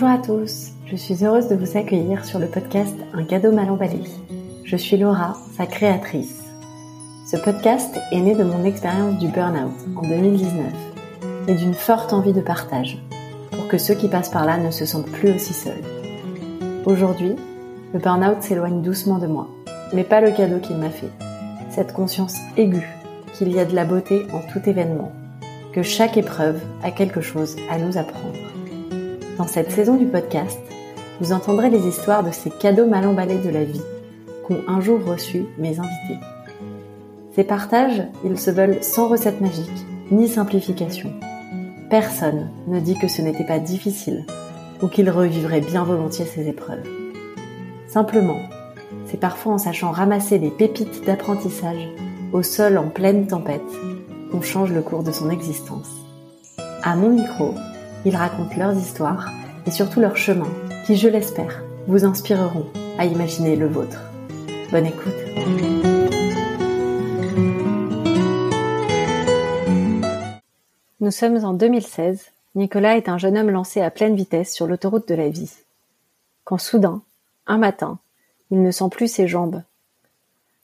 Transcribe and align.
Bonjour 0.00 0.14
à 0.14 0.22
tous, 0.22 0.74
je 0.86 0.94
suis 0.94 1.24
heureuse 1.24 1.48
de 1.48 1.56
vous 1.56 1.76
accueillir 1.76 2.24
sur 2.24 2.38
le 2.38 2.46
podcast 2.46 2.94
Un 3.14 3.24
cadeau 3.24 3.50
mal 3.50 3.68
emballé. 3.68 3.98
Je 4.62 4.76
suis 4.76 4.96
Laura, 4.96 5.36
sa 5.56 5.66
créatrice. 5.66 6.40
Ce 7.28 7.36
podcast 7.36 7.98
est 8.12 8.20
né 8.20 8.36
de 8.36 8.44
mon 8.44 8.64
expérience 8.64 9.18
du 9.18 9.26
burn-out 9.26 9.74
en 9.96 10.02
2019 10.02 10.72
et 11.48 11.54
d'une 11.56 11.74
forte 11.74 12.12
envie 12.12 12.32
de 12.32 12.40
partage 12.40 13.02
pour 13.50 13.66
que 13.66 13.76
ceux 13.76 13.94
qui 13.94 14.06
passent 14.06 14.30
par 14.30 14.44
là 14.44 14.56
ne 14.56 14.70
se 14.70 14.86
sentent 14.86 15.10
plus 15.10 15.32
aussi 15.32 15.52
seuls. 15.52 15.82
Aujourd'hui, 16.86 17.34
le 17.92 17.98
burn-out 17.98 18.40
s'éloigne 18.40 18.82
doucement 18.82 19.18
de 19.18 19.26
moi, 19.26 19.48
mais 19.92 20.04
pas 20.04 20.20
le 20.20 20.30
cadeau 20.30 20.60
qu'il 20.60 20.76
m'a 20.76 20.90
fait. 20.90 21.10
Cette 21.70 21.92
conscience 21.92 22.36
aiguë 22.56 22.86
qu'il 23.34 23.50
y 23.50 23.58
a 23.58 23.64
de 23.64 23.74
la 23.74 23.84
beauté 23.84 24.28
en 24.32 24.42
tout 24.42 24.60
événement, 24.64 25.10
que 25.72 25.82
chaque 25.82 26.16
épreuve 26.16 26.60
a 26.84 26.92
quelque 26.92 27.20
chose 27.20 27.56
à 27.68 27.78
nous 27.78 27.98
apprendre. 27.98 28.57
Dans 29.38 29.46
cette 29.46 29.70
saison 29.70 29.94
du 29.94 30.06
podcast, 30.06 30.58
vous 31.20 31.32
entendrez 31.32 31.70
les 31.70 31.86
histoires 31.86 32.24
de 32.24 32.32
ces 32.32 32.50
cadeaux 32.50 32.88
mal 32.88 33.06
emballés 33.06 33.38
de 33.38 33.50
la 33.50 33.62
vie 33.62 33.80
qu'ont 34.44 34.58
un 34.66 34.80
jour 34.80 34.98
reçus 35.04 35.44
mes 35.58 35.78
invités. 35.78 36.18
Ces 37.36 37.44
partages, 37.44 38.02
ils 38.24 38.36
se 38.36 38.50
veulent 38.50 38.82
sans 38.82 39.06
recette 39.06 39.40
magique 39.40 39.86
ni 40.10 40.26
simplification. 40.26 41.12
Personne 41.88 42.50
ne 42.66 42.80
dit 42.80 42.98
que 42.98 43.06
ce 43.06 43.22
n'était 43.22 43.46
pas 43.46 43.60
difficile 43.60 44.26
ou 44.82 44.88
qu'il 44.88 45.08
revivrait 45.08 45.60
bien 45.60 45.84
volontiers 45.84 46.26
ces 46.26 46.48
épreuves. 46.48 46.88
Simplement, 47.86 48.40
c'est 49.06 49.20
parfois 49.20 49.52
en 49.52 49.58
sachant 49.58 49.92
ramasser 49.92 50.40
des 50.40 50.50
pépites 50.50 51.04
d'apprentissage 51.04 51.88
au 52.32 52.42
sol 52.42 52.76
en 52.76 52.88
pleine 52.88 53.28
tempête 53.28 53.62
qu'on 54.32 54.42
change 54.42 54.72
le 54.72 54.82
cours 54.82 55.04
de 55.04 55.12
son 55.12 55.30
existence. 55.30 55.90
À 56.82 56.96
mon 56.96 57.10
micro, 57.10 57.54
ils 58.04 58.16
racontent 58.16 58.56
leurs 58.56 58.76
histoires 58.76 59.30
et 59.66 59.70
surtout 59.70 60.00
leurs 60.00 60.16
chemins 60.16 60.50
qui, 60.86 60.96
je 60.96 61.08
l'espère, 61.08 61.62
vous 61.86 62.04
inspireront 62.04 62.66
à 62.98 63.04
imaginer 63.04 63.56
le 63.56 63.66
vôtre. 63.66 64.00
Bonne 64.70 64.86
écoute. 64.86 65.14
Nous 71.00 71.10
sommes 71.10 71.44
en 71.44 71.54
2016. 71.54 72.26
Nicolas 72.54 72.96
est 72.96 73.08
un 73.08 73.18
jeune 73.18 73.38
homme 73.38 73.50
lancé 73.50 73.80
à 73.80 73.90
pleine 73.90 74.16
vitesse 74.16 74.52
sur 74.52 74.66
l'autoroute 74.66 75.08
de 75.08 75.14
la 75.14 75.28
vie. 75.28 75.52
Quand 76.44 76.58
soudain, 76.58 77.02
un 77.46 77.56
matin, 77.56 77.98
il 78.50 78.62
ne 78.62 78.70
sent 78.70 78.88
plus 78.90 79.08
ses 79.08 79.28
jambes. 79.28 79.62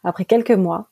Après 0.02 0.24
quelques 0.26 0.50
mois, 0.50 0.88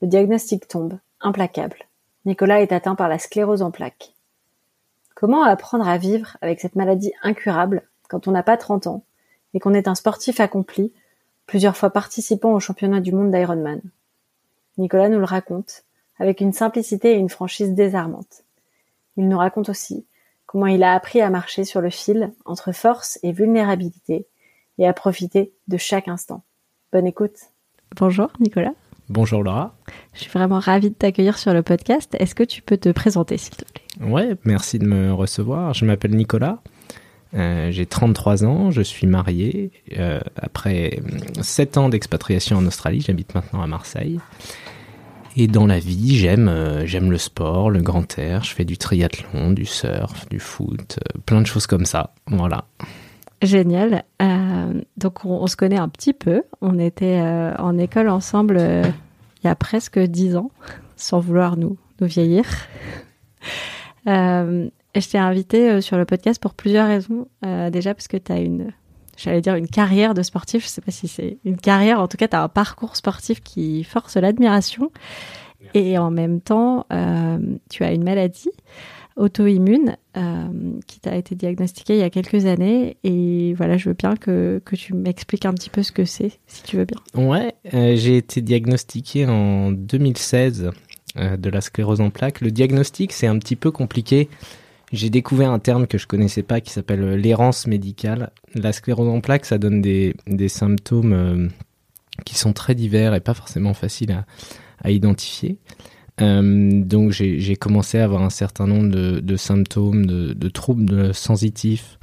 le 0.00 0.08
diagnostic 0.08 0.68
tombe, 0.68 0.98
implacable. 1.20 1.76
Nicolas 2.24 2.62
est 2.62 2.72
atteint 2.72 2.94
par 2.94 3.08
la 3.08 3.18
sclérose 3.18 3.60
en 3.60 3.70
plaques. 3.70 4.13
Comment 5.24 5.44
apprendre 5.44 5.88
à 5.88 5.96
vivre 5.96 6.36
avec 6.42 6.60
cette 6.60 6.76
maladie 6.76 7.14
incurable 7.22 7.88
quand 8.10 8.28
on 8.28 8.32
n'a 8.32 8.42
pas 8.42 8.58
30 8.58 8.88
ans 8.88 9.06
et 9.54 9.58
qu'on 9.58 9.72
est 9.72 9.88
un 9.88 9.94
sportif 9.94 10.38
accompli, 10.38 10.92
plusieurs 11.46 11.78
fois 11.78 11.88
participant 11.88 12.52
au 12.52 12.60
championnat 12.60 13.00
du 13.00 13.10
monde 13.10 13.30
d'Ironman 13.30 13.80
Nicolas 14.76 15.08
nous 15.08 15.18
le 15.18 15.24
raconte 15.24 15.84
avec 16.18 16.42
une 16.42 16.52
simplicité 16.52 17.12
et 17.12 17.16
une 17.16 17.30
franchise 17.30 17.72
désarmantes. 17.72 18.44
Il 19.16 19.26
nous 19.26 19.38
raconte 19.38 19.70
aussi 19.70 20.04
comment 20.44 20.66
il 20.66 20.82
a 20.82 20.92
appris 20.92 21.22
à 21.22 21.30
marcher 21.30 21.64
sur 21.64 21.80
le 21.80 21.88
fil 21.88 22.30
entre 22.44 22.72
force 22.72 23.18
et 23.22 23.32
vulnérabilité 23.32 24.26
et 24.76 24.86
à 24.86 24.92
profiter 24.92 25.54
de 25.68 25.78
chaque 25.78 26.08
instant. 26.08 26.42
Bonne 26.92 27.06
écoute. 27.06 27.38
Bonjour 27.96 28.28
Nicolas. 28.40 28.74
Bonjour 29.08 29.42
Laura. 29.42 29.74
Je 30.14 30.20
suis 30.20 30.30
vraiment 30.30 30.58
ravie 30.58 30.90
de 30.90 30.94
t'accueillir 30.94 31.38
sur 31.38 31.52
le 31.52 31.62
podcast. 31.62 32.14
Est-ce 32.18 32.34
que 32.34 32.42
tu 32.44 32.62
peux 32.62 32.76
te 32.76 32.88
présenter 32.90 33.36
s'il 33.36 33.54
te 33.54 33.64
plaît? 33.64 34.06
Ouais, 34.06 34.36
merci 34.44 34.78
de 34.78 34.86
me 34.86 35.12
recevoir. 35.12 35.74
Je 35.74 35.84
m'appelle 35.84 36.14
Nicolas. 36.16 36.60
Euh, 37.34 37.70
j'ai 37.70 37.86
33 37.86 38.44
ans, 38.44 38.70
je 38.70 38.82
suis 38.82 39.06
marié. 39.06 39.72
Euh, 39.98 40.20
après 40.36 41.00
7 41.40 41.78
ans 41.78 41.88
d'expatriation 41.88 42.58
en 42.58 42.66
Australie, 42.66 43.00
j'habite 43.00 43.34
maintenant 43.34 43.62
à 43.62 43.66
Marseille. 43.66 44.20
Et 45.36 45.48
dans 45.48 45.66
la 45.66 45.80
vie, 45.80 46.16
j'aime 46.16 46.48
euh, 46.48 46.86
j'aime 46.86 47.10
le 47.10 47.18
sport, 47.18 47.70
le 47.70 47.82
grand 47.82 48.18
air. 48.18 48.44
Je 48.44 48.54
fais 48.54 48.64
du 48.64 48.78
triathlon, 48.78 49.50
du 49.50 49.64
surf, 49.64 50.28
du 50.28 50.38
foot, 50.38 51.00
plein 51.26 51.40
de 51.40 51.46
choses 51.46 51.66
comme 51.66 51.86
ça. 51.86 52.14
Voilà. 52.28 52.64
Génial. 53.42 54.04
Donc 54.96 55.24
on, 55.24 55.46
se 55.48 55.56
connaît 55.56 55.76
un 55.76 55.88
petit 55.88 56.14
peu. 56.14 56.44
On 56.62 56.78
était 56.78 57.20
en 57.58 57.76
école 57.76 58.08
ensemble 58.08 58.58
il 59.44 59.48
y 59.48 59.50
a 59.50 59.54
presque 59.54 59.98
dix 59.98 60.36
ans, 60.36 60.50
sans 60.96 61.20
vouloir 61.20 61.56
nous, 61.56 61.76
nous 62.00 62.06
vieillir. 62.06 62.44
je 64.06 64.70
t'ai 65.10 65.18
invité 65.18 65.80
sur 65.80 65.96
le 65.96 66.04
podcast 66.04 66.40
pour 66.40 66.54
plusieurs 66.54 66.88
raisons. 66.88 67.28
déjà 67.70 67.94
parce 67.94 68.08
que 68.08 68.16
tu 68.16 68.32
as 68.32 68.38
une, 68.38 68.72
j'allais 69.16 69.40
dire 69.40 69.54
une 69.54 69.68
carrière 69.68 70.14
de 70.14 70.22
sportif. 70.22 70.64
Je 70.64 70.68
sais 70.68 70.80
pas 70.80 70.90
si 70.90 71.08
c'est 71.08 71.38
une 71.44 71.56
carrière. 71.56 72.00
En 72.00 72.08
tout 72.08 72.16
cas, 72.16 72.28
tu 72.28 72.36
as 72.36 72.42
un 72.42 72.48
parcours 72.48 72.96
sportif 72.96 73.42
qui 73.42 73.84
force 73.84 74.16
l'admiration. 74.16 74.90
Et 75.72 75.98
en 75.98 76.10
même 76.10 76.40
temps, 76.40 76.86
tu 77.70 77.84
as 77.84 77.92
une 77.92 78.04
maladie 78.04 78.50
auto-immune 79.16 79.96
euh, 80.16 80.48
qui 80.86 81.00
t'a 81.00 81.16
été 81.16 81.34
diagnostiquée 81.34 81.94
il 81.94 82.00
y 82.00 82.04
a 82.04 82.10
quelques 82.10 82.46
années. 82.46 82.96
Et 83.04 83.54
voilà, 83.54 83.76
je 83.76 83.88
veux 83.88 83.94
bien 83.94 84.16
que, 84.16 84.60
que 84.64 84.76
tu 84.76 84.94
m'expliques 84.94 85.46
un 85.46 85.52
petit 85.52 85.70
peu 85.70 85.82
ce 85.82 85.92
que 85.92 86.04
c'est, 86.04 86.38
si 86.46 86.62
tu 86.62 86.76
veux 86.76 86.84
bien. 86.84 86.98
Ouais, 87.14 87.54
euh, 87.72 87.96
j'ai 87.96 88.16
été 88.16 88.40
diagnostiqué 88.40 89.26
en 89.26 89.70
2016 89.70 90.70
euh, 91.16 91.36
de 91.36 91.50
la 91.50 91.60
sclérose 91.60 92.00
en 92.00 92.10
plaques. 92.10 92.40
Le 92.40 92.50
diagnostic, 92.50 93.12
c'est 93.12 93.26
un 93.26 93.38
petit 93.38 93.56
peu 93.56 93.70
compliqué. 93.70 94.28
J'ai 94.92 95.10
découvert 95.10 95.50
un 95.50 95.58
terme 95.58 95.86
que 95.86 95.98
je 95.98 96.06
connaissais 96.06 96.42
pas 96.42 96.60
qui 96.60 96.70
s'appelle 96.70 97.14
l'errance 97.14 97.66
médicale. 97.66 98.30
La 98.54 98.72
sclérose 98.72 99.08
en 99.08 99.20
plaques, 99.20 99.46
ça 99.46 99.58
donne 99.58 99.80
des, 99.80 100.14
des 100.26 100.48
symptômes 100.48 101.50
qui 102.24 102.36
sont 102.36 102.52
très 102.52 102.76
divers 102.76 103.14
et 103.14 103.20
pas 103.20 103.34
forcément 103.34 103.74
faciles 103.74 104.12
à, 104.12 104.24
à 104.80 104.90
identifier. 104.92 105.58
Euh, 106.20 106.82
donc 106.82 107.10
j'ai 107.10 107.56
commencé 107.56 107.98
à 107.98 108.04
avoir 108.04 108.22
un 108.22 108.30
certain 108.30 108.66
nombre 108.66 108.88
de, 108.88 109.36
symptômes, 109.36 110.06
de, 110.06 110.32
de, 110.32 110.48
troubles 110.48 111.12
sensitifs, 111.12 111.98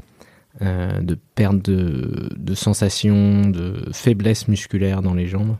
euh, 0.61 0.99
de 0.99 1.17
perte 1.35 1.63
de, 1.63 2.29
de 2.35 2.53
sensations, 2.53 3.49
de 3.49 3.85
faiblesse 3.93 4.47
musculaire 4.47 5.01
dans 5.01 5.13
les 5.13 5.27
jambes. 5.27 5.55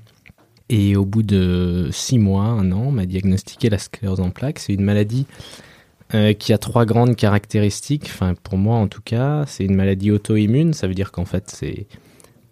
Et 0.70 0.96
au 0.96 1.06
bout 1.06 1.24
de 1.24 1.90
six 1.92 2.18
mois, 2.18 2.46
un 2.46 2.72
an, 2.72 2.86
on 2.88 2.92
m'a 2.92 3.06
diagnostiqué 3.06 3.70
la 3.70 3.78
sclérose 3.78 4.22
en 4.22 4.30
plaques. 4.30 4.60
C'est 4.60 4.74
une 4.74 4.84
maladie 4.84 5.28
euh, 6.14 6.34
qui 6.34 6.54
a 6.54 6.58
trois 6.58 6.86
grandes 6.86 7.16
caractéristiques. 7.16 8.06
Enfin, 8.06 8.36
pour 8.42 8.58
moi 8.58 8.78
en 8.78 8.88
tout 8.88 9.02
cas, 9.02 9.46
c'est 9.48 9.66
une 9.66 9.76
maladie 9.76 10.12
auto-immune. 10.12 10.74
Ça 10.74 10.88
veut 10.88 10.94
dire 10.94 11.12
qu'en 11.12 11.26
fait, 11.26 11.50
c'est 11.50 11.88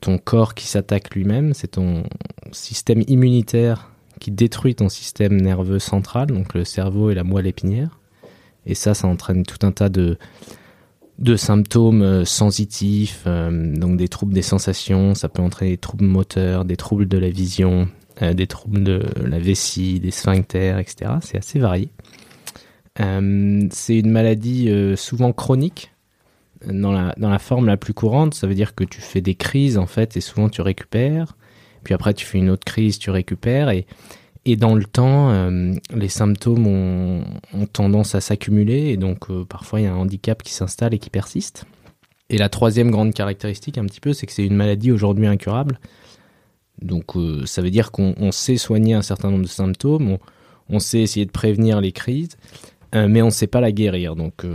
ton 0.01 0.17
corps 0.17 0.53
qui 0.53 0.67
s'attaque 0.67 1.13
lui-même. 1.15 1.53
C'est 1.53 1.71
ton 1.71 2.03
système 2.51 3.03
immunitaire 3.07 3.88
qui 4.19 4.31
détruit 4.31 4.75
ton 4.75 4.89
système 4.89 5.39
nerveux 5.39 5.79
central, 5.79 6.27
donc 6.27 6.53
le 6.53 6.65
cerveau 6.65 7.09
et 7.09 7.15
la 7.15 7.23
moelle 7.23 7.47
épinière. 7.47 7.99
Et 8.65 8.75
ça, 8.75 8.93
ça 8.93 9.07
entraîne 9.07 9.43
tout 9.43 9.65
un 9.65 9.71
tas 9.71 9.89
de, 9.89 10.17
de 11.19 11.35
symptômes 11.35 12.01
euh, 12.01 12.25
sensitifs, 12.25 13.23
euh, 13.27 13.75
donc 13.75 13.97
des 13.97 14.07
troubles 14.07 14.33
des 14.33 14.41
sensations, 14.41 15.15
ça 15.15 15.27
peut 15.27 15.41
entraîner 15.41 15.71
des 15.71 15.77
troubles 15.77 16.05
moteurs, 16.05 16.65
des 16.65 16.77
troubles 16.77 17.07
de 17.07 17.17
la 17.17 17.29
vision, 17.29 17.89
euh, 18.21 18.33
des 18.33 18.47
troubles 18.47 18.83
de 18.83 19.03
la 19.23 19.39
vessie, 19.39 19.99
des 19.99 20.11
sphincters, 20.11 20.79
etc. 20.79 21.11
C'est 21.21 21.37
assez 21.37 21.59
varié. 21.59 21.89
c'est 22.97 23.97
une 23.97 24.11
maladie 24.11 24.69
souvent 24.97 25.31
chronique. 25.31 25.91
Dans 26.67 26.91
la, 26.91 27.15
dans 27.17 27.29
la 27.29 27.39
forme 27.39 27.67
la 27.67 27.77
plus 27.77 27.93
courante, 27.93 28.33
ça 28.33 28.45
veut 28.45 28.53
dire 28.53 28.75
que 28.75 28.83
tu 28.83 28.99
fais 28.99 29.21
des 29.21 29.35
crises 29.35 29.77
en 29.77 29.85
fait 29.85 30.17
et 30.17 30.21
souvent 30.21 30.49
tu 30.49 30.61
récupères. 30.61 31.37
Après, 31.93 32.13
tu 32.13 32.25
fais 32.25 32.37
une 32.37 32.49
autre 32.49 32.65
crise, 32.65 32.99
tu 32.99 33.09
récupères. 33.09 33.69
Et, 33.69 33.85
et 34.45 34.55
dans 34.55 34.75
le 34.75 34.85
temps, 34.85 35.31
euh, 35.31 35.73
les 35.93 36.09
symptômes 36.09 36.67
ont, 36.67 37.23
tendance 37.73 38.15
à 38.15 38.21
s'accumuler. 38.21 38.89
Et 38.89 38.97
donc, 38.97 39.29
euh, 39.29 39.45
parfois, 39.45 39.79
il 39.79 39.83
y 39.83 39.87
a 39.87 39.93
un 39.93 39.97
handicap 39.97 40.43
qui 40.43 40.53
s'installe 40.53 40.93
et 40.93 40.99
qui 40.99 41.09
persiste. 41.09 41.65
Et 42.29 42.37
la 42.37 42.49
troisième 42.49 42.91
grande 42.91 43.13
caractéristique, 43.13 43.77
un 43.77 43.85
petit 43.85 43.99
peu, 43.99 44.13
c'est 44.13 44.25
que 44.27 44.33
c'est 44.33 44.45
une 44.45 44.55
maladie 44.55 44.91
aujourd'hui 44.91 45.27
incurable. 45.27 45.79
Donc, 46.81 47.15
euh, 47.15 47.45
ça 47.45 47.61
veut 47.61 47.71
dire 47.71 47.91
qu'on 47.91 48.31
sait 48.31 48.57
soigner 48.57 48.93
un 48.93 49.01
certain 49.01 49.31
nombre 49.31 49.43
de 49.43 49.49
symptômes, 49.49 50.11
on, 50.11 50.19
on 50.69 50.79
sait 50.79 50.99
essayer 51.01 51.25
de 51.25 51.31
prévenir 51.31 51.81
les 51.81 51.91
crises, 51.91 52.37
mais 52.93 53.21
on 53.21 53.27
ne 53.27 53.31
sait 53.31 53.47
pas 53.47 53.59
la 53.59 53.71
guérir. 53.71 54.15
Donc, 54.15 54.45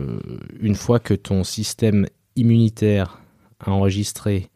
une 0.60 0.74
fois 0.74 0.98
que 1.00 1.14
ton 1.14 1.44
système 1.44 2.06
immunitaire 2.36 3.20
a 3.60 3.72
enregistré 3.72 4.50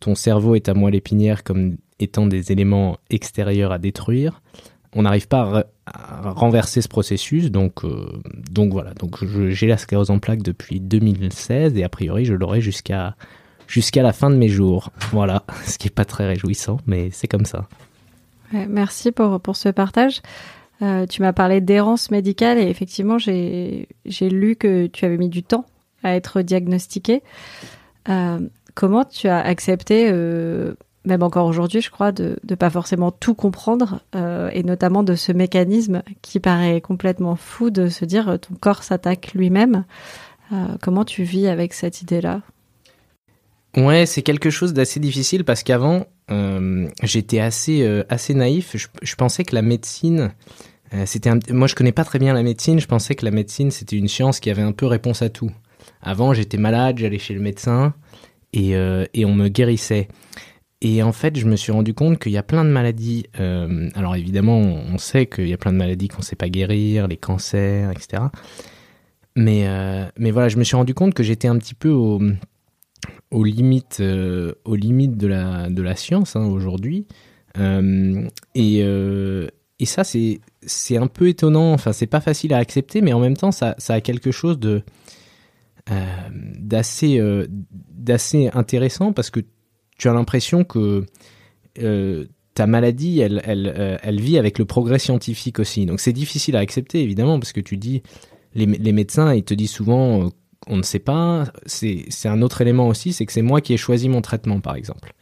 ton 0.00 0.14
cerveau 0.14 0.54
est 0.54 0.68
à 0.68 0.74
moelle 0.74 0.94
épinière 0.94 1.44
comme 1.44 1.76
étant 2.00 2.26
des 2.26 2.52
éléments 2.52 2.98
extérieurs 3.10 3.72
à 3.72 3.78
détruire. 3.78 4.42
On 4.94 5.02
n'arrive 5.02 5.28
pas 5.28 5.66
à, 5.86 6.30
renverser 6.30 6.80
ce 6.80 6.88
processus, 6.88 7.50
donc, 7.50 7.84
euh, 7.84 8.06
donc 8.50 8.72
voilà. 8.72 8.94
Donc 8.94 9.24
j'ai 9.50 9.66
la 9.66 9.76
sclérose 9.76 10.10
en 10.10 10.18
plaques 10.18 10.42
depuis 10.42 10.80
2016 10.80 11.76
et 11.76 11.84
a 11.84 11.88
priori 11.88 12.24
je 12.24 12.34
l'aurai 12.34 12.60
jusqu'à 12.60 13.14
la 13.94 14.12
fin 14.12 14.30
de 14.30 14.36
mes 14.36 14.48
jours. 14.48 14.90
Voilà, 15.12 15.44
ce 15.66 15.78
qui 15.78 15.88
est 15.88 15.94
pas 15.94 16.04
très 16.04 16.26
réjouissant, 16.26 16.78
mais 16.86 17.10
c'est 17.12 17.28
comme 17.28 17.44
ça. 17.44 17.68
merci 18.52 19.12
pour, 19.12 19.40
pour 19.40 19.56
ce 19.56 19.68
partage. 19.68 20.22
Euh, 20.82 21.06
tu 21.06 21.22
m'as 21.22 21.32
parlé 21.32 21.60
d'errance 21.60 22.10
médicale 22.10 22.58
et 22.58 22.68
effectivement 22.68 23.16
j'ai 23.16 23.88
lu 24.20 24.56
que 24.56 24.86
tu 24.88 25.06
avais 25.06 25.16
mis 25.16 25.30
du 25.30 25.42
temps 25.42 25.64
à 26.02 26.14
être 26.14 26.42
diagnostiqué. 26.42 27.22
comment 28.74 29.04
tu 29.04 29.28
as 29.28 29.40
accepté 29.40 30.10
même 31.06 31.22
encore 31.22 31.46
aujourd'hui, 31.46 31.80
je 31.80 31.90
crois, 31.90 32.12
de 32.12 32.36
ne 32.48 32.54
pas 32.56 32.68
forcément 32.68 33.10
tout 33.10 33.34
comprendre, 33.34 34.00
euh, 34.14 34.50
et 34.52 34.62
notamment 34.62 35.02
de 35.02 35.14
ce 35.14 35.32
mécanisme 35.32 36.02
qui 36.20 36.40
paraît 36.40 36.80
complètement 36.80 37.36
fou 37.36 37.70
de 37.70 37.88
se 37.88 38.04
dire 38.04 38.28
euh, 38.28 38.36
ton 38.36 38.54
corps 38.54 38.82
s'attaque 38.82 39.32
lui-même. 39.32 39.84
Euh, 40.52 40.76
comment 40.82 41.04
tu 41.04 41.22
vis 41.22 41.46
avec 41.46 41.72
cette 41.72 42.02
idée-là? 42.02 42.42
Ouais, 43.76 44.04
c'est 44.04 44.22
quelque 44.22 44.50
chose 44.50 44.72
d'assez 44.72 45.00
difficile 45.00 45.44
parce 45.44 45.62
qu'avant, 45.62 46.06
j'étais 47.02 47.40
assez 47.40 47.86
assez 48.08 48.32
naïf. 48.32 48.74
Je, 48.74 49.14
pensais 49.16 49.44
que 49.44 49.54
la 49.54 49.60
médecine, 49.60 50.32
c'était 51.04 51.30
moi 51.50 51.66
je 51.66 51.74
connais 51.74 51.92
pas 51.92 52.04
très 52.04 52.18
bien 52.18 52.32
la 52.32 52.42
médecine. 52.42 52.80
Je 52.80 52.86
pensais 52.86 53.14
que 53.14 53.26
la 53.26 53.30
médecine 53.30 53.70
c'était 53.70 53.96
une 53.96 54.08
science 54.08 54.40
qui 54.40 54.48
avait 54.48 54.62
un 54.62 54.72
peu 54.72 54.86
réponse 54.86 55.20
à 55.20 55.28
tout. 55.28 55.50
Avant, 56.00 56.32
j'étais 56.32 56.56
malade, 56.56 56.96
j'allais 56.96 57.18
chez 57.18 57.34
le 57.34 57.40
médecin 57.40 57.92
et, 58.54 58.70
et 58.70 59.24
on 59.26 59.34
me 59.34 59.48
guérissait. 59.48 60.08
Et 60.82 61.02
en 61.02 61.12
fait, 61.12 61.38
je 61.38 61.46
me 61.46 61.56
suis 61.56 61.72
rendu 61.72 61.94
compte 61.94 62.18
qu'il 62.18 62.32
y 62.32 62.36
a 62.36 62.42
plein 62.42 62.64
de 62.64 62.70
maladies. 62.70 63.26
Euh, 63.40 63.88
alors 63.94 64.14
évidemment, 64.14 64.58
on 64.58 64.98
sait 64.98 65.26
qu'il 65.26 65.48
y 65.48 65.54
a 65.54 65.56
plein 65.56 65.72
de 65.72 65.78
maladies 65.78 66.08
qu'on 66.08 66.18
ne 66.18 66.24
sait 66.24 66.36
pas 66.36 66.50
guérir, 66.50 67.08
les 67.08 67.16
cancers, 67.16 67.90
etc. 67.90 68.24
Mais, 69.36 69.66
euh, 69.66 70.04
mais 70.18 70.30
voilà, 70.30 70.48
je 70.48 70.58
me 70.58 70.64
suis 70.64 70.76
rendu 70.76 70.94
compte 70.94 71.14
que 71.14 71.22
j'étais 71.22 71.48
un 71.48 71.56
petit 71.58 71.74
peu 71.74 71.88
au, 71.88 72.20
aux 73.30 73.44
limites, 73.44 73.98
euh, 74.00 74.52
aux 74.64 74.76
de, 74.76 75.26
la, 75.26 75.70
de 75.70 75.82
la 75.82 75.96
science 75.96 76.36
hein, 76.36 76.44
aujourd'hui. 76.44 77.06
et, 77.58 78.80
et 79.78 79.84
ça, 79.84 80.04
c'est, 80.04 80.40
c'est 80.62 80.98
un 80.98 81.06
peu 81.06 81.28
étonnant. 81.28 81.72
Enfin, 81.72 81.94
c'est 81.94 82.06
pas 82.06 82.20
facile 82.20 82.52
à 82.52 82.58
accepter, 82.58 83.00
mais 83.00 83.14
en 83.14 83.20
même 83.20 83.36
temps, 83.36 83.52
ça, 83.52 83.74
ça 83.78 83.94
a 83.94 84.00
quelque 84.02 84.30
chose 84.30 84.58
de 84.58 84.82
d'assez 86.58 87.20
d'assez 87.48 88.50
intéressant 88.52 89.12
parce 89.12 89.30
que 89.30 89.38
tu 89.98 90.08
as 90.08 90.12
l'impression 90.12 90.64
que 90.64 91.04
euh, 91.82 92.26
ta 92.54 92.66
maladie, 92.66 93.22
euh, 93.22 93.98
elle, 94.02 94.20
vit 94.20 94.38
avec 94.38 94.58
le 94.58 94.64
progrès 94.64 94.98
scientifique 94.98 95.58
aussi. 95.58 95.84
Donc 95.84 96.00
c'est 96.00 96.12
difficile 96.12 96.56
à 96.56 96.60
accepter, 96.60 97.02
évidemment, 97.02 97.38
parce 97.38 97.52
que 97.52 97.60
tu 97.60 97.76
dis, 97.76 98.02
les, 98.54 98.66
médecins, 98.66 99.34
ils 99.34 99.44
te 99.44 99.52
disent 99.52 99.72
souvent, 99.72 100.24
euh, 100.24 100.28
on 100.66 100.78
ne 100.78 100.82
sait 100.82 100.98
pas. 100.98 101.44
C'est 101.66 102.28
un 102.28 102.40
autre 102.40 102.62
élément 102.62 102.88
aussi, 102.88 103.12
c'est 103.12 103.26
que 103.26 103.32
c'est 103.32 103.42
moi 103.42 103.60
qui 103.60 103.74
ai 103.74 103.76
choisi 103.76 104.08
mon 104.08 104.22
traitement, 104.22 104.60
par 104.60 104.74
exemple. 104.74 105.12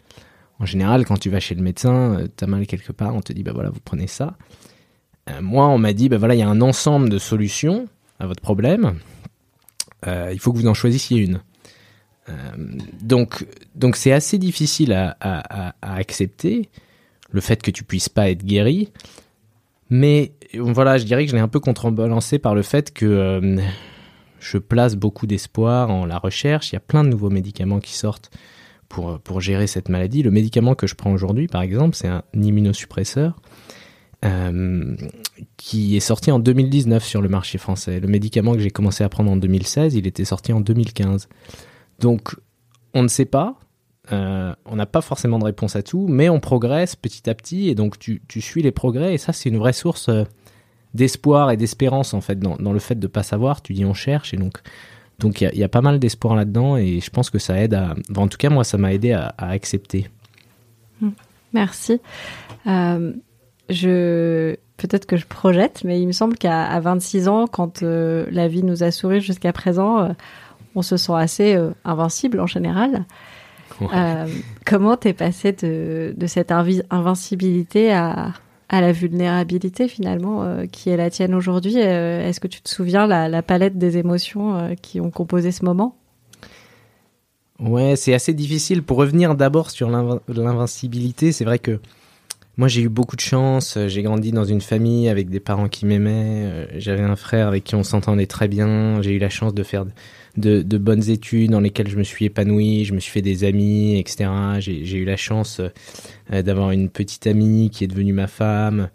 En 0.61 0.67
général, 0.67 1.05
quand 1.05 1.19
tu 1.19 1.31
vas 1.31 1.41
chez 1.41 1.56
le 1.56 1.62
médecin, 1.62 2.26
tu 2.37 2.44
as 2.44 2.47
mal 2.47 2.67
quelque 2.69 2.93
part, 2.93 3.15
on 3.17 3.21
te 3.21 3.32
dit, 3.32 3.43
bah 3.43 3.53
voilà, 3.53 3.71
vous 3.71 3.81
prenez 3.85 4.06
ça. 4.06 4.37
moi, 5.43 5.67
on 5.67 5.79
m'a 5.79 5.93
dit, 5.93 6.09
bah 6.09 6.19
voilà, 6.19 6.37
il 6.37 6.38
y 6.38 6.43
a 6.43 6.49
un 6.49 6.61
ensemble 6.61 7.09
de 7.09 7.19
solutions 7.19 7.88
à 8.21 8.29
votre 8.29 8.41
problème. 8.41 9.00
il 10.06 10.38
faut 10.38 10.53
que 10.53 10.59
vous 10.59 10.69
en 10.69 10.75
choisissiez 10.75 11.19
une. 11.19 11.41
Euh, 12.29 12.32
donc, 13.03 13.47
donc 13.75 13.97
c'est 13.97 14.12
assez 14.12 14.38
difficile 14.38 14.93
à, 14.93 15.75
accepter 15.82 16.69
le 17.31 17.41
fait 17.41 17.62
que 17.62 17.71
tu 17.71 17.85
puisses 17.85 18.09
pas 18.09 18.31
être 18.31 18.44
guéri. 18.44 18.91
Mais 19.91 20.32
voilà, 20.59 20.99
je 20.99 21.05
dirais 21.05 21.25
que 21.25 21.31
je 21.31 21.37
l'ai 21.37 21.43
un 21.43 21.49
peu 21.49 21.61
contrebalancé 21.61 22.38
par 22.38 22.55
le 22.55 22.62
fait 22.62 22.93
que 22.93 23.05
euh, 23.05 23.61
je 24.41 24.59
place 24.59 24.97
beaucoup 24.97 25.26
d'espoir 25.26 25.91
en 25.91 26.06
la 26.06 26.19
recherche. 26.19 26.73
Il 26.73 26.75
y 26.75 26.76
a 26.76 26.81
plein 26.81 27.05
de 27.05 27.09
nouveaux 27.09 27.31
médicaments 27.31 27.81
qui 27.81 27.94
sortent 27.94 28.31
pour, 28.88 29.19
pour 29.21 29.41
gérer 29.41 29.67
cette 29.67 29.88
maladie. 29.88 30.23
Le 30.23 30.31
médicament 30.31 30.75
que 30.75 30.87
je 30.87 30.94
prends 30.94 31.12
aujourd'hui, 31.12 31.49
par 31.49 31.62
exemple, 31.62 31.97
c'est 31.97 32.09
un 32.09 32.23
immunosuppresseur 32.35 33.41
euh, 34.25 34.97
qui 35.59 35.97
est 35.97 36.00
sorti 36.00 36.31
en 36.31 36.38
2019 36.38 37.05
sur 37.05 37.21
le 37.21 37.29
marché 37.29 37.59
français. 37.59 38.00
Le 38.00 38.09
médicament 38.09 38.55
que 38.55 38.61
j'ai 38.61 38.71
commencé 38.71 39.05
à 39.05 39.09
prendre 39.09 39.31
en 39.31 39.37
2016, 39.37 39.94
il 39.97 40.06
était 40.06 40.25
sorti 40.25 40.53
en 40.53 40.61
2015. 40.61 41.29
Donc, 41.99 42.37
on 42.94 43.02
ne 43.02 43.08
sait 43.08 43.25
pas. 43.25 43.56
Euh, 44.12 44.55
on 44.67 44.76
n'a 44.76 44.87
pas 44.87 45.00
forcément 45.00 45.38
de 45.38 45.44
réponse 45.44 45.76
à 45.76 45.82
tout, 45.82 46.06
mais 46.08 46.29
on 46.29 46.38
progresse 46.38 46.94
petit 46.94 47.29
à 47.31 47.35
petit 47.35 47.70
et 47.70 47.75
donc 47.75 47.99
tu, 47.99 48.20
suis 48.41 48.62
les 48.62 48.70
progrès 48.70 49.14
et 49.14 49.19
ça 49.19 49.32
c'est 49.32 49.49
une 49.49 49.56
vraie 49.56 49.73
source 49.73 50.11
euh, 50.11 50.25
d'espoir 50.93 51.50
et 51.50 51.56
d'espérance 51.56 52.12
en 52.12 52.20
fait 52.20 52.38
dans, 52.38 52.73
le 52.73 52.79
fait 52.79 52.96
de 52.96 53.06
pas 53.06 53.23
savoir. 53.23 53.62
Tu 53.62 53.73
dis 53.73 53.85
on 53.87 53.94
cherche 53.94 54.35
et 54.35 54.37
donc 54.37 54.58
donc 55.20 55.41
il 55.41 55.58
y, 55.58 55.64
a 55.64 55.69
pas 55.69 55.81
mal 55.81 55.99
d'espoir 56.00 56.35
là-dedans 56.35 56.76
et 56.76 57.00
je 57.00 57.08
pense 57.08 57.31
que 57.31 57.38
ça 57.38 57.58
aide 57.58 57.73
à. 57.73 57.94
en 58.17 58.29
tout 58.29 58.37
cas 58.37 58.50
moi 58.50 58.62
ça 58.62 58.76
m'a 58.76 58.93
aidé 58.93 59.12
à, 59.12 59.32
accepter. 59.38 60.11
Hmm. 61.00 61.11
Merci. 61.55 62.00
Euh, 62.67 63.12
je 63.70 64.56
peut-être 64.76 65.06
que 65.06 65.17
je 65.17 65.25
projette, 65.25 65.82
mais 65.82 66.00
il 66.00 66.06
me 66.08 66.12
semble 66.12 66.37
qu'à 66.37 66.79
26 66.79 67.29
ans, 67.29 67.47
quand 67.47 67.81
la 67.81 68.49
vie 68.49 68.64
nous 68.64 68.82
a 68.82 68.90
souri 68.90 69.23
jusqu'à 69.23 69.52
présent 69.55 70.14
on 70.75 70.82
se 70.82 70.97
sent 70.97 71.12
assez 71.15 71.55
euh, 71.55 71.71
invincible 71.85 72.41
en 72.41 72.47
général. 72.47 73.05
Euh, 73.82 74.26
comment 74.65 74.97
t'es 74.97 75.12
passé 75.12 75.53
de, 75.53 76.15
cette 76.26 76.53
invincibilité 76.53 77.93
à, 77.93 78.32
la 78.71 78.93
vulnérabilité 78.93 79.87
finalement 79.87 80.43
euh, 80.43 80.67
qui 80.67 80.91
est 80.91 80.97
la 80.97 81.11
tienne 81.11 81.35
aujourd'hui? 81.35 81.79
Est-ce 81.79 82.41
que 82.41 82.49
tu 82.49 82.61
te 82.61 82.69
souviens 82.69 83.06
la, 83.06 83.29
la 83.29 83.43
palette 83.43 83.79
des 83.79 83.99
émotions 83.99 84.76
qui 84.81 85.00
ont 85.00 85.11
composé 85.11 85.53
ce 85.53 85.65
moment? 85.65 85.97
Ouais, 87.61 87.94
c'est 87.97 88.15
assez 88.15 88.32
difficile. 88.32 88.82
Pour 88.82 88.97
revenir 88.97 89.37
d'abord 89.37 89.71
sur 89.71 89.91
l'invincibilité, 89.91 91.31
c'est 91.31 91.44
vrai 91.44 91.61
que 91.61 91.81
moi 92.56 92.67
j'ai 92.67 92.82
eu 92.82 92.88
beaucoup 92.88 93.17
de 93.17 93.21
chance. 93.21 93.79
J'ai 93.87 94.03
grandi 94.03 94.32
dans 94.32 94.44
une 94.44 94.61
famille 94.61 95.09
avec 95.09 95.31
des 95.31 95.41
parents 95.41 95.69
qui 95.69 95.87
m'aimaient. 95.87 96.69
J'avais 96.76 97.03
un 97.03 97.17
frère 97.17 97.49
avec 97.49 97.62
qui 97.62 97.76
on 97.76 97.85
s'entendait 97.85 98.26
très 98.26 98.49
bien. 98.49 99.03
J'ai 99.03 99.12
eu 99.12 99.19
la 99.19 99.31
chance 99.31 99.55
de 99.55 99.62
faire 99.62 99.85
de, 100.37 100.79
bonnes 100.79 101.09
études 101.11 101.51
dans 101.51 101.61
lesquelles 101.61 101.89
je 101.89 101.97
me 101.97 102.03
suis 102.03 102.25
épanoui, 102.27 102.85
je 102.85 102.93
me 102.93 103.01
suis 103.01 103.13
fait 103.13 103.23
des 103.23 103.45
amis, 103.45 103.99
etc. 103.99 104.31
J'ai 104.59 104.97
eu 104.97 105.05
la 105.05 105.17
chance 105.17 105.61
euh, 106.33 106.43
d'avoir 106.43 106.71
une 106.71 106.89
petite 106.91 107.27
amie 107.27 107.71
qui 107.71 107.85
est 107.85 107.87
devenue 107.87 108.13
ma 108.13 108.27
femme. 108.27 108.91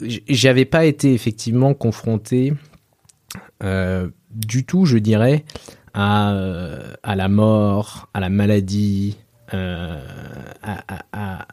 J'avais 0.00 0.64
pas 0.64 0.84
été 0.86 1.12
effectivement 1.12 1.74
confronté 1.74 2.54
euh, 3.62 4.08
du 4.30 4.64
tout, 4.64 4.86
je 4.86 4.98
dirais, 4.98 5.44
à, 5.92 6.32
euh, 6.32 6.94
à 7.02 7.16
la 7.16 7.28
mort, 7.28 8.08
à 8.14 8.20
la 8.20 8.30
maladie, 8.30 9.18
à, 9.52 11.46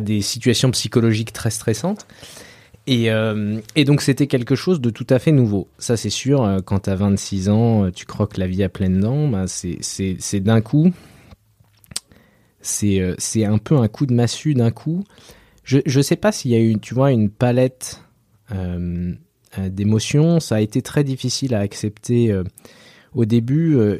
des 0.00 0.22
situations 0.22 0.70
psychologiques 0.72 1.32
très 1.32 1.50
stressantes. 1.50 2.06
Et, 2.86 3.10
euh, 3.10 3.60
et, 3.76 3.84
donc 3.84 4.02
c'était 4.02 4.26
quelque 4.26 4.54
chose 4.54 4.80
de 4.80 4.90
tout 4.90 5.06
à 5.08 5.18
fait 5.18 5.32
nouveau. 5.32 5.68
Ça 5.78 5.96
c'est 5.96 6.10
sûr, 6.10 6.42
euh, 6.42 6.60
quand 6.60 6.80
tu 6.80 6.90
as 6.90 6.94
26 6.94 7.48
ans, 7.48 7.84
euh, 7.84 7.90
tu 7.90 8.04
croques 8.04 8.36
la 8.36 8.46
vie 8.46 8.62
à 8.62 8.68
pleines 8.68 9.00
dents, 9.00 9.28
bah 9.28 9.44
c'est 9.46 10.40
d'un 10.40 10.60
coup, 10.60 10.92
c'est 12.60 13.00
un 13.44 13.58
peu 13.58 13.76
un 13.76 13.88
coup 13.88 14.04
de 14.06 14.12
massue 14.12 14.54
d'un 14.54 14.70
coup. 14.70 15.04
Je 15.64 15.80
ne 15.86 16.02
sais 16.02 16.16
pas 16.16 16.30
s'il 16.30 16.50
y 16.50 16.56
a 16.56 16.60
eu, 16.60 16.78
tu 16.78 16.92
vois, 16.92 17.10
une 17.10 17.30
palette 17.30 18.02
d'émotions. 19.58 20.38
Ça 20.40 20.56
a 20.56 20.60
été 20.60 20.82
très 20.82 21.04
difficile 21.04 21.54
à 21.54 21.60
accepter 21.60 22.38
au 23.14 23.24
début, 23.24 23.76
euh, 23.76 23.98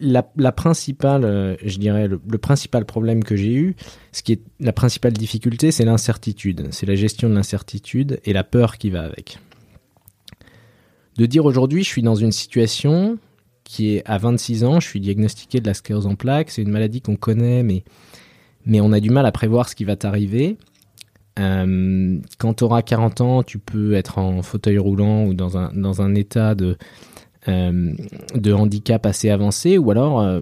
la, 0.00 0.52
principale, 0.52 1.24
euh, 1.24 1.56
je 1.62 1.78
dirais, 1.78 2.08
le, 2.08 2.18
principal 2.38 2.84
problème 2.86 3.22
que 3.22 3.36
j'ai 3.36 3.54
eu, 3.54 3.76
ce 4.12 4.22
qui 4.22 4.32
est 4.32 4.40
la 4.58 4.72
principale 4.72 5.12
difficulté, 5.12 5.70
c'est 5.70 5.84
l'incertitude. 5.84 6.68
C'est 6.70 6.86
la 6.86 6.94
gestion 6.94 7.28
de 7.28 7.34
l'incertitude 7.34 8.20
et 8.24 8.32
la 8.32 8.44
peur 8.44 8.78
qui 8.78 8.90
va 8.90 9.02
avec. 9.02 9.38
De 11.18 11.26
dire 11.26 11.44
aujourd'hui, 11.44 11.84
je 11.84 11.88
suis 11.88 12.02
dans 12.02 12.14
une 12.14 12.32
situation 12.32 13.18
qui 13.64 13.96
est 13.96 14.02
à 14.06 14.16
26 14.16 14.64
ans, 14.64 14.80
je 14.80 14.88
suis 14.88 15.00
diagnostiqué 15.00 15.60
de 15.60 15.66
la 15.66 15.74
sclérose 15.74 16.06
en 16.06 16.14
plaques, 16.14 16.50
c'est 16.50 16.62
une 16.62 16.70
maladie 16.70 17.02
qu'on 17.02 17.16
connaît, 17.16 17.62
mais, 17.62 17.84
mais 18.64 18.80
on 18.80 18.92
a 18.92 19.00
du 19.00 19.10
mal 19.10 19.26
à 19.26 19.32
prévoir 19.32 19.68
ce 19.68 19.74
qui 19.74 19.84
va 19.84 19.94
t'arriver. 19.94 20.56
Euh, 21.38 22.18
quand 22.38 22.54
tu 22.54 22.64
auras 22.64 22.80
40 22.80 23.20
ans, 23.20 23.42
tu 23.42 23.58
peux 23.58 23.92
être 23.92 24.18
en 24.18 24.40
fauteuil 24.42 24.78
roulant 24.78 25.26
ou 25.26 25.34
dans 25.34 25.58
un, 25.58 25.70
dans 25.74 26.00
un 26.00 26.14
état 26.14 26.54
de, 26.54 26.78
de 27.48 28.52
handicap 28.52 29.06
assez 29.06 29.30
avancé, 29.30 29.78
ou 29.78 29.90
alors 29.90 30.20
euh, 30.20 30.40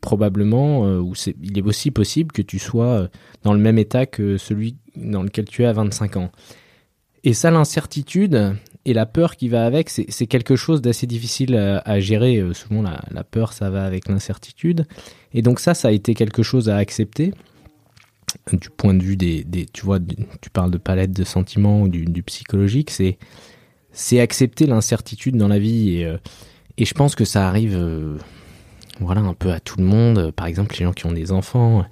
probablement, 0.00 0.86
euh, 0.86 1.02
il 1.42 1.58
est 1.58 1.62
aussi 1.62 1.90
possible 1.90 2.32
que 2.32 2.42
tu 2.42 2.58
sois 2.58 3.08
dans 3.42 3.52
le 3.52 3.60
même 3.60 3.78
état 3.78 4.06
que 4.06 4.36
celui 4.36 4.76
dans 4.96 5.22
lequel 5.22 5.44
tu 5.44 5.62
es 5.62 5.66
à 5.66 5.72
25 5.72 6.16
ans. 6.16 6.30
Et 7.24 7.32
ça, 7.32 7.50
l'incertitude 7.50 8.54
et 8.84 8.92
la 8.92 9.06
peur 9.06 9.36
qui 9.36 9.48
va 9.48 9.64
avec, 9.64 9.88
c'est 9.88 10.26
quelque 10.26 10.56
chose 10.56 10.82
d'assez 10.82 11.06
difficile 11.06 11.56
à, 11.56 12.00
gérer. 12.00 12.42
souvent, 12.52 12.82
la, 12.82 13.24
peur, 13.24 13.54
ça 13.54 13.70
va 13.70 13.84
avec 13.86 14.08
l'incertitude. 14.08 14.86
Et 15.32 15.40
donc 15.40 15.58
ça, 15.58 15.72
ça 15.72 15.88
a 15.88 15.90
été 15.90 16.12
quelque 16.12 16.42
chose 16.42 16.68
à 16.68 16.76
accepter 16.76 17.32
du 18.52 18.68
point 18.68 18.92
de 18.92 19.02
vue 19.02 19.16
des, 19.16 19.46
tu 19.72 19.86
vois, 19.86 19.98
tu 20.40 20.50
parles 20.50 20.70
de 20.70 20.76
palette 20.76 21.12
de 21.12 21.24
sentiments 21.24 21.82
ou 21.82 21.88
du 21.88 22.22
psychologique, 22.22 22.90
c'est 22.90 23.16
c'est 23.94 24.20
accepter 24.20 24.66
l'incertitude 24.66 25.36
dans 25.36 25.48
la 25.48 25.58
vie 25.58 25.98
et, 25.98 26.04
euh, 26.04 26.18
je 26.78 26.92
pense 26.92 27.14
que 27.14 27.24
ça 27.24 27.48
arrive 27.48 27.76
euh, 27.76 28.18
voilà 29.00 29.20
un 29.20 29.34
peu 29.34 29.52
à 29.52 29.60
tout 29.60 29.78
le 29.78 29.84
monde 29.84 30.32
par 30.32 30.46
exemple 30.46 30.74
les 30.78 30.84
gens 30.84 30.92
qui 30.92 31.06
ont 31.06 31.12
des 31.12 31.32
enfants 31.32 31.86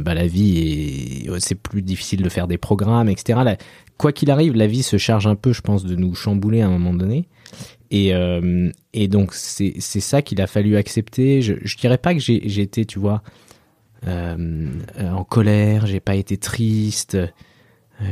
bah, 0.00 0.14
la 0.14 0.26
vie 0.26 1.26
est, 1.26 1.40
c'est 1.40 1.54
plus 1.54 1.82
difficile 1.82 2.22
de 2.22 2.30
faire 2.30 2.48
des 2.48 2.56
programmes, 2.56 3.10
etc. 3.10 3.38
quoi 3.98 4.12
qu'il 4.12 4.30
arrive, 4.30 4.54
la 4.54 4.66
vie 4.66 4.82
se 4.82 4.96
charge 4.96 5.26
un 5.26 5.34
peu, 5.34 5.52
je 5.52 5.60
pense, 5.60 5.84
de 5.84 5.94
nous 5.94 6.14
chambouler 6.14 6.62
à 6.62 6.68
un 6.68 6.70
moment 6.70 6.94
donné. 6.94 7.28
Et, 7.90 8.14
et 8.94 9.08
donc 9.08 9.34
c'est 9.34 9.78
ça 9.80 10.22
qu'il 10.22 10.40
a 10.40 10.46
fallu 10.46 10.78
accepter. 10.78 11.42
Je, 11.42 11.52
je 11.62 11.76
dirais 11.76 11.98
pas 11.98 12.14
que 12.14 12.20
j'ai 12.20 12.62
été, 12.62 12.86
tu 12.86 12.98
vois, 12.98 13.22
en 14.06 15.24
colère, 15.28 15.86
j'ai 15.86 16.00
pas 16.00 16.14
été 16.14 16.38
triste, 16.38 17.18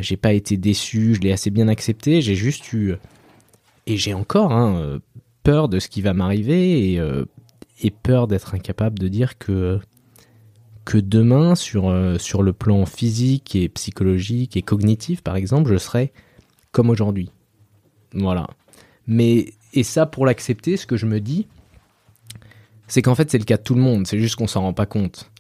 j'ai 0.01 0.17
pas 0.17 0.33
été 0.33 0.57
déçu, 0.57 1.15
je 1.15 1.21
l'ai 1.21 1.33
assez 1.33 1.51
bien 1.51 1.69
accepté. 1.69 2.21
J'ai 2.21 2.35
juste 2.35 2.73
eu 2.73 2.95
et 3.87 3.97
j'ai 3.97 4.15
encore 4.15 4.53
hein, 4.53 5.01
peur 5.47 5.69
de 5.69 5.79
ce 5.79 5.89
qui 5.89 6.03
va 6.03 6.13
m'arriver 6.13 6.93
et, 6.93 6.99
euh, 6.99 7.25
peur 8.03 8.27
d'être 8.27 8.57
incapable 8.57 8.99
de 8.99 9.07
dire 9.07 9.39
que, 9.39 9.79
que 10.85 10.99
demain, 10.99 11.55
sur, 11.55 11.89
euh, 11.89 12.19
sur 12.19 12.43
le 12.43 12.53
plan 12.53 12.85
physique 12.85 13.55
et 13.55 13.69
psychologique 13.69 14.57
et 14.57 14.63
cognitif, 14.63 15.23
par 15.23 15.37
exemple, 15.37 15.71
je 15.71 15.79
serai 15.79 16.13
comme 16.73 16.91
aujourd'hui. 16.91 17.31
Voilà. 18.13 18.49
Mais, 19.07 19.53
et 19.73 19.85
ça, 19.85 20.05
pour 20.05 20.27
l'accepter, 20.27 20.77
ce 20.77 20.85
que 20.85 20.97
je 20.97 21.07
me 21.07 21.21
dis, 21.21 21.47
c'est 22.89 23.03
qu'en 23.03 23.15
fait, 23.15 23.31
c'est 23.31 23.39
le 23.39 23.45
cas 23.45 23.57
de 23.57 23.63
tout 23.63 23.77
le 23.77 23.83
monde. 23.83 24.05
C'est 24.09 24.19
juste 24.19 24.35
qu'on 24.35 24.49
s'en 24.49 24.63
rend 24.63 24.75
pas 24.75 24.87
compte. 24.87 25.31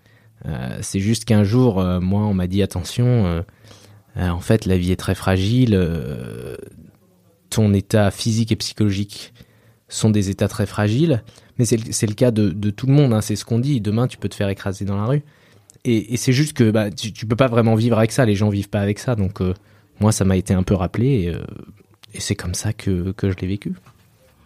Euh, 0.44 0.78
c'est 0.82 1.00
juste 1.00 1.24
qu'un 1.24 1.42
jour, 1.42 1.82
moi, 2.00 2.20
on 2.20 2.34
m'a 2.34 2.46
dit 2.46 2.62
attention, 2.62 3.44
en 4.16 4.40
fait, 4.40 4.64
la 4.64 4.78
vie 4.78 4.92
est 4.92 4.96
très 4.96 5.14
fragile 5.14 5.76
ton 7.50 7.72
état 7.72 8.10
physique 8.10 8.52
et 8.52 8.56
psychologique 8.56 9.32
sont 9.88 10.10
des 10.10 10.30
états 10.30 10.48
très 10.48 10.66
fragiles, 10.66 11.22
mais 11.58 11.64
c'est 11.64 12.06
le, 12.06 12.14
cas 12.14 12.30
de, 12.30 12.70
tout 12.70 12.86
le 12.86 12.92
monde, 12.92 13.12
hein, 13.12 13.20
c'est 13.20 13.36
ce 13.36 13.44
qu'on 13.44 13.58
dit, 13.58 13.80
demain 13.80 14.08
tu 14.08 14.18
peux 14.18 14.28
te 14.28 14.34
faire 14.34 14.48
écraser 14.48 14.84
dans 14.84 14.96
la 14.96 15.06
rue. 15.06 15.22
Et, 15.84 16.16
c'est 16.16 16.32
juste 16.32 16.54
que 16.54 16.70
bah, 16.70 16.90
tu, 16.90 17.26
peux 17.26 17.36
pas 17.36 17.46
vraiment 17.46 17.76
vivre 17.76 17.96
avec 17.96 18.10
ça, 18.10 18.24
les 18.24 18.34
gens 18.34 18.48
vivent 18.48 18.68
pas 18.68 18.80
avec 18.80 18.98
ça, 18.98 19.14
donc 19.14 19.40
euh, 19.40 19.54
moi 20.00 20.10
ça 20.12 20.24
m'a 20.24 20.36
été 20.36 20.52
un 20.52 20.64
peu 20.64 20.74
rappelé, 20.74 21.06
et, 21.06 21.28
euh, 21.30 21.38
c'est 22.18 22.34
comme 22.34 22.54
ça 22.54 22.72
que, 22.72 23.14
je 23.22 23.36
l'ai 23.40 23.46
vécu. 23.46 23.74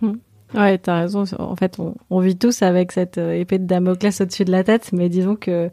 Hmm. 0.03 0.17
Ouais, 0.55 0.79
t'as 0.79 1.01
raison, 1.01 1.25
en 1.39 1.57
fait 1.57 1.79
on, 2.11 2.21
vit 2.21 2.37
tous 2.37 2.63
avec 2.63 2.93
cette 2.93 3.19
euh, 3.19 3.33
épée 3.33 3.59
de 3.59 3.67
Damoclès 3.67 4.21
au-dessus 4.21 4.45
de 4.45 4.53
la 4.53 4.63
tête, 4.63 4.91
mais 4.93 5.09
disons 5.09 5.37
que 5.37 5.71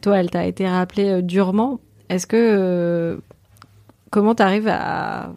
toi 0.00 0.18
elle 0.18 0.30
t'a 0.30 0.46
été 0.46 0.66
rappelée 0.66 1.22
durement. 1.22 1.78
Est-ce 2.08 2.26
que... 2.26 3.20
comment 4.10 4.34
t'arrives 4.34 4.68
à 4.68 5.32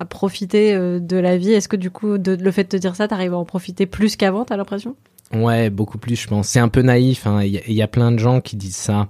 à 0.00 0.04
profiter 0.04 0.74
euh, 0.74 0.98
de 0.98 1.16
la 1.16 1.36
vie? 1.36 1.52
Est-ce 1.52 1.68
que 1.68 1.76
du 1.76 1.90
coup, 1.90 2.16
le 2.16 2.50
fait 2.50 2.64
de 2.64 2.68
te 2.68 2.76
dire 2.76 2.96
ça, 2.96 3.08
t'arrives 3.08 3.34
à 3.34 3.38
en 3.38 3.44
profiter 3.44 3.86
plus 3.86 4.16
qu'avant, 4.16 4.44
t'as 4.44 4.56
l'impression? 4.56 4.96
Ouais, 5.32 5.70
beaucoup 5.70 5.98
plus, 5.98 6.20
je 6.20 6.28
pense. 6.28 6.48
C'est 6.48 6.60
un 6.60 6.68
peu 6.68 6.82
naïf. 6.82 7.26
Hein. 7.26 7.42
Il 7.42 7.72
y, 7.72 7.82
a 7.82 7.88
plein 7.88 8.12
de 8.12 8.18
gens 8.18 8.40
qui 8.40 8.56
disent 8.56 8.76
ça, 8.76 9.08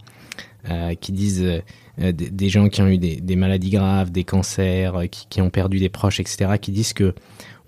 euh, 0.71 0.95
qui 0.95 1.13
disent 1.13 1.45
euh, 1.45 2.13
des, 2.13 2.49
gens 2.49 2.69
qui 2.69 2.83
ont 2.83 2.89
eu 2.89 2.99
des, 2.99 3.37
maladies 3.37 3.71
graves, 3.71 4.11
des 4.11 4.25
cancers, 4.25 5.03
qui, 5.11 5.41
ont 5.41 5.51
perdu 5.51 5.79
des 5.79 5.89
proches, 5.89 6.21
etc., 6.21 6.53
qui 6.61 6.73
disent 6.73 6.93
que 6.93 7.15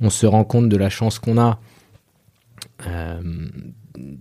on 0.00 0.11
se 0.11 0.26
rend 0.26 0.45
compte 0.45 0.69
de 0.69 0.76
la 0.76 0.90
chance 0.90 1.19
qu'on 1.19 1.38
a. 1.38 1.59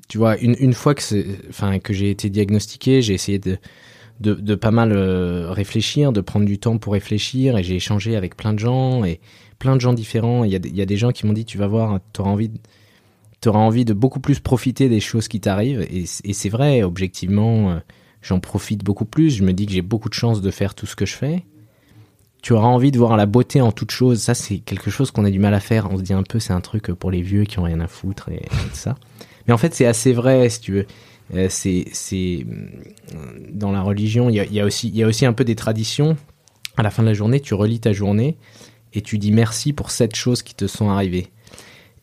tu 0.07 0.17
vois, 0.17 0.38
une, 0.38 0.55
une 0.60 0.74
fois 0.74 0.95
que, 0.95 1.03
enfin, 1.50 1.79
que 1.79 1.93
j'ai 1.93 2.10
été 2.10 2.29
diagnostiqué, 2.29 3.01
j'ai 3.01 3.13
essayé 3.13 3.39
de 3.39 3.57
de, 4.19 4.55
pas 4.55 4.72
mal 4.72 4.91
euh, 4.93 5.51
réfléchir, 5.51 6.12
de 6.12 6.22
prendre 6.22 6.45
du 6.45 6.57
temps 6.57 6.77
pour 6.77 6.93
réfléchir. 6.93 7.57
Et 7.57 7.63
j'ai 7.63 7.75
échangé 7.75 8.15
avec 8.15 8.36
plein 8.36 8.53
de 8.53 8.60
gens 8.60 9.03
et 9.03 9.19
plein 9.60 9.75
de 9.75 9.81
gens 9.81 9.93
différents. 9.93 10.43
Il 10.43 10.51
y 10.51 10.81
a, 10.81 10.86
des 10.86 10.98
gens 10.98 11.12
qui 11.12 11.25
m'ont 11.25 11.34
dit, 11.34 11.45
tu 11.45 11.57
vas 11.57 11.67
voir, 11.67 12.00
tu 12.13 12.22
auras 12.22 12.29
envie, 12.29 12.50
de, 12.50 13.50
envie 13.50 13.86
de 13.86 13.93
beaucoup 13.93 14.19
plus 14.19 14.39
profiter 14.39 14.89
des 14.89 15.00
choses 15.00 15.27
qui 15.27 15.39
t'arrivent. 15.39 15.86
Et, 15.91 16.05
c'est 16.05 16.50
vrai, 16.50 16.84
objectivement, 16.84 17.72
euh, 17.72 17.79
j'en 18.22 18.39
profite 18.39 18.84
beaucoup 18.84 19.05
plus. 19.05 19.31
Je 19.31 19.43
me 19.43 19.53
dis 19.53 19.65
que 19.65 19.74
j'ai 19.74 19.81
beaucoup 19.81 20.10
de 20.10 20.13
chance 20.13 20.41
de 20.41 20.51
faire 20.51 20.75
tout 20.75 20.86
ce 20.86 20.95
que 20.95 21.05
je 21.05 21.15
fais. 21.15 21.43
Tu 22.41 22.53
auras 22.53 22.67
envie 22.67 22.91
de 22.91 23.00
voir 23.00 23.17
la 23.17 23.25
beauté 23.25 23.60
en 23.60 23.72
toute 23.72 23.91
chose. 23.91 24.22
Ça, 24.22 24.36
c'est 24.36 24.60
quelque 24.60 24.91
chose 24.91 25.10
qu'on 25.12 25.25
a 25.25 25.31
du 25.31 25.39
mal 25.39 25.53
à 25.53 25.60
faire. 25.60 25.89
On 25.91 25.98
se 25.98 26.03
dit 26.03 26.13
un 26.13 26.24
peu, 26.24 26.39
c'est 26.39 26.53
un 26.53 26.62
truc 26.62 26.88
pour 26.93 27.10
les 27.10 27.22
vieux 27.22 27.43
qui 27.43 27.60
ont 27.60 27.63
rien 27.63 27.79
à 27.79 27.88
foutre 27.88 28.29
et, 28.29 28.43
ça. 28.74 28.95
Mais 29.48 29.53
en 29.53 29.57
fait, 29.57 29.74
c'est 29.74 29.86
assez 29.86 30.13
vrai, 30.13 30.48
si 30.50 30.62
tu 30.62 30.72
veux. 30.74 30.86
Euh, 31.34 31.48
c'est 31.50 31.86
euh, 32.13 33.15
dans 33.50 33.72
la 33.72 33.82
religion, 33.82 34.29
il 34.29 34.36
y 34.36 34.60
a, 34.60 34.65
aussi 34.65 34.89
y 34.89 35.03
a 35.03 35.08
aussi 35.08 35.25
un 35.25 35.34
peu 35.34 35.44
des 35.44 35.55
traditions. 35.55 36.17
À 36.77 36.84
la 36.84 36.91
fin 36.91 37.03
de 37.03 37.08
la 37.08 37.13
journée, 37.13 37.39
tu 37.39 37.53
relis 37.53 37.79
ta 37.79 37.94
journée 37.94 38.38
et 38.94 39.01
tu 39.01 39.17
dis 39.17 39.32
merci 39.32 39.74
pour 39.74 39.91
sept 39.91 40.15
choses 40.15 40.44
qui 40.44 40.55
te 40.55 40.67
sont 40.67 40.89
arrivées. 40.89 41.27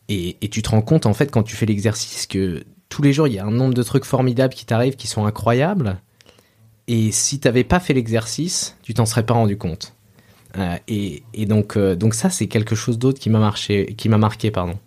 Et, 0.09 0.35
tu 0.51 0.61
te 0.61 0.69
rends 0.69 0.81
compte 0.81 1.05
en 1.05 1.13
fait 1.13 1.31
quand 1.31 1.43
tu 1.43 1.55
fais 1.55 1.65
l'exercice 1.65 2.27
que 2.27 2.63
tous 2.89 3.01
les 3.01 3.13
jours 3.13 3.27
il 3.27 3.33
y 3.33 3.39
a 3.39 3.45
un 3.45 3.51
nombre 3.51 3.73
de 3.73 3.81
trucs 3.81 4.03
formidables 4.03 4.53
qui 4.53 4.65
t'arrivent 4.65 4.95
qui 4.95 5.07
sont 5.07 5.25
incroyables. 5.25 5.99
Et 6.87 7.11
si 7.11 7.39
t'avais 7.39 7.63
pas 7.63 7.79
fait 7.79 7.93
l'exercice, 7.93 8.77
tu 8.83 8.93
t'en 8.93 9.05
serais 9.05 9.25
pas 9.25 9.33
rendu 9.33 9.57
compte. 9.57 9.95
Euh, 10.57 10.77
et, 10.87 11.23
donc, 11.45 11.77
donc 11.77 12.13
ça, 12.13 12.29
c'est 12.29 12.47
quelque 12.47 12.75
chose 12.75 12.99
d'autre 12.99 13.19
qui 13.19 13.29
m'a 13.29 13.39
marché, 13.39 13.95
qui 13.97 14.09
m'a 14.09 14.17
marqué, 14.17 14.51
pardon. 14.51 14.77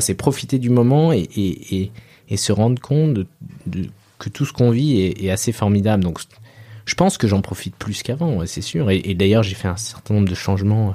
C'est 0.00 0.14
profiter 0.14 0.58
du 0.58 0.70
moment 0.70 1.12
et, 1.12 1.28
et, 1.36 1.92
et 2.28 2.36
se 2.36 2.52
rendre 2.52 2.80
compte 2.80 3.20
que 4.18 4.28
tout 4.28 4.44
ce 4.44 4.52
qu'on 4.52 4.70
vit 4.70 5.00
est, 5.00 5.30
assez 5.30 5.52
formidable. 5.52 6.02
Donc, 6.02 6.20
je 6.86 6.94
pense 6.94 7.18
que 7.18 7.26
j'en 7.26 7.40
profite 7.40 7.76
plus 7.76 8.02
qu'avant, 8.02 8.44
c'est 8.46 8.62
sûr. 8.62 8.90
Et, 8.90 9.14
d'ailleurs, 9.14 9.42
j'ai 9.42 9.54
fait 9.54 9.68
un 9.68 9.76
certain 9.76 10.14
nombre 10.14 10.28
de 10.28 10.34
changements 10.34 10.94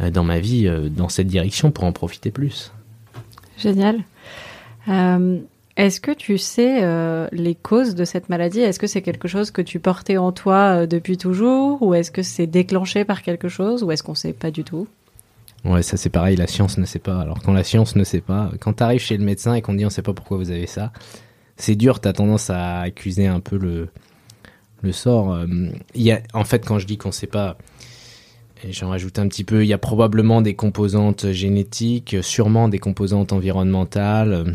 euh, 0.00 0.10
dans 0.10 0.24
ma 0.24 0.40
vie 0.40 0.66
euh, 0.66 0.88
dans 0.88 1.08
cette 1.08 1.26
direction 1.26 1.70
pour 1.70 1.84
en 1.84 1.92
profiter 1.92 2.30
plus. 2.30 2.72
Génial. 3.58 4.00
Euh, 4.88 5.38
est-ce 5.76 6.00
que 6.00 6.12
tu 6.12 6.38
sais 6.38 6.82
les 7.32 7.54
causes 7.54 7.94
de 7.94 8.04
cette 8.04 8.28
maladie? 8.28 8.60
Est-ce 8.60 8.78
que 8.78 8.86
c'est 8.86 9.00
quelque 9.00 9.26
chose 9.26 9.50
que 9.50 9.62
tu 9.62 9.80
portais 9.80 10.18
en 10.18 10.30
toi 10.30 10.86
depuis 10.86 11.16
toujours? 11.16 11.82
Ou 11.82 11.94
est-ce 11.94 12.10
que 12.10 12.22
c'est 12.22 12.46
déclenché 12.46 13.04
par 13.04 13.22
quelque 13.22 13.48
chose? 13.48 13.82
Ou 13.82 13.90
est-ce 13.90 14.02
qu'on 14.02 14.12
ne 14.12 14.16
sait 14.16 14.34
pas 14.34 14.50
du 14.50 14.64
tout? 14.64 14.86
Ouais, 15.64 15.82
ça 15.82 15.96
c'est 15.96 16.10
pareil, 16.10 16.36
la 16.36 16.46
science 16.46 16.78
ne 16.78 16.84
sait 16.84 16.98
pas. 16.98 17.20
Alors 17.20 17.40
quand 17.42 17.52
la 17.52 17.64
science 17.64 17.94
ne 17.94 18.04
sait 18.04 18.20
pas, 18.20 18.50
quand 18.60 18.74
tu 18.74 18.82
arrives 18.82 19.00
chez 19.00 19.16
le 19.16 19.24
médecin 19.24 19.54
et 19.54 19.62
qu'on 19.62 19.74
dit 19.74 19.86
on 19.86 19.90
sait 19.90 20.02
pas 20.02 20.12
pourquoi 20.12 20.36
vous 20.36 20.50
avez 20.50 20.66
ça, 20.66 20.92
c'est 21.56 21.76
dur, 21.76 22.00
tu 22.00 22.08
as 22.08 22.12
tendance 22.12 22.50
à 22.50 22.80
accuser 22.80 23.26
un 23.26 23.40
peu 23.40 23.56
le, 23.56 23.88
le 24.82 24.92
sort. 24.92 25.32
Euh, 25.32 25.46
il 25.94 26.02
y 26.02 26.12
a, 26.12 26.20
en 26.34 26.44
fait, 26.44 26.66
quand 26.66 26.78
je 26.78 26.86
dis 26.86 26.98
qu'on 26.98 27.12
sait 27.12 27.26
pas, 27.26 27.56
j'en 28.68 28.90
rajoute 28.90 29.18
un 29.18 29.28
petit 29.28 29.44
peu, 29.44 29.64
il 29.64 29.68
y 29.68 29.72
a 29.72 29.78
probablement 29.78 30.42
des 30.42 30.54
composantes 30.54 31.30
génétiques, 31.30 32.16
sûrement 32.22 32.68
des 32.68 32.78
composantes 32.78 33.32
environnementales, 33.32 34.32
euh, 34.32 34.52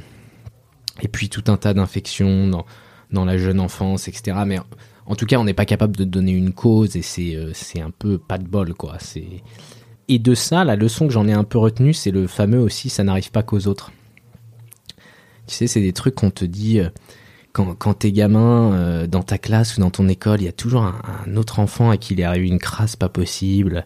et 1.01 1.07
puis 1.07 1.29
tout 1.29 1.43
un 1.47 1.57
tas 1.57 1.73
d'infections 1.73 2.47
dans, 2.47 2.65
dans 3.11 3.25
la 3.25 3.37
jeune 3.37 3.59
enfance, 3.59 4.07
etc. 4.07 4.37
Mais 4.45 4.59
en 5.05 5.15
tout 5.15 5.25
cas, 5.25 5.37
on 5.37 5.45
n'est 5.45 5.53
pas 5.53 5.65
capable 5.65 5.95
de 5.95 6.03
donner 6.03 6.33
une 6.33 6.51
cause 6.53 6.95
et 6.95 7.01
c'est 7.01 7.35
euh, 7.35 7.51
c'est 7.53 7.79
un 7.79 7.91
peu 7.91 8.17
pas 8.17 8.37
de 8.37 8.47
bol, 8.47 8.73
quoi. 8.73 8.97
C'est 8.99 9.43
et 10.09 10.19
de 10.19 10.33
ça, 10.33 10.63
la 10.63 10.75
leçon 10.75 11.07
que 11.07 11.13
j'en 11.13 11.27
ai 11.27 11.33
un 11.33 11.43
peu 11.43 11.57
retenue, 11.57 11.93
c'est 11.93 12.11
le 12.11 12.27
fameux 12.27 12.59
aussi, 12.59 12.89
ça 12.89 13.03
n'arrive 13.03 13.31
pas 13.31 13.43
qu'aux 13.43 13.67
autres. 13.67 13.91
Tu 15.47 15.55
sais, 15.55 15.67
c'est 15.67 15.81
des 15.81 15.93
trucs 15.93 16.15
qu'on 16.15 16.31
te 16.31 16.45
dit 16.45 16.79
euh, 16.79 16.89
quand, 17.51 17.93
t'es 17.93 18.11
gamin, 18.11 18.73
euh, 18.73 19.07
dans 19.07 19.23
ta 19.23 19.37
classe 19.37 19.77
ou 19.77 19.81
dans 19.81 19.89
ton 19.89 20.07
école, 20.07 20.41
il 20.41 20.45
y 20.45 20.49
a 20.49 20.53
toujours 20.53 20.83
un, 20.83 21.35
autre 21.35 21.59
enfant 21.59 21.89
à 21.89 21.97
qui 21.97 22.13
il 22.13 22.19
est 22.19 22.23
arrivé 22.23 22.47
une 22.47 22.59
crasse 22.59 22.95
pas 22.95 23.09
possible, 23.09 23.85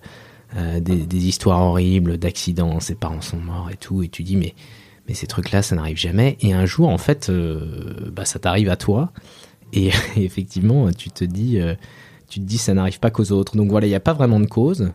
euh, 0.57 0.79
des, 0.79 1.27
histoires 1.27 1.61
horribles, 1.61 2.17
d'accidents, 2.17 2.79
ses 2.79 2.95
parents 2.95 3.21
sont 3.21 3.37
morts 3.37 3.69
et 3.71 3.77
tout, 3.77 4.03
et 4.03 4.09
tu 4.09 4.23
dis 4.23 4.35
mais 4.35 4.53
mais 5.07 5.15
ces 5.15 5.25
trucs-là, 5.25 5.63
ça 5.63 5.75
n'arrive 5.75 5.97
jamais. 5.97 6.37
Et 6.41 6.53
un 6.53 6.67
jour, 6.67 6.89
en 6.89 6.99
fait, 6.99 7.31
bah, 8.11 8.23
ça 8.23 8.37
t'arrive 8.37 8.69
à 8.69 8.75
toi, 8.75 9.11
et, 9.73 9.89
effectivement, 10.15 10.91
tu 10.91 11.09
te 11.09 11.23
dis, 11.23 11.59
tu 12.29 12.39
te 12.39 12.45
dis, 12.45 12.59
ça 12.59 12.75
n'arrive 12.75 12.99
pas 12.99 13.09
qu'aux 13.09 13.31
autres. 13.31 13.57
Donc 13.57 13.69
voilà, 13.71 13.87
il 13.87 13.89
n'y 13.89 13.95
a 13.95 13.99
pas 13.99 14.13
vraiment 14.13 14.39
de 14.39 14.45
cause. 14.45 14.91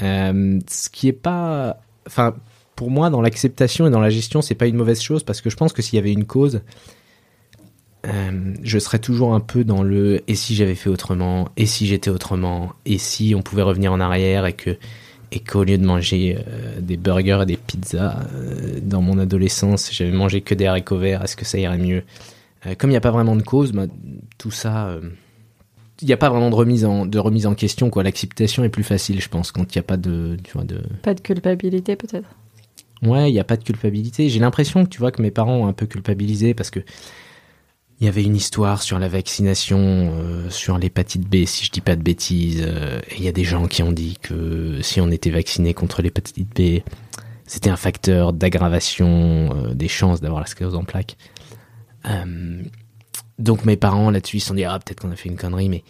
Euh, 0.00 0.58
ce 0.68 0.88
qui 0.88 1.08
est 1.08 1.12
pas, 1.12 1.80
enfin, 2.06 2.34
pour 2.76 2.90
moi, 2.90 3.10
dans 3.10 3.20
l'acceptation 3.20 3.86
et 3.86 3.90
dans 3.90 4.00
la 4.00 4.10
gestion, 4.10 4.42
c'est 4.42 4.54
pas 4.54 4.66
une 4.66 4.76
mauvaise 4.76 5.00
chose 5.00 5.22
parce 5.22 5.40
que 5.40 5.50
je 5.50 5.56
pense 5.56 5.72
que 5.72 5.82
s'il 5.82 5.96
y 5.96 5.98
avait 5.98 6.12
une 6.12 6.24
cause, 6.24 6.62
euh, 8.06 8.54
je 8.62 8.78
serais 8.78 8.98
toujours 8.98 9.34
un 9.34 9.40
peu 9.40 9.64
dans 9.64 9.82
le 9.82 10.22
et 10.26 10.34
si 10.34 10.56
j'avais 10.56 10.74
fait 10.74 10.90
autrement, 10.90 11.48
et 11.56 11.66
si 11.66 11.86
j'étais 11.86 12.10
autrement, 12.10 12.72
et 12.84 12.98
si 12.98 13.34
on 13.36 13.42
pouvait 13.42 13.62
revenir 13.62 13.92
en 13.92 14.00
arrière 14.00 14.46
et 14.46 14.54
que 14.54 14.76
et 15.34 15.40
qu'au 15.40 15.64
lieu 15.64 15.78
de 15.78 15.86
manger 15.86 16.36
euh, 16.46 16.80
des 16.80 16.98
burgers 16.98 17.40
et 17.42 17.46
des 17.46 17.56
pizzas 17.56 18.18
dans 18.82 19.00
mon 19.00 19.18
adolescence, 19.18 19.90
j'avais 19.92 20.12
mangé 20.12 20.42
que 20.42 20.54
des 20.54 20.66
haricots 20.66 20.98
verts, 20.98 21.22
est-ce 21.22 21.36
que 21.36 21.44
ça 21.44 21.58
irait 21.58 21.78
mieux? 21.78 22.02
Comme 22.78 22.90
il 22.90 22.92
n'y 22.92 22.96
a 22.96 23.00
pas 23.00 23.10
vraiment 23.10 23.34
de 23.34 23.42
cause, 23.42 23.72
bah, 23.72 23.86
tout 24.38 24.52
ça 24.52 24.96
il 26.02 26.06
n'y 26.06 26.12
a 26.12 26.16
pas 26.16 26.28
vraiment 26.28 26.50
de 26.50 26.54
remise 26.54 26.84
en, 26.84 27.06
de 27.06 27.18
remise 27.18 27.46
en 27.46 27.54
question. 27.54 27.88
quoi. 27.88 28.02
L'acceptation 28.02 28.64
est 28.64 28.68
plus 28.68 28.82
facile, 28.82 29.20
je 29.20 29.28
pense, 29.28 29.52
quand 29.52 29.74
il 29.74 29.78
n'y 29.78 29.80
a 29.80 29.84
pas 29.84 29.96
de, 29.96 30.36
tu 30.42 30.52
vois, 30.52 30.64
de... 30.64 30.82
Pas 31.02 31.14
de 31.14 31.20
culpabilité, 31.20 31.96
peut-être 31.96 32.28
Ouais, 33.02 33.30
il 33.30 33.32
n'y 33.32 33.40
a 33.40 33.44
pas 33.44 33.56
de 33.56 33.64
culpabilité. 33.64 34.28
J'ai 34.28 34.38
l'impression 34.38 34.84
que 34.84 34.88
tu 34.88 34.98
vois 34.98 35.10
que 35.10 35.22
mes 35.22 35.30
parents 35.30 35.56
ont 35.56 35.66
un 35.66 35.72
peu 35.72 35.86
culpabilisé 35.86 36.54
parce 36.54 36.70
que 36.70 36.80
il 38.00 38.06
y 38.06 38.08
avait 38.08 38.24
une 38.24 38.34
histoire 38.34 38.82
sur 38.82 38.98
la 38.98 39.06
vaccination, 39.06 39.78
euh, 39.78 40.50
sur 40.50 40.76
l'hépatite 40.76 41.28
B, 41.28 41.44
si 41.46 41.64
je 41.64 41.70
dis 41.70 41.80
pas 41.80 41.94
de 41.94 42.02
bêtises. 42.02 42.60
Euh, 42.66 43.00
et 43.10 43.18
il 43.18 43.22
y 43.22 43.28
a 43.28 43.32
des 43.32 43.44
gens 43.44 43.68
qui 43.68 43.82
ont 43.84 43.92
dit 43.92 44.18
que 44.20 44.80
si 44.82 45.00
on 45.00 45.08
était 45.10 45.30
vacciné 45.30 45.72
contre 45.72 46.02
l'hépatite 46.02 46.48
B, 46.48 46.82
c'était 47.46 47.70
un 47.70 47.76
facteur 47.76 48.32
d'aggravation 48.32 49.50
euh, 49.54 49.74
des 49.74 49.86
chances 49.86 50.20
d'avoir 50.20 50.40
la 50.40 50.46
sclérose 50.46 50.74
en 50.74 50.84
plaques. 50.84 51.16
Donc 53.42 53.64
mes 53.64 53.76
parents 53.76 54.10
là-dessus 54.10 54.38
ils 54.38 54.40
se 54.40 54.48
sont 54.48 54.54
dit 54.54 54.64
ah 54.64 54.78
peut-être 54.78 55.00
qu'on 55.00 55.10
a 55.10 55.16
fait 55.16 55.28
une 55.28 55.36
connerie 55.36 55.68
mais 55.68 55.82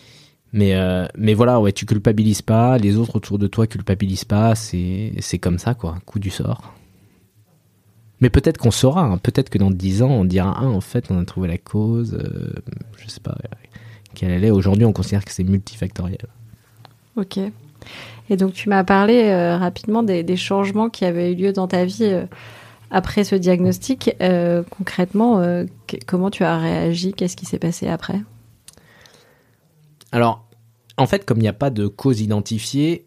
mais 0.52 0.74
euh, 0.74 1.06
mais 1.16 1.34
voilà 1.34 1.60
ouais 1.60 1.72
tu 1.72 1.86
culpabilises 1.86 2.42
pas 2.42 2.78
les 2.78 2.96
autres 2.96 3.16
autour 3.16 3.38
de 3.38 3.46
toi 3.46 3.66
culpabilisent 3.66 4.24
pas 4.24 4.54
c'est 4.54 5.12
c'est 5.20 5.38
comme 5.38 5.58
ça 5.58 5.74
quoi 5.74 5.98
coup 6.04 6.18
du 6.18 6.30
sort. 6.30 6.74
Mais 8.20 8.30
peut-être 8.30 8.58
qu'on 8.58 8.70
saura 8.70 9.02
hein. 9.02 9.18
peut-être 9.18 9.50
que 9.50 9.58
dans 9.58 9.70
dix 9.70 10.02
ans 10.02 10.10
on 10.10 10.24
dira 10.24 10.56
ah 10.56 10.66
en 10.66 10.80
fait 10.80 11.10
on 11.10 11.20
a 11.20 11.24
trouvé 11.24 11.48
la 11.48 11.58
cause 11.58 12.14
euh, 12.14 12.52
je 12.96 13.08
sais 13.08 13.20
pas 13.20 13.36
quelle 14.14 14.30
elle 14.30 14.44
est. 14.44 14.50
Aujourd'hui 14.50 14.84
on 14.84 14.92
considère 14.92 15.24
que 15.24 15.32
c'est 15.32 15.44
multifactoriel. 15.44 16.26
Ok. 17.16 17.38
Et 18.30 18.36
donc 18.36 18.52
tu 18.52 18.68
m'as 18.68 18.84
parlé 18.84 19.24
euh, 19.24 19.56
rapidement 19.56 20.02
des, 20.02 20.22
des, 20.22 20.36
changements 20.36 20.88
qui 20.88 21.04
avaient 21.04 21.32
eu 21.32 21.34
lieu 21.34 21.52
dans 21.52 21.66
ta 21.66 21.84
vie 21.84 22.04
euh, 22.04 22.24
après 22.92 23.24
ce 23.24 23.34
diagnostic. 23.34 24.14
Euh, 24.20 24.62
concrètement, 24.70 25.42
comment 26.06 26.30
tu 26.30 26.44
as 26.44 26.56
réagi? 26.58 27.12
Qu'est-ce 27.12 27.36
qui 27.36 27.46
s'est 27.46 27.58
passé 27.58 27.88
après? 27.88 28.20
Alors, 30.12 30.46
en 30.98 31.06
fait, 31.06 31.24
comme 31.24 31.38
il 31.38 31.42
n'y 31.42 31.48
a 31.48 31.54
pas 31.54 31.70
de 31.70 31.88
cause 31.88 32.20
identifiée, 32.20 33.06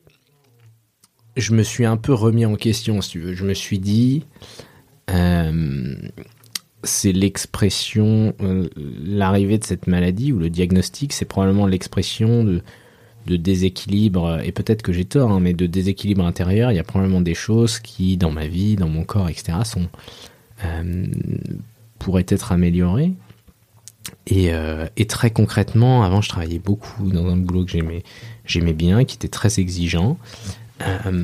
je 1.38 1.54
me 1.54 1.64
suis 1.64 1.86
un 1.86 1.98
peu 1.98 2.14
remis 2.14 2.46
en 2.46 2.56
question, 2.56 3.00
si 3.02 3.12
tu 3.12 3.20
veux. 3.20 3.34
Je 3.34 3.46
me 3.46 3.54
suis 3.54 3.80
dit, 3.80 4.26
c'est 6.84 7.12
l'expression, 7.12 8.34
l'arrivée 9.04 9.58
de 9.58 9.64
cette 9.64 9.88
maladie 9.88 10.34
ou 10.34 10.40
le 10.40 10.50
diagnostic, 10.50 11.14
c'est 11.14 11.26
probablement 11.26 11.68
l'expression 11.68 12.44
de 12.44 12.62
de 13.26 13.36
déséquilibre, 13.36 14.40
et 14.44 14.52
peut-être 14.52 14.82
que 14.82 14.94
j'ai 14.94 15.06
tort, 15.06 15.32
hein, 15.32 15.40
mais 15.40 15.54
de 15.54 15.66
déséquilibre 15.66 16.26
intérieur, 16.26 16.72
il 16.72 16.76
y 16.76 16.80
a 16.80 16.84
probablement 16.84 17.22
des 17.22 17.34
choses 17.34 17.80
qui, 17.80 18.18
dans 18.18 18.32
ma 18.32 18.48
vie, 18.48 18.76
dans 18.76 18.90
mon 18.90 19.04
corps, 19.04 19.30
etc., 19.30 19.60
sont, 19.64 19.88
euh, 20.64 21.06
pourraient 22.00 22.26
être 22.28 22.52
améliorées. 22.52 23.14
Et, 24.28 24.54
euh, 24.54 24.88
et, 24.98 25.06
très 25.06 25.32
concrètement, 25.32 26.04
avant, 26.04 26.22
je 26.22 26.30
travaillais 26.30 26.60
beaucoup 26.60 27.12
dans 27.12 27.28
un 27.28 27.38
boulot 27.38 27.66
que 27.66 27.72
j'aimais, 27.72 28.04
j'aimais 28.46 28.74
bien, 28.74 29.04
qui 29.04 29.16
était 29.16 29.28
très 29.28 29.60
exigeant. 29.60 30.18
Euh, 30.82 31.24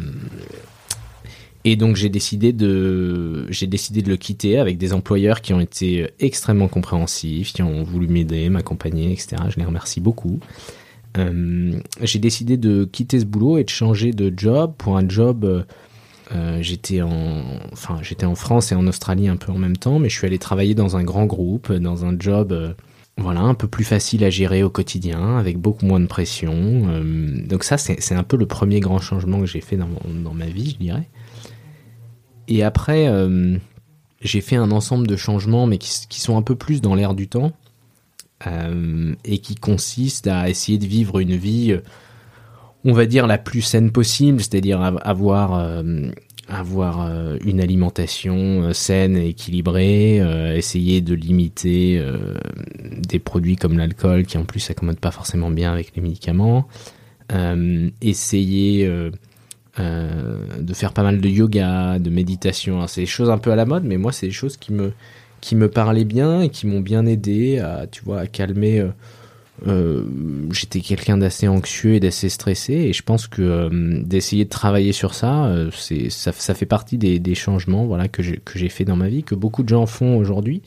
et 1.63 1.75
donc 1.75 1.95
j'ai 1.95 2.09
décidé 2.09 2.53
de 2.53 3.45
j'ai 3.51 3.67
décidé 3.67 4.01
de 4.01 4.09
le 4.09 4.17
quitter 4.17 4.57
avec 4.57 4.79
des 4.79 4.93
employeurs 4.93 5.41
qui 5.41 5.53
ont 5.53 5.59
été 5.59 6.09
extrêmement 6.19 6.67
compréhensifs, 6.67 7.53
qui 7.53 7.61
ont 7.61 7.83
voulu 7.83 8.07
m'aider, 8.07 8.49
m'accompagner, 8.49 9.11
etc. 9.11 9.35
Je 9.49 9.57
les 9.57 9.65
remercie 9.65 9.99
beaucoup. 9.99 10.39
Euh, 11.17 11.79
j'ai 12.01 12.19
décidé 12.19 12.57
de 12.57 12.85
quitter 12.85 13.19
ce 13.19 13.25
boulot 13.25 13.57
et 13.57 13.63
de 13.63 13.69
changer 13.69 14.11
de 14.11 14.33
job 14.35 14.73
pour 14.77 14.97
un 14.97 15.07
job. 15.07 15.43
Euh, 15.45 15.63
euh, 16.33 16.59
j'étais 16.61 17.01
en, 17.01 17.43
enfin, 17.73 17.99
j'étais 18.01 18.25
en 18.25 18.35
France 18.35 18.71
et 18.71 18.75
en 18.75 18.87
Australie 18.87 19.27
un 19.27 19.35
peu 19.35 19.51
en 19.51 19.57
même 19.57 19.75
temps, 19.75 19.99
mais 19.99 20.07
je 20.09 20.17
suis 20.17 20.27
allé 20.27 20.39
travailler 20.39 20.75
dans 20.75 20.95
un 20.95 21.03
grand 21.03 21.25
groupe, 21.25 21.73
dans 21.73 22.05
un 22.05 22.17
job, 22.17 22.75
voilà, 23.17 23.41
un 23.41 23.53
peu 23.53 23.67
plus 23.67 23.83
facile 23.83 24.23
à 24.23 24.29
gérer 24.29 24.63
au 24.63 24.69
quotidien, 24.69 25.37
avec 25.37 25.57
beaucoup 25.57 25.85
moins 25.85 25.99
de 25.99 26.05
pression. 26.05 27.03
donc 27.49 27.65
ça, 27.65 27.77
c'est 27.77 28.15
un 28.15 28.23
peu 28.23 28.37
le 28.37 28.45
premier 28.45 28.79
grand 28.79 28.99
changement 28.99 29.41
que 29.41 29.45
j'ai 29.45 29.59
fait 29.59 29.75
dans, 29.75 29.89
dans, 30.23 30.33
ma 30.33 30.45
vie, 30.45 30.69
je 30.69 30.77
dirais. 30.77 31.09
Et 32.47 32.63
après, 32.63 33.11
j'ai 34.21 34.39
fait 34.39 34.55
un 34.55 34.71
ensemble 34.71 35.07
de 35.07 35.17
changements, 35.17 35.67
mais 35.67 35.79
qui, 35.79 36.07
qui 36.07 36.21
sont 36.21 36.37
un 36.37 36.43
peu 36.43 36.55
plus 36.55 36.79
dans 36.79 36.95
l'air 36.95 37.13
du 37.13 37.27
temps. 37.27 37.51
Euh, 38.47 39.13
et 39.23 39.37
qui 39.37 39.55
consiste 39.55 40.25
à 40.25 40.49
essayer 40.49 40.77
de 40.79 40.85
vivre 40.85 41.19
une 41.19 41.35
vie, 41.35 41.73
euh, 41.73 41.81
on 42.83 42.93
va 42.93 43.05
dire, 43.05 43.27
la 43.27 43.37
plus 43.37 43.61
saine 43.61 43.91
possible, 43.91 44.39
c'est-à-dire 44.39 44.81
avoir, 44.81 45.53
euh, 45.53 46.09
avoir 46.47 47.07
une 47.45 47.61
alimentation 47.61 48.73
saine 48.73 49.15
et 49.15 49.29
équilibrée, 49.29 50.17
essayer 50.57 50.99
de 50.99 51.13
limiter 51.13 52.03
des 53.07 53.19
produits 53.19 53.55
comme 53.55 53.77
l'alcool 53.77 54.25
qui 54.25 54.37
en 54.37 54.43
plus 54.43 54.59
s'accommodent 54.59 54.99
pas 54.99 55.11
forcément 55.11 55.51
bien 55.51 55.71
avec 55.71 55.95
les 55.95 56.01
médicaments, 56.01 56.67
essayer 58.01 58.85
de 59.77 60.73
faire 60.73 60.91
pas 60.91 61.03
mal 61.03 61.21
de 61.21 61.29
yoga, 61.29 61.99
de 61.99 62.09
méditation. 62.09 62.85
C'est 62.87 63.01
des 63.01 63.07
choses 63.07 63.29
un 63.29 63.37
peu 63.37 63.51
à 63.51 63.55
la 63.55 63.65
mode, 63.65 63.83
mais 63.85 63.97
moi 63.97 64.11
c'est 64.11 64.25
des 64.25 64.33
choses 64.33 64.57
qui 64.57 64.73
me 64.73 64.91
qui 65.41 65.55
me 65.55 65.67
parlaient 65.69 66.05
bien 66.05 66.41
et 66.41 66.49
qui 66.49 66.67
m'ont 66.67 66.79
bien 66.79 67.05
aidé 67.05 67.59
à, 67.59 67.87
tu 67.87 68.03
vois, 68.03 68.21
à 68.21 68.27
calmer. 68.27 68.79
Euh, 68.79 68.89
euh, 69.67 70.03
j'étais 70.51 70.79
quelqu'un 70.79 71.17
d'assez 71.17 71.47
anxieux 71.47 71.93
et 71.93 71.99
d'assez 71.99 72.29
stressé 72.29 72.73
et 72.73 72.93
je 72.93 73.03
pense 73.03 73.27
que 73.27 73.41
euh, 73.43 74.01
d'essayer 74.03 74.45
de 74.45 74.49
travailler 74.49 74.91
sur 74.91 75.13
ça, 75.13 75.53
c'est 75.71 76.09
ça, 76.09 76.31
fait 76.31 76.65
partie 76.65 76.97
des, 76.97 77.35
changements 77.35 77.85
voilà 77.85 78.07
que 78.07 78.23
j'ai 78.23 78.69
fait 78.69 78.85
dans 78.85 78.95
ma 78.95 79.07
vie 79.07 79.23
que 79.23 79.35
beaucoup 79.35 79.61
de 79.61 79.69
gens 79.69 79.85
font 79.85 80.17
aujourd'hui 80.17 80.63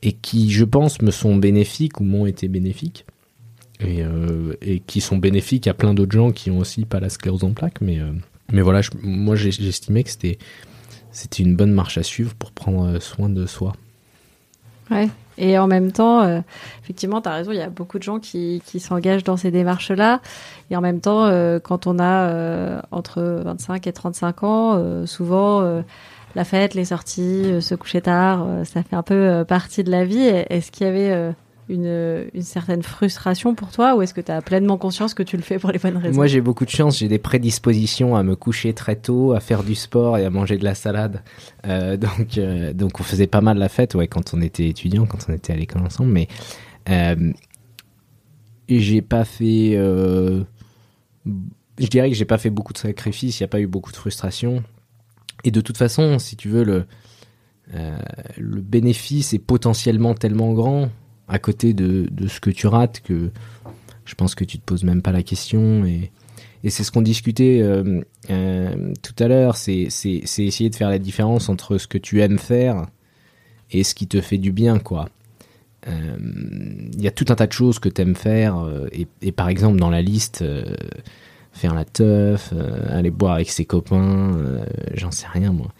et 0.00 0.12
qui 0.12 0.50
je 0.50 0.64
pense 0.64 1.02
me 1.02 1.10
sont 1.10 1.36
bénéfiques 1.36 2.00
ou 2.00 2.04
m'ont 2.04 2.24
été 2.24 2.48
bénéfiques 2.48 3.04
et, 3.80 4.02
qui 4.86 5.02
sont 5.02 5.18
bénéfiques 5.18 5.66
à 5.66 5.74
plein 5.74 5.92
d'autres 5.92 6.12
gens 6.12 6.30
qui 6.30 6.50
ont 6.50 6.58
aussi 6.58 6.86
pas 6.86 7.00
la 7.00 7.10
sclérose 7.10 7.44
en 7.44 7.52
plaques 7.52 7.82
mais 7.82 7.98
mais 8.50 8.62
voilà 8.62 8.80
moi 9.02 9.36
j'estimais 9.36 10.04
que 10.04 10.10
c'était 10.10 10.38
c'était 11.12 11.42
une 11.42 11.56
bonne 11.56 11.72
marche 11.72 11.98
à 11.98 12.02
suivre 12.02 12.34
pour 12.34 12.52
prendre 12.52 12.86
euh, 12.86 13.00
soin 13.00 13.28
de 13.28 13.46
soi. 13.46 13.72
Ouais. 14.90 15.08
Et 15.38 15.58
en 15.58 15.66
même 15.66 15.92
temps, 15.92 16.22
euh, 16.22 16.40
effectivement, 16.82 17.20
tu 17.22 17.28
as 17.28 17.32
raison, 17.32 17.52
il 17.52 17.58
y 17.58 17.62
a 17.62 17.70
beaucoup 17.70 17.98
de 17.98 18.02
gens 18.02 18.18
qui, 18.18 18.60
s'engagent 18.78 19.24
dans 19.24 19.36
ces 19.36 19.50
démarches-là. 19.50 20.20
Et 20.70 20.76
en 20.76 20.80
même 20.80 21.00
temps, 21.00 21.24
euh, 21.24 21.58
quand 21.58 21.86
on 21.86 21.98
a 21.98 22.82
entre 22.90 23.22
25 23.22 23.86
et 23.86 23.92
35 23.92 24.42
ans, 24.42 25.06
souvent, 25.06 25.82
la 26.34 26.44
fête, 26.44 26.74
les 26.74 26.86
sorties, 26.86 27.62
se 27.62 27.74
coucher 27.74 28.02
tard, 28.02 28.46
ça 28.64 28.82
fait 28.82 28.96
un 28.96 29.02
peu 29.02 29.44
partie 29.48 29.82
de 29.82 29.90
la 29.90 30.04
vie. 30.04 30.26
Est-ce 30.26 30.70
qu'il 30.70 30.86
y 30.86 30.90
avait 30.90 31.32
une, 31.70 32.42
certaine 32.42 32.82
frustration 32.82 33.54
pour 33.54 33.70
toi 33.70 33.94
ou 33.94 34.02
est-ce 34.02 34.12
que 34.12 34.20
tu 34.20 34.32
as 34.32 34.42
pleinement 34.42 34.76
conscience 34.76 35.14
que 35.14 35.22
tu 35.22 35.36
le 35.36 35.42
fais 35.42 35.58
pour 35.58 35.70
les 35.70 35.78
bonnes 35.78 35.96
raisons? 35.96 36.16
Moi 36.16 36.26
j'ai 36.26 36.40
beaucoup 36.40 36.64
de 36.64 36.70
chance, 36.70 36.98
j'ai 36.98 37.08
des 37.08 37.18
prédispositions 37.18 38.16
à 38.16 38.22
me 38.22 38.34
coucher 38.36 38.74
très 38.74 38.96
tôt, 38.96 39.32
à 39.32 39.40
faire 39.40 39.62
du 39.62 39.74
sport 39.74 40.18
et 40.18 40.24
à 40.24 40.30
manger 40.30 40.58
de 40.58 40.64
la 40.64 40.74
salade. 40.74 41.22
Euh, 41.66 41.96
donc, 41.96 42.38
euh, 42.38 42.72
donc 42.72 43.00
on 43.00 43.02
faisait 43.02 43.26
pas 43.26 43.40
mal 43.40 43.58
la 43.58 43.68
fête 43.68 43.94
ouais, 43.94 44.08
quand 44.08 44.34
on 44.34 44.42
était 44.42 44.68
étudiant, 44.68 45.06
quand 45.06 45.26
on 45.28 45.32
était 45.32 45.52
à 45.52 45.56
l'école 45.56 45.82
ensemble. 45.82 46.10
Mais 46.10 46.28
euh, 46.88 47.32
j'ai 48.68 49.02
pas 49.02 49.24
fait... 49.24 49.72
Euh, 49.74 50.42
je 51.78 51.86
dirais 51.86 52.10
que 52.10 52.16
j'ai 52.16 52.24
pas 52.24 52.38
fait 52.38 52.50
beaucoup 52.50 52.72
de 52.72 52.78
sacrifices, 52.78 53.38
il 53.38 53.42
n'y 53.42 53.46
a 53.46 53.48
pas 53.48 53.60
eu 53.60 53.66
beaucoup 53.66 53.92
de 53.92 53.96
frustration. 53.96 54.62
Et 55.44 55.50
de 55.50 55.60
toute 55.60 55.78
façon, 55.78 56.18
si 56.18 56.36
tu 56.36 56.48
veux, 56.48 56.64
le, 56.64 56.84
le 58.36 58.60
bénéfice 58.60 59.32
est 59.32 59.38
potentiellement 59.38 60.12
tellement 60.12 60.52
grand 60.52 60.90
à 61.30 61.38
côté 61.38 61.72
de, 61.72 62.08
de, 62.10 62.28
ce 62.28 62.40
que 62.40 62.50
tu 62.50 62.66
rates 62.66 63.00
que 63.00 63.30
je 64.04 64.14
pense 64.14 64.34
que 64.34 64.44
tu 64.44 64.58
te 64.58 64.64
poses 64.64 64.84
même 64.84 65.00
pas 65.00 65.12
la 65.12 65.22
question 65.22 65.84
et, 65.84 66.10
et 66.62 66.70
c'est 66.70 66.84
ce 66.84 66.90
qu'on 66.90 67.02
discutait 67.02 67.60
euh, 67.62 68.02
euh, 68.28 68.92
tout 69.02 69.14
à 69.18 69.28
l'heure, 69.28 69.56
c'est 69.56 69.88
essayer 70.04 70.70
de 70.70 70.74
faire 70.74 70.90
la 70.90 70.98
différence 70.98 71.48
entre 71.48 71.78
ce 71.78 71.86
que 71.86 71.98
tu 71.98 72.20
aimes 72.20 72.38
faire 72.38 72.86
et 73.70 73.82
ce 73.82 73.94
qui 73.94 74.06
te 74.06 74.20
fait 74.20 74.38
du 74.38 74.52
bien, 74.52 74.78
quoi. 74.78 75.08
Il 75.86 75.92
euh, 75.92 76.90
y 76.98 77.06
a 77.06 77.10
tout 77.10 77.24
un 77.30 77.34
tas 77.34 77.46
de 77.46 77.52
choses 77.52 77.78
que 77.78 77.88
tu 77.88 78.02
aimes 78.02 78.16
faire, 78.16 78.68
et, 78.92 79.06
et, 79.22 79.32
par 79.32 79.48
exemple 79.48 79.78
dans 79.78 79.88
la 79.88 80.02
liste, 80.02 80.44
faire 81.52 81.74
la 81.74 81.86
teuf, 81.86 82.52
aller 82.90 83.10
boire 83.10 83.34
avec 83.34 83.48
ses 83.48 83.64
copains, 83.64 84.36
j'en 84.94 85.10
sais 85.10 85.28
rien 85.32 85.52
moi. 85.52 85.72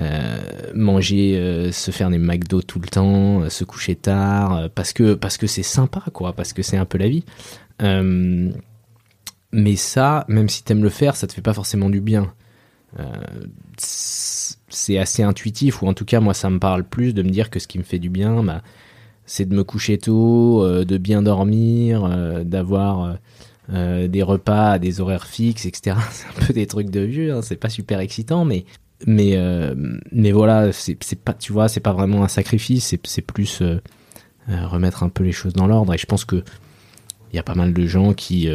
Euh, 0.00 0.38
manger, 0.74 1.36
euh, 1.36 1.70
se 1.70 1.90
faire 1.90 2.08
des 2.08 2.16
McDo 2.16 2.62
tout 2.62 2.80
le 2.80 2.88
temps, 2.88 3.42
euh, 3.42 3.50
se 3.50 3.62
coucher 3.64 3.94
tard, 3.94 4.70
parce 4.74 4.94
que 4.94 5.12
parce 5.12 5.36
que 5.36 5.46
c'est 5.46 5.62
sympa 5.62 6.02
quoi, 6.14 6.32
parce 6.32 6.54
que 6.54 6.62
c'est 6.62 6.78
un 6.78 6.86
peu 6.86 6.96
la 6.98 7.08
vie. 7.08 7.24
mais 9.52 9.76
ça, 9.76 10.24
même 10.28 10.48
si 10.48 10.64
t'aimes 10.64 10.82
le 10.82 10.88
faire, 10.88 11.14
ça 11.16 11.26
te 11.26 11.34
fait 11.34 11.42
pas 11.42 11.52
forcément 11.52 11.90
du 11.90 12.00
bien. 12.00 12.32
c'est 13.78 14.98
assez 14.98 15.22
intuitif, 15.22 15.82
ou 15.82 15.86
en 15.88 15.94
tout 15.94 16.04
cas 16.04 16.20
moi 16.20 16.34
ça 16.34 16.48
me 16.50 16.58
parle 16.58 16.84
plus 16.84 17.12
de 17.14 17.22
me 17.22 17.30
dire 17.30 17.50
que 17.50 17.58
ce 17.58 17.68
qui 17.68 17.78
me 17.78 17.84
fait 17.84 17.98
du 17.98 18.08
bien, 18.10 18.42
bah, 18.42 18.62
c'est 19.26 19.46
de 19.48 19.54
me 19.54 19.64
coucher 19.64 19.98
tôt, 19.98 20.66
de 20.84 20.98
bien 20.98 21.22
dormir, 21.22 22.08
d'avoir 22.44 23.18
des 23.68 24.22
repas 24.22 24.72
à 24.72 24.78
des 24.78 25.00
horaires 25.00 25.26
fixes, 25.26 25.66
etc. 25.66 25.96
C'est 26.10 26.28
un 26.28 26.46
peu 26.46 26.52
des 26.54 26.66
trucs 26.66 26.90
de 26.90 27.00
vieux, 27.00 27.34
hein, 27.34 27.42
c'est 27.42 27.56
pas 27.56 27.68
super 27.68 28.00
excitant, 28.00 28.44
mais 28.44 28.64
mais 29.06 29.32
euh, 29.36 29.74
mais 30.10 30.32
voilà 30.32 30.72
c'est 30.72 30.96
pas 31.16 31.34
tu 31.34 31.52
vois 31.52 31.68
c'est 31.68 31.80
pas 31.80 31.92
vraiment 31.92 32.24
un 32.24 32.28
sacrifice 32.28 32.94
c'est 33.04 33.22
plus 33.22 33.60
euh, 33.62 33.80
euh, 34.48 34.66
remettre 34.66 35.02
un 35.02 35.08
peu 35.08 35.24
les 35.24 35.32
choses 35.32 35.52
dans 35.52 35.66
l'ordre. 35.66 35.94
Et 35.94 35.98
je 35.98 36.06
pense 36.06 36.24
que 36.24 36.42
il 37.32 37.36
y 37.36 37.38
a 37.38 37.42
pas 37.42 37.54
mal 37.54 37.72
de 37.72 37.86
gens 37.86 38.12
qui 38.12 38.48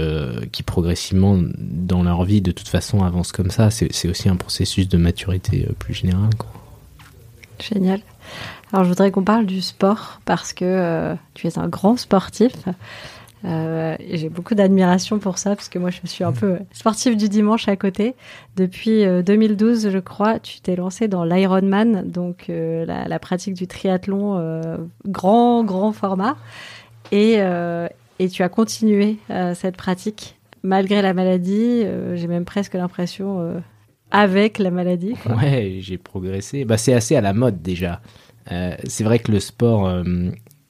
qui 0.52 0.64
progressivement 0.64 1.40
dans 1.58 2.04
leur 2.04 2.24
vie 2.26 2.42
de 2.42 2.52
toute 2.52 2.68
façon 2.68 3.04
avancent 3.04 3.32
comme 3.32 3.50
ça. 3.50 3.72
C'est 3.72 4.08
aussi 4.08 4.30
un 4.30 4.36
processus 4.36 4.88
de 4.88 4.98
maturité 4.98 5.68
plus 5.80 5.96
général 5.96 6.30
génial. 7.60 8.02
Alors 8.72 8.84
je 8.84 8.90
voudrais 8.90 9.10
qu'on 9.10 9.24
parle 9.24 9.48
du 9.48 9.64
sport 9.64 10.22
parce 10.26 10.54
que 10.54 11.16
tu 11.34 11.48
es 11.48 11.58
un 11.58 11.68
grand 11.68 11.98
sportif 11.98 12.54
Euh, 13.45 13.95
j'ai 14.12 14.30
beaucoup 14.30 14.56
d'admiration 14.56 15.19
pour 15.19 15.38
ça, 15.38 15.56
parce 15.56 15.69
que 15.69 15.80
moi, 15.80 15.89
je 15.89 16.00
suis 16.06 16.23
un 16.23 16.32
peu 16.32 16.58
sportive 16.71 17.15
du 17.15 17.30
dimanche 17.30 17.67
à 17.67 17.76
côté. 17.76 18.15
Depuis 18.56 19.06
2012, 19.06 19.86
euh, 19.86 19.89
je 19.91 20.00
crois, 20.00 20.39
tu 20.39 20.60
t'es 20.62 20.76
lancé 20.76 21.08
dans 21.08 21.23
l'Ironman, 21.23 22.10
donc 22.10 22.50
euh, 22.50 22.86
la, 22.86 23.08
la, 23.08 23.19
pratique 23.19 23.54
du 23.54 23.67
triathlon 23.67 24.38
euh, 24.38 24.78
grand, 25.06 25.63
grand 25.63 25.91
format. 25.91 26.38
Et, 27.12 27.38
et 28.19 28.28
tu 28.28 28.43
as 28.43 28.50
continué 28.50 29.15
cette 29.54 29.78
pratique 29.78 30.36
malgré 30.62 31.02
la 31.02 31.13
maladie. 31.13 31.86
j'ai 32.15 32.28
même 32.28 32.43
presque 32.43 32.73
l'impression 32.73 33.62
avec 34.12 34.58
la 34.58 34.71
maladie. 34.71 35.13
Quoi. 35.23 35.36
Ouais, 35.36 35.78
j'ai 35.80 35.97
progressé. 35.97 36.65
Bah, 36.65 36.76
c'est 36.76 36.93
assez 36.93 37.15
à 37.15 37.21
la 37.21 37.32
mode 37.32 37.62
déjà. 37.62 38.02
c'est 38.50 39.06
vrai 39.06 39.19
que 39.19 39.32
le 39.32 39.39
sport 39.39 40.04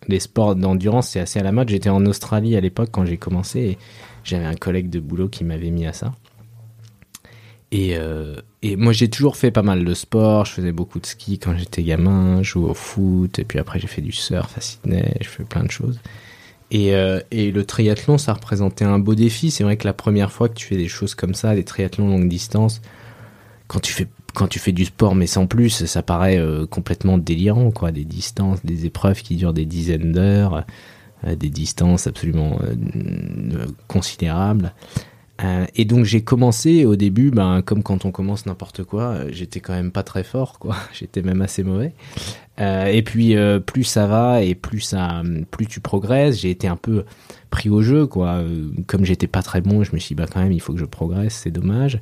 les 0.07 0.19
sports 0.19 0.55
d'endurance, 0.55 1.09
c'est 1.09 1.19
assez 1.19 1.39
à 1.39 1.43
la 1.43 1.51
mode. 1.51 1.69
J'étais 1.69 1.89
en 1.89 2.05
Australie 2.05 2.55
à 2.55 2.61
l'époque 2.61 2.89
quand 2.91 3.05
j'ai 3.05 3.17
commencé 3.17 3.59
et 3.59 3.77
j'avais 4.23 4.45
un 4.45 4.55
collègue 4.55 4.89
de 4.89 4.99
boulot 4.99 5.29
qui 5.29 5.43
m'avait 5.43 5.71
mis 5.71 5.85
à 5.85 5.93
ça. 5.93 6.13
Et, 7.71 7.97
euh, 7.97 8.35
moi, 8.77 8.93
j'ai 8.93 9.09
toujours 9.09 9.35
fait 9.35 9.51
pas 9.51 9.61
mal 9.61 9.83
de 9.83 9.93
sport. 9.93 10.45
Je 10.45 10.53
faisais 10.53 10.71
beaucoup 10.71 10.99
de 10.99 11.05
ski 11.05 11.39
quand 11.39 11.55
j'étais 11.57 11.83
gamin, 11.83 12.41
je 12.41 12.51
jouais 12.51 12.69
au 12.69 12.73
foot, 12.73 13.39
et 13.39 13.43
puis 13.43 13.59
après, 13.59 13.79
j'ai 13.79 13.87
fait 13.87 14.01
du 14.01 14.11
surf 14.11 14.57
à 14.57 14.61
Sydney, 14.61 15.15
je 15.21 15.27
fais 15.27 15.43
plein 15.43 15.63
de 15.63 15.71
choses. 15.71 15.99
Et, 16.71 16.93
euh, 16.93 17.21
et, 17.31 17.51
le 17.51 17.65
triathlon, 17.65 18.17
ça 18.17 18.33
représentait 18.33 18.85
un 18.85 18.99
beau 18.99 19.15
défi. 19.15 19.51
C'est 19.51 19.63
vrai 19.63 19.77
que 19.77 19.85
la 19.85 19.93
première 19.93 20.31
fois 20.31 20.49
que 20.49 20.53
tu 20.53 20.65
fais 20.67 20.77
des 20.77 20.87
choses 20.89 21.15
comme 21.15 21.33
ça, 21.33 21.55
des 21.55 21.63
triathlons 21.63 22.09
longue 22.09 22.27
distance, 22.27 22.81
quand 23.67 23.79
tu 23.79 23.93
fais 23.93 24.07
quand 24.33 24.47
tu 24.47 24.59
fais 24.59 24.71
du 24.71 24.85
sport 24.85 25.15
mais 25.15 25.27
sans 25.27 25.47
plus, 25.47 25.85
ça 25.85 26.03
paraît 26.03 26.37
euh, 26.37 26.65
complètement 26.65 27.17
délirant, 27.17 27.71
quoi. 27.71 27.91
Des 27.91 28.05
distances, 28.05 28.63
des 28.63 28.85
épreuves 28.85 29.21
qui 29.21 29.35
durent 29.35 29.53
des 29.53 29.65
dizaines 29.65 30.11
d'heures, 30.11 30.65
euh, 31.25 31.35
des 31.35 31.49
distances 31.49 32.07
absolument 32.07 32.59
euh, 32.63 33.65
considérables. 33.87 34.73
et 35.75 35.85
donc 35.85 36.03
j'ai 36.03 36.21
commencé 36.23 36.85
au 36.85 36.95
début, 36.95 37.29
ben, 37.29 37.61
comme 37.61 37.83
quand 37.83 38.05
on 38.05 38.11
commence 38.11 38.45
n'importe 38.47 38.83
quoi, 38.83 39.29
j'étais 39.29 39.59
quand 39.59 39.73
même 39.73 39.91
pas 39.91 40.03
très 40.03 40.23
fort, 40.23 40.57
quoi. 40.59 40.75
J'étais 40.93 41.21
même 41.21 41.41
assez 41.41 41.63
mauvais. 41.63 41.93
et 42.59 43.03
puis 43.03 43.35
plus 43.65 43.83
ça 43.83 44.07
va 44.07 44.41
et 44.41 44.55
plus 44.55 44.89
tu 45.69 45.79
progresses. 45.79 46.39
J'ai 46.39 46.49
été 46.49 46.67
un 46.67 46.75
peu 46.75 47.05
pris 47.51 47.69
au 47.69 47.81
jeu, 47.83 48.07
quoi. 48.07 48.43
Comme 48.87 49.05
j'étais 49.05 49.27
pas 49.27 49.43
très 49.43 49.61
bon, 49.61 49.83
je 49.83 49.93
me 49.93 49.99
suis 49.99 50.15
dit 50.15 50.21
bah 50.21 50.27
quand 50.31 50.41
même 50.41 50.51
il 50.51 50.61
faut 50.61 50.73
que 50.73 50.79
je 50.79 50.85
progresse, 50.85 51.35
c'est 51.43 51.51
dommage. 51.51 52.01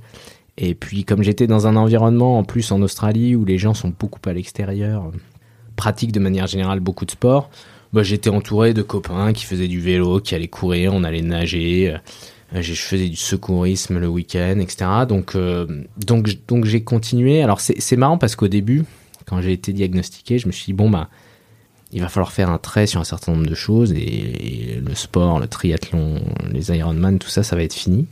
Et 0.57 0.73
puis 0.73 1.03
comme 1.03 1.21
j'étais 1.21 1.47
dans 1.47 1.67
un 1.67 1.75
environnement 1.75 2.37
en 2.37 2.43
plus 2.43 2.71
en 2.71 2.81
Australie 2.81 3.35
où 3.35 3.43
les 3.45 3.57
gens 3.57 3.73
sont 3.73 3.93
beaucoup 3.97 4.21
à 4.25 4.33
l'extérieur, 4.33 5.11
pratiquent 5.75 6.13
de 6.13 6.19
manière 6.19 6.47
générale 6.47 6.79
beaucoup 6.79 7.05
de 7.05 7.11
sport, 7.11 7.49
bah, 7.91 8.03
j'étais 8.03 8.29
entouré 8.29 8.73
de 8.73 8.81
copains 8.81 9.33
qui 9.33 9.45
faisaient 9.45 9.67
du 9.67 9.79
vélo, 9.79 10.19
qui 10.19 10.35
allaient 10.35 10.47
courir, 10.47 10.93
on 10.93 11.03
allait 11.03 11.21
nager, 11.21 11.95
euh, 12.53 12.61
je 12.61 12.73
faisais 12.73 13.09
du 13.09 13.15
secourisme 13.15 13.99
le 13.99 14.07
week-end, 14.07 14.59
etc. 14.59 14.85
Donc 15.07 15.35
euh, 15.35 15.83
donc 16.05 16.29
donc 16.47 16.65
j'ai 16.65 16.83
continué. 16.83 17.41
Alors 17.41 17.59
c'est 17.59 17.97
marrant 17.97 18.17
parce 18.17 18.35
qu'au 18.35 18.47
début, 18.47 18.85
quand 19.25 19.41
j'ai 19.41 19.51
été 19.51 19.73
diagnostiqué, 19.73 20.39
je 20.39 20.47
me 20.47 20.51
suis 20.51 20.67
dit 20.67 20.73
bon 20.73 20.89
bah 20.89 21.09
il 21.91 22.01
va 22.01 22.09
falloir 22.09 22.31
faire 22.31 22.49
un 22.49 22.57
trait 22.57 22.87
sur 22.87 22.99
un 22.99 23.05
certain 23.05 23.31
nombre 23.31 23.47
de 23.47 23.55
choses 23.55 23.93
et 23.93 24.81
le 24.85 24.95
sport, 24.95 25.39
le 25.39 25.47
triathlon, 25.47 26.19
les 26.51 26.75
Ironman, 26.75 27.19
tout 27.19 27.29
ça, 27.29 27.43
ça 27.43 27.55
va 27.55 27.63
être 27.63 27.73
fini 27.73 28.07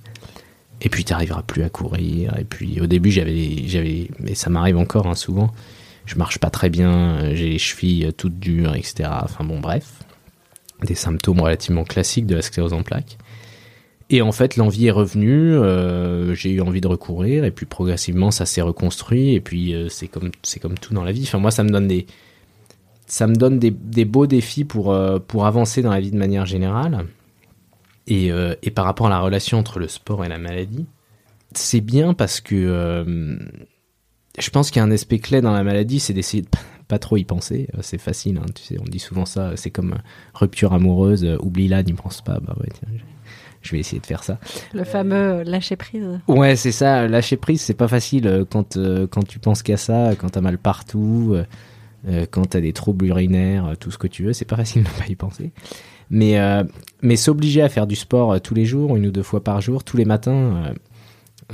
et 0.83 0.89
puis 0.89 1.03
tu 1.05 1.13
n'arriveras 1.13 1.41
plus 1.41 1.63
à 1.63 1.69
courir. 1.69 2.37
Et 2.37 2.43
puis 2.43 2.79
au 2.81 2.87
début, 2.87 3.09
j'avais, 3.09 3.65
j'avais, 3.65 4.09
mais 4.19 4.35
ça 4.35 4.49
m'arrive 4.49 4.77
encore 4.77 5.07
hein, 5.07 5.15
souvent. 5.15 5.51
Je 6.05 6.15
marche 6.15 6.37
pas 6.37 6.49
très 6.49 6.69
bien, 6.69 7.33
j'ai 7.33 7.49
les 7.49 7.57
chevilles 7.57 8.11
toutes 8.17 8.37
dures, 8.37 8.75
etc. 8.75 9.09
Enfin 9.23 9.45
bon, 9.45 9.61
bref, 9.61 10.03
des 10.83 10.95
symptômes 10.95 11.39
relativement 11.39 11.85
classiques 11.85 12.25
de 12.25 12.35
la 12.35 12.41
sclérose 12.41 12.73
en 12.73 12.83
plaques. 12.83 13.17
Et 14.09 14.21
en 14.21 14.31
fait, 14.31 14.57
l'envie 14.57 14.87
est 14.87 14.91
revenue. 14.91 15.55
Euh, 15.55 16.35
j'ai 16.35 16.51
eu 16.51 16.61
envie 16.61 16.81
de 16.81 16.87
recourir, 16.87 17.45
et 17.45 17.51
puis 17.51 17.65
progressivement, 17.65 18.31
ça 18.31 18.45
s'est 18.45 18.61
reconstruit. 18.61 19.33
Et 19.33 19.39
puis 19.39 19.73
euh, 19.73 19.87
c'est 19.89 20.07
comme 20.07 20.31
c'est 20.43 20.59
comme 20.59 20.77
tout 20.77 20.93
dans 20.93 21.03
la 21.03 21.11
vie. 21.11 21.23
Enfin 21.23 21.39
moi, 21.39 21.51
ça 21.51 21.63
me 21.63 21.69
donne 21.69 21.87
des 21.87 22.05
ça 23.07 23.27
me 23.27 23.35
donne 23.35 23.59
des, 23.59 23.71
des 23.71 24.05
beaux 24.05 24.27
défis 24.27 24.65
pour 24.65 24.93
euh, 24.93 25.19
pour 25.19 25.45
avancer 25.45 25.81
dans 25.81 25.91
la 25.91 26.01
vie 26.01 26.11
de 26.11 26.17
manière 26.17 26.45
générale. 26.45 27.05
Euh, 28.11 28.55
et, 28.61 28.71
par 28.71 28.85
rapport 28.85 29.07
à 29.07 29.09
la 29.09 29.19
relation 29.19 29.57
entre 29.57 29.79
le 29.79 29.87
sport 29.87 30.25
et 30.25 30.29
la 30.29 30.37
maladie, 30.37 30.85
c'est 31.53 31.81
bien 31.81 32.13
parce 32.13 32.41
que 32.41 32.55
euh, 32.55 33.37
je 34.37 34.49
pense 34.49 34.71
qu'il 34.71 34.79
y 34.79 34.83
a 34.83 34.83
un 34.83 34.91
aspect 34.91 35.19
clé 35.19 35.41
dans 35.41 35.53
la 35.53 35.63
maladie, 35.63 35.99
c'est 35.99 36.13
d'essayer 36.13 36.43
de 36.43 36.49
pas 36.87 36.99
trop 36.99 37.15
y 37.15 37.23
penser. 37.23 37.69
Euh, 37.75 37.79
c'est 37.81 37.97
facile, 37.97 38.39
hein, 38.39 38.45
tu 38.53 38.63
sais, 38.63 38.77
on 38.79 38.83
dit 38.83 38.99
souvent 38.99 39.25
ça, 39.25 39.55
c'est 39.55 39.71
comme 39.71 39.95
rupture 40.33 40.73
amoureuse, 40.73 41.25
oublie-la, 41.41 41.83
n'y 41.83 41.93
pense 41.93 42.21
pas. 42.21 42.39
Bah 42.41 42.55
ouais, 42.59 42.69
tiens, 42.73 42.89
je 43.61 43.71
vais 43.71 43.79
essayer 43.79 44.01
de 44.01 44.05
faire 44.05 44.23
ça. 44.23 44.37
Le 44.73 44.83
fameux 44.83 45.43
lâcher 45.43 45.77
prise. 45.77 46.19
Ouais, 46.27 46.57
c'est 46.57 46.73
ça, 46.73 47.07
lâcher 47.07 47.37
prise, 47.37 47.61
c'est 47.61 47.73
pas 47.73 47.87
facile 47.87 48.45
quand, 48.49 48.77
quand 49.09 49.25
tu 49.25 49.39
penses 49.39 49.63
qu'à 49.63 49.77
ça, 49.77 50.11
quand 50.17 50.31
t'as 50.31 50.41
mal 50.41 50.57
partout, 50.57 51.37
quand 52.31 52.45
t'as 52.49 52.59
des 52.59 52.73
troubles 52.73 53.05
urinaires, 53.05 53.75
tout 53.79 53.91
ce 53.91 53.97
que 53.97 54.07
tu 54.07 54.25
veux, 54.25 54.33
c'est 54.33 54.43
pas 54.43 54.57
facile 54.57 54.83
de 54.83 54.89
pas 54.89 55.07
y 55.07 55.15
penser. 55.15 55.53
Mais, 56.13 56.37
euh, 56.37 56.63
mais 57.01 57.15
s'obliger 57.15 57.63
à 57.63 57.69
faire 57.69 57.87
du 57.87 57.95
sport 57.95 58.33
euh, 58.33 58.39
tous 58.39 58.53
les 58.53 58.65
jours, 58.65 58.95
une 58.95 59.07
ou 59.07 59.11
deux 59.11 59.23
fois 59.23 59.43
par 59.43 59.61
jour, 59.61 59.83
tous 59.83 59.97
les 59.97 60.05
matins, 60.05 60.71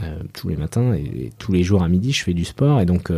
euh, 0.03 0.19
tous 0.33 0.49
les 0.49 0.57
matins 0.57 0.93
et, 0.93 1.31
tous 1.39 1.53
les 1.53 1.63
jours 1.63 1.81
à 1.81 1.87
midi, 1.87 2.11
je 2.11 2.25
fais 2.25 2.33
du 2.33 2.43
sport. 2.43 2.81
Et 2.81 2.85
donc, 2.85 3.09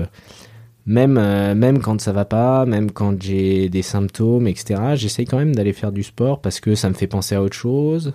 même, 0.85 1.13
même 1.13 1.79
quand 1.79 1.99
ça 1.99 2.11
va 2.11 2.25
pas, 2.25 2.67
même 2.67 2.91
quand 2.91 3.19
j'ai 3.19 3.69
des 3.69 3.81
symptômes, 3.81 4.47
etc., 4.47 4.93
j'essaye 4.93 5.25
quand 5.25 5.39
même 5.39 5.55
d'aller 5.55 5.73
faire 5.73 5.91
du 5.91 6.03
sport 6.03 6.41
parce 6.41 6.59
que 6.59 6.75
ça 6.75 6.89
me 6.89 6.93
fait 6.93 7.07
penser 7.07 7.33
à 7.33 7.41
autre 7.41 7.57
chose 7.57 8.13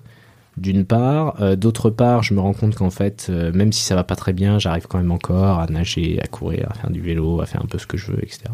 d'une 0.56 0.84
part. 0.84 1.56
D'autre 1.56 1.90
part, 1.90 2.22
je 2.22 2.32
me 2.32 2.40
rends 2.40 2.54
compte 2.54 2.76
qu'en 2.76 2.90
fait, 2.90 3.28
même 3.28 3.72
si 3.72 3.82
ça 3.82 3.96
va 3.96 4.04
pas 4.04 4.16
très 4.16 4.34
bien, 4.34 4.60
j'arrive 4.60 4.86
quand 4.86 4.98
même 4.98 5.10
encore 5.10 5.58
à 5.58 5.66
nager, 5.66 6.20
à 6.22 6.28
courir, 6.28 6.68
à 6.70 6.74
faire 6.74 6.90
du 6.90 7.00
vélo, 7.00 7.40
à 7.40 7.46
faire 7.46 7.62
un 7.62 7.66
peu 7.66 7.78
ce 7.78 7.88
que 7.88 7.96
je 7.96 8.12
veux, 8.12 8.22
etc. 8.22 8.44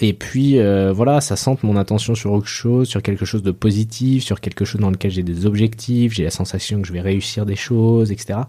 Et 0.00 0.14
puis 0.14 0.58
euh, 0.58 0.92
voilà, 0.92 1.20
ça 1.20 1.36
centre 1.36 1.64
mon 1.64 1.76
attention 1.76 2.14
sur 2.14 2.32
autre 2.32 2.48
chose, 2.48 2.88
sur 2.88 3.02
quelque 3.02 3.24
chose 3.24 3.42
de 3.42 3.50
positif, 3.50 4.24
sur 4.24 4.40
quelque 4.40 4.64
chose 4.64 4.80
dans 4.80 4.90
lequel 4.90 5.10
j'ai 5.10 5.22
des 5.22 5.46
objectifs, 5.46 6.12
j'ai 6.12 6.24
la 6.24 6.30
sensation 6.30 6.80
que 6.80 6.88
je 6.88 6.92
vais 6.92 7.00
réussir 7.00 7.46
des 7.46 7.56
choses, 7.56 8.10
etc. 8.10 8.40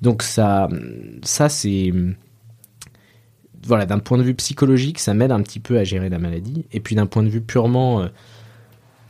Donc 0.00 0.22
ça, 0.22 0.68
ça 1.22 1.48
c'est 1.48 1.92
voilà, 3.64 3.86
d'un 3.86 3.98
point 3.98 4.18
de 4.18 4.22
vue 4.22 4.34
psychologique, 4.34 4.98
ça 4.98 5.14
m'aide 5.14 5.30
un 5.30 5.40
petit 5.42 5.60
peu 5.60 5.78
à 5.78 5.84
gérer 5.84 6.08
la 6.08 6.18
maladie. 6.18 6.66
Et 6.72 6.80
puis 6.80 6.96
d'un 6.96 7.06
point 7.06 7.22
de 7.22 7.28
vue 7.28 7.40
purement 7.40 8.00
euh, 8.02 8.08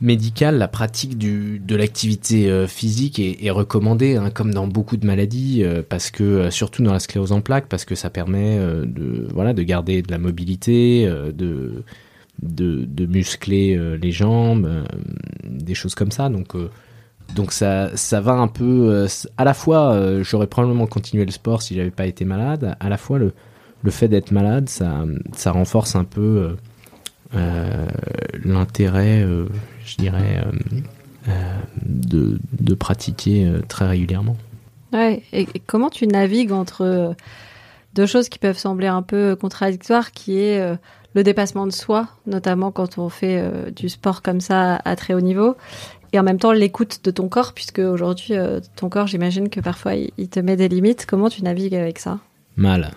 médicale, 0.01 0.57
la 0.57 0.67
pratique 0.67 1.17
du, 1.17 1.59
de 1.59 1.75
l'activité 1.75 2.49
euh, 2.49 2.67
physique 2.67 3.19
est, 3.19 3.49
recommandée, 3.51 4.17
hein, 4.17 4.29
comme 4.29 4.53
dans 4.53 4.67
beaucoup 4.67 4.97
de 4.97 5.05
maladies, 5.05 5.63
euh, 5.63 5.81
parce 5.87 6.11
que 6.11 6.23
euh, 6.23 6.51
surtout 6.51 6.83
dans 6.83 6.93
la 6.93 6.99
sclérose 6.99 7.31
en 7.31 7.41
plaques, 7.41 7.67
parce 7.67 7.85
que 7.85 7.95
ça 7.95 8.09
permet 8.09 8.57
de 8.57 9.27
voilà 9.33 9.53
de 9.53 9.63
garder 9.63 10.01
de 10.01 10.11
la 10.11 10.17
mobilité, 10.17 11.05
de, 11.05 11.83
de, 12.41 12.85
de 12.85 13.05
muscler 13.05 13.97
les 13.97 14.11
jambes, 14.11 14.69
des 15.43 15.73
choses 15.73 15.95
comme 15.95 16.11
ça. 16.11 16.29
Donc 16.29 16.55
donc 17.35 17.51
ça 17.53 17.95
ça 17.95 18.19
va 18.21 18.33
un 18.33 18.47
peu 18.47 19.07
à 19.37 19.43
la 19.43 19.53
fois 19.53 20.21
j'aurais 20.21 20.47
probablement 20.47 20.87
continué 20.87 21.25
le 21.25 21.31
sport 21.31 21.61
si 21.61 21.75
j'avais 21.75 21.91
pas 21.91 22.05
été 22.05 22.25
malade, 22.25 22.75
à 22.79 22.89
la 22.89 22.97
fois 22.97 23.19
le 23.19 23.33
le 23.83 23.91
fait 23.91 24.07
d'être 24.07 24.31
malade, 24.31 24.69
ça 24.69 25.05
ça 25.33 25.51
renforce 25.51 25.95
un 25.95 26.03
peu 26.03 26.55
l'intérêt 28.43 29.25
je 29.85 29.97
dirais, 29.97 30.43
euh, 30.45 30.51
euh, 31.29 31.31
de, 31.85 32.39
de, 32.59 32.73
pratiquer 32.73 33.45
euh, 33.45 33.61
très 33.67 33.87
régulièrement. 33.87 34.37
Ouais, 34.91 35.23
et, 35.31 35.47
comment 35.65 35.89
tu 35.89 36.07
navigues 36.07 36.51
entre 36.51 37.15
deux 37.95 38.05
choses 38.05 38.29
qui 38.29 38.39
peuvent 38.39 38.57
sembler 38.57 38.87
un 38.87 39.01
peu 39.01 39.35
contradictoires, 39.35 40.11
qui 40.11 40.37
est 40.37 40.77
le 41.15 41.23
dépassement 41.23 41.65
de 41.65 41.71
soi, 41.71 42.07
notamment 42.27 42.71
quand 42.71 42.97
on 42.97 43.09
fait 43.09 43.43
du 43.75 43.89
sport 43.89 44.21
comme 44.21 44.39
ça 44.39 44.75
à 44.85 44.95
très 44.95 45.15
haut 45.15 45.21
niveau, 45.21 45.55
et 46.11 46.19
en 46.19 46.23
même 46.23 46.37
temps 46.37 46.51
l'écoute 46.51 46.99
de 47.03 47.09
ton 47.09 47.27
corps, 47.27 47.53
puisque 47.53 47.79
aujourd'hui 47.79 48.35
ton 48.75 48.89
corps, 48.89 49.07
j'imagine 49.07 49.49
que 49.49 49.59
parfois 49.61 49.93
il, 49.95 50.29
te 50.29 50.39
met 50.39 50.55
des 50.55 50.67
limites. 50.67 51.07
Comment 51.07 51.29
tu 51.29 51.43
navigues 51.43 51.75
avec 51.75 51.97
ça? 51.97 52.19
Mal. 52.55 52.91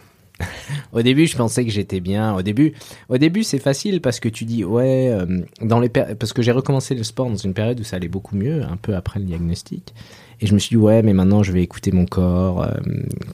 Au 0.92 1.02
début, 1.02 1.26
je 1.26 1.36
pensais 1.36 1.64
que 1.64 1.70
j'étais 1.70 2.00
bien. 2.00 2.34
Au 2.34 2.42
début, 2.42 2.74
au 3.08 3.18
début, 3.18 3.44
c'est 3.44 3.58
facile 3.58 4.00
parce 4.00 4.20
que 4.20 4.28
tu 4.28 4.44
dis 4.44 4.64
ouais, 4.64 5.08
euh, 5.10 5.42
dans 5.60 5.80
les 5.80 5.88
parce 5.88 6.32
que 6.32 6.42
j'ai 6.42 6.52
recommencé 6.52 6.94
le 6.94 7.04
sport 7.04 7.28
dans 7.28 7.36
une 7.36 7.54
période 7.54 7.80
où 7.80 7.84
ça 7.84 7.96
allait 7.96 8.08
beaucoup 8.08 8.36
mieux, 8.36 8.62
un 8.62 8.76
peu 8.76 8.94
après 8.94 9.20
le 9.20 9.26
diagnostic. 9.26 9.94
Et 10.40 10.46
je 10.46 10.52
me 10.52 10.58
suis 10.58 10.70
dit 10.70 10.76
ouais, 10.76 11.02
mais 11.02 11.14
maintenant 11.14 11.42
je 11.42 11.52
vais 11.52 11.62
écouter 11.62 11.92
mon 11.92 12.04
corps. 12.04 12.62
Euh, 12.62 12.74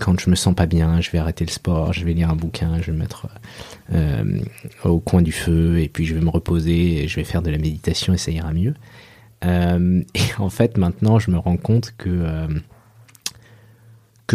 quand 0.00 0.18
je 0.20 0.30
me 0.30 0.36
sens 0.36 0.54
pas 0.54 0.66
bien, 0.66 1.00
je 1.00 1.10
vais 1.10 1.18
arrêter 1.18 1.44
le 1.44 1.50
sport, 1.50 1.92
je 1.92 2.04
vais 2.04 2.12
lire 2.12 2.30
un 2.30 2.36
bouquin, 2.36 2.80
je 2.80 2.86
vais 2.86 2.92
me 2.92 2.98
mettre 2.98 3.26
euh, 3.92 4.40
au 4.84 5.00
coin 5.00 5.22
du 5.22 5.32
feu 5.32 5.80
et 5.80 5.88
puis 5.88 6.04
je 6.04 6.14
vais 6.14 6.20
me 6.20 6.30
reposer, 6.30 7.02
et 7.02 7.08
je 7.08 7.16
vais 7.16 7.24
faire 7.24 7.42
de 7.42 7.50
la 7.50 7.58
méditation 7.58 8.14
et 8.14 8.18
ça 8.18 8.30
ira 8.30 8.52
mieux. 8.52 8.74
et 9.44 10.04
en 10.38 10.50
fait, 10.50 10.78
maintenant, 10.78 11.18
je 11.18 11.32
me 11.32 11.38
rends 11.38 11.56
compte 11.56 11.94
que 11.98 12.46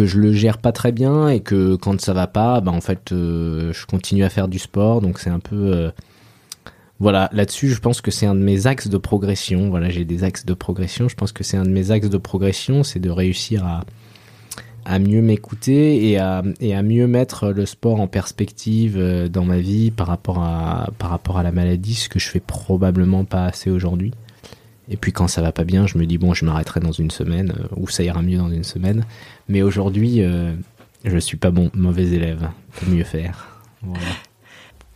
je 0.06 0.18
le 0.18 0.32
gère 0.32 0.58
pas 0.58 0.72
très 0.72 0.92
bien 0.92 1.28
et 1.28 1.40
que 1.40 1.76
quand 1.76 2.00
ça 2.00 2.12
va 2.12 2.26
pas, 2.26 2.60
bah 2.60 2.72
en 2.72 2.80
fait, 2.80 3.12
euh, 3.12 3.72
je 3.72 3.86
continue 3.86 4.24
à 4.24 4.28
faire 4.28 4.48
du 4.48 4.58
sport. 4.58 5.00
Donc 5.00 5.18
c'est 5.18 5.30
un 5.30 5.40
peu, 5.40 5.56
euh, 5.56 5.90
voilà, 7.00 7.28
là-dessus, 7.32 7.70
je 7.70 7.80
pense 7.80 8.00
que 8.00 8.10
c'est 8.10 8.26
un 8.26 8.34
de 8.34 8.40
mes 8.40 8.66
axes 8.66 8.88
de 8.88 8.98
progression. 8.98 9.70
Voilà, 9.70 9.90
j'ai 9.90 10.04
des 10.04 10.24
axes 10.24 10.44
de 10.44 10.54
progression. 10.54 11.08
Je 11.08 11.14
pense 11.14 11.32
que 11.32 11.44
c'est 11.44 11.56
un 11.56 11.64
de 11.64 11.70
mes 11.70 11.90
axes 11.90 12.10
de 12.10 12.18
progression, 12.18 12.82
c'est 12.82 13.00
de 13.00 13.10
réussir 13.10 13.64
à, 13.64 14.98
mieux 14.98 15.20
m'écouter 15.20 16.08
et 16.08 16.18
à, 16.18 16.42
et 16.60 16.74
à 16.74 16.82
mieux 16.82 17.06
mettre 17.06 17.50
le 17.50 17.66
sport 17.66 18.00
en 18.00 18.06
perspective 18.06 18.96
euh, 18.96 19.28
dans 19.28 19.44
ma 19.44 19.58
vie 19.58 19.90
par 19.90 20.06
rapport 20.06 20.38
à, 20.38 20.88
par 20.98 21.10
rapport 21.10 21.38
à 21.38 21.42
la 21.42 21.52
maladie, 21.52 21.94
ce 21.94 22.08
que 22.08 22.18
je 22.18 22.28
fais 22.28 22.40
probablement 22.40 23.24
pas 23.24 23.44
assez 23.44 23.70
aujourd'hui. 23.70 24.12
Et 24.90 24.96
puis 24.96 25.12
quand 25.12 25.28
ça 25.28 25.42
va 25.42 25.52
pas 25.52 25.64
bien, 25.64 25.86
je 25.86 25.98
me 25.98 26.06
dis 26.06 26.18
bon, 26.18 26.34
je 26.34 26.44
m'arrêterai 26.44 26.80
dans 26.80 26.92
une 26.92 27.10
semaine 27.10 27.52
euh, 27.58 27.66
ou 27.76 27.88
ça 27.88 28.02
ira 28.02 28.22
mieux 28.22 28.38
dans 28.38 28.50
une 28.50 28.64
semaine. 28.64 29.04
Mais 29.48 29.62
aujourd'hui, 29.62 30.22
euh, 30.22 30.52
je 31.04 31.18
suis 31.18 31.36
pas 31.36 31.50
bon, 31.50 31.70
mauvais 31.74 32.06
élève. 32.06 32.48
Peut 32.80 32.90
mieux 32.90 33.04
faire. 33.04 33.60
Voilà. 33.82 34.04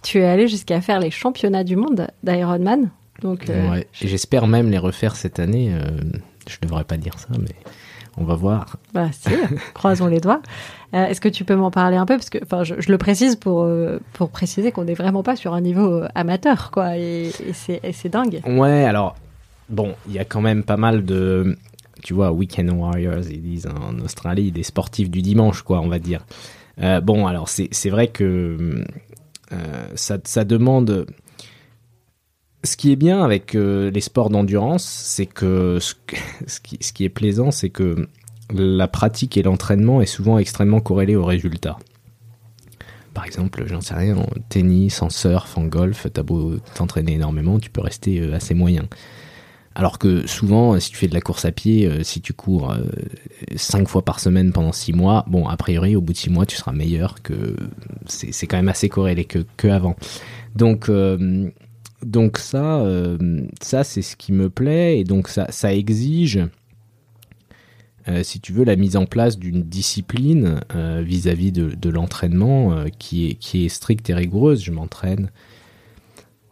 Tu 0.02 0.18
es 0.18 0.24
allé 0.24 0.48
jusqu'à 0.48 0.80
faire 0.80 0.98
les 0.98 1.12
championnats 1.12 1.62
du 1.62 1.76
monde 1.76 2.08
d'Ironman. 2.24 2.90
Donc, 3.20 3.48
euh, 3.48 3.70
ouais. 3.70 3.86
j'espère 3.92 4.48
même 4.48 4.68
les 4.68 4.78
refaire 4.78 5.14
cette 5.14 5.38
année. 5.38 5.72
Euh, 5.72 5.84
je 6.48 6.56
devrais 6.60 6.82
pas 6.82 6.96
dire 6.96 7.16
ça, 7.20 7.28
mais 7.38 7.54
on 8.16 8.24
va 8.24 8.34
voir. 8.34 8.78
Bah 8.92 9.10
si, 9.12 9.30
croisons 9.74 10.08
les 10.08 10.18
doigts. 10.18 10.42
Euh, 10.94 11.06
Est-ce 11.06 11.20
que 11.20 11.28
tu 11.28 11.44
peux 11.44 11.54
m'en 11.54 11.70
parler 11.70 11.96
un 11.96 12.04
peu? 12.04 12.16
Parce 12.16 12.30
que, 12.30 12.38
enfin, 12.42 12.64
je, 12.64 12.74
je, 12.80 12.90
le 12.90 12.98
précise 12.98 13.36
pour 13.36 13.62
euh, 13.62 14.00
pour 14.12 14.30
préciser 14.30 14.72
qu'on 14.72 14.84
n'est 14.84 14.94
vraiment 14.94 15.22
pas 15.22 15.36
sur 15.36 15.54
un 15.54 15.60
niveau 15.60 16.02
amateur, 16.16 16.72
quoi. 16.72 16.98
Et, 16.98 17.30
et 17.84 17.92
c'est 17.92 18.08
dingue. 18.08 18.40
Ouais, 18.44 18.84
alors 18.84 19.14
bon, 19.68 19.94
il 20.06 20.12
y 20.12 20.18
a 20.18 20.24
quand 20.24 20.40
même 20.40 20.64
pas 20.64 20.76
mal 20.76 21.04
de, 21.04 21.56
tu 22.02 22.14
vois, 22.14 22.32
weekend 22.32 22.70
warriors, 22.70 23.30
ils 23.30 23.42
disent 23.42 23.66
en 23.68 23.98
Australie, 24.00 24.52
des 24.52 24.62
sportifs 24.62 25.10
du 25.10 25.22
dimanche, 25.22 25.62
quoi, 25.62 25.80
on 25.80 25.88
va 25.88 25.98
dire. 25.98 26.24
Euh, 26.80 27.00
bon, 27.00 27.26
alors 27.26 27.48
c'est 27.48 27.90
vrai 27.90 28.08
que 28.08 28.84
euh, 29.52 29.86
ça, 29.94 30.18
ça, 30.24 30.44
demande. 30.44 31.06
Ce 32.64 32.76
qui 32.76 32.92
est 32.92 32.96
bien 32.96 33.22
avec 33.22 33.54
euh, 33.54 33.90
les 33.90 34.00
sports 34.00 34.30
d'endurance, 34.30 34.84
c'est 34.84 35.26
que 35.26 35.78
ce, 35.80 35.94
qui, 36.62 36.78
ce, 36.80 36.92
qui, 36.92 37.04
est 37.04 37.10
plaisant, 37.10 37.50
c'est 37.50 37.70
que 37.70 38.08
la 38.52 38.88
pratique 38.88 39.36
et 39.36 39.42
l'entraînement 39.42 40.00
est 40.00 40.06
souvent 40.06 40.38
extrêmement 40.38 40.80
corrélé 40.80 41.16
au 41.16 41.24
résultat. 41.24 41.78
Par 43.14 43.26
exemple, 43.26 43.64
j'en 43.66 43.82
sais 43.82 43.94
rien, 43.94 44.16
en 44.16 44.26
tennis, 44.48 45.02
en 45.02 45.10
surf, 45.10 45.58
en 45.58 45.64
golf, 45.64 46.06
t'as 46.12 46.22
beau 46.22 46.56
t'entraîner 46.74 47.12
énormément, 47.12 47.58
tu 47.58 47.68
peux 47.68 47.82
rester 47.82 48.32
assez 48.32 48.54
moyen. 48.54 48.88
Alors 49.74 49.98
que 49.98 50.26
souvent, 50.26 50.78
si 50.78 50.90
tu 50.90 50.96
fais 50.96 51.08
de 51.08 51.14
la 51.14 51.20
course 51.20 51.44
à 51.44 51.52
pied, 51.52 51.86
euh, 51.86 52.02
si 52.02 52.20
tu 52.20 52.34
cours 52.34 52.72
euh, 52.72 52.82
5 53.56 53.88
fois 53.88 54.04
par 54.04 54.20
semaine 54.20 54.52
pendant 54.52 54.72
6 54.72 54.92
mois, 54.92 55.24
bon, 55.28 55.48
a 55.48 55.56
priori, 55.56 55.96
au 55.96 56.02
bout 56.02 56.12
de 56.12 56.18
6 56.18 56.30
mois, 56.30 56.46
tu 56.46 56.56
seras 56.56 56.72
meilleur 56.72 57.22
que. 57.22 57.56
C'est 58.06 58.46
quand 58.46 58.56
même 58.56 58.68
assez 58.68 58.88
corrélé 58.88 59.24
que, 59.24 59.46
que 59.56 59.68
avant. 59.68 59.96
Donc, 60.54 60.88
euh, 60.88 61.50
ça, 62.36 62.80
euh, 62.80 63.46
ça 63.60 63.84
c'est 63.84 64.02
ce 64.02 64.16
qui 64.16 64.32
me 64.32 64.50
plaît, 64.50 64.98
et 64.98 65.04
donc 65.04 65.28
ça, 65.28 65.46
ça 65.50 65.72
exige. 65.72 66.40
Euh, 68.08 68.22
si 68.24 68.40
tu 68.40 68.52
veux, 68.52 68.64
la 68.64 68.76
mise 68.76 68.96
en 68.96 69.06
place 69.06 69.38
d'une 69.38 69.62
discipline 69.62 70.60
vis-à-vis 71.00 71.52
-vis 71.52 71.78
de, 71.78 71.88
l'entraînement 71.88 72.84
qui 72.98 73.38
est 73.54 73.68
stricte 73.68 74.10
et 74.10 74.14
rigoureuse. 74.14 74.62
Je 74.62 74.72
m'entraîne 74.72 75.30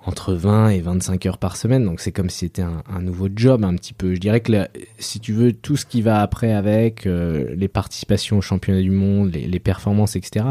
entre 0.07 0.33
20 0.33 0.71
et 0.71 0.81
25 0.81 1.27
heures 1.27 1.39
par 1.39 1.57
semaine, 1.57 1.85
donc 1.85 2.01
c'est 2.01 2.13
comme 2.13 2.31
si 2.31 2.39
c'était 2.39 2.63
un, 2.63 3.03
nouveau 3.03 3.29
job 3.35 3.65
un 3.65 3.75
petit 3.75 3.93
peu. 3.93 4.15
Je 4.15 4.21
dirais 4.21 4.41
que 4.41 4.53
si 4.99 5.21
tu 5.21 5.33
veux, 5.33 5.53
tout 5.53 5.77
ce 5.77 5.85
qui 5.85 6.01
va 6.01 6.23
après 6.23 6.53
avec, 6.53 7.07
euh, 7.07 7.55
les 7.55 7.69
participations 7.69 8.39
au 8.39 8.41
championnat 8.41 8.81
du 8.81 8.91
monde, 8.91 9.35
les, 9.35 9.59
performances, 9.59 10.17
etc., 10.17 10.47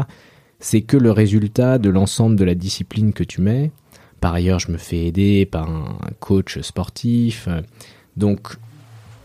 c'est 0.60 0.82
que 0.82 0.96
le 0.96 1.10
résultat 1.10 1.78
de 1.78 1.88
l'ensemble 1.90 2.36
de 2.36 2.44
la 2.44 2.54
discipline 2.54 3.12
que 3.12 3.24
tu 3.24 3.40
mets. 3.40 3.72
Par 4.20 4.34
ailleurs, 4.34 4.60
je 4.60 4.70
me 4.70 4.76
fais 4.76 5.06
aider 5.06 5.46
par 5.46 5.68
un 5.68 5.98
coach 6.20 6.60
sportif. 6.60 7.48
Donc 8.16 8.56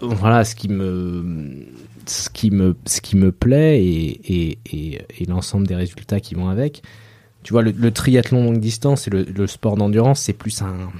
voilà, 0.02 0.44
ce 0.44 0.56
qui 0.56 0.70
me, 0.70 1.66
ce 2.06 2.30
qui 2.30 2.52
me, 2.52 2.76
ce 2.86 3.02
qui 3.02 3.18
me 3.18 3.32
plaît 3.32 3.84
et, 3.84 4.58
et, 4.64 5.02
et 5.20 5.26
l'ensemble 5.26 5.68
des 5.68 5.76
résultats 5.76 6.20
qui 6.22 6.36
vont 6.36 6.48
avec 6.48 6.82
tu 7.46 7.54
vois, 7.54 7.62
le, 7.62 7.92
triathlon 7.92 8.44
longue 8.44 8.60
distance 8.60 9.08
et 9.08 9.12
le, 9.12 9.46
sport 9.46 9.78
d'endurance, 9.78 10.20
c'est 10.20 10.34
plus 10.34 10.64
un, 10.64 10.92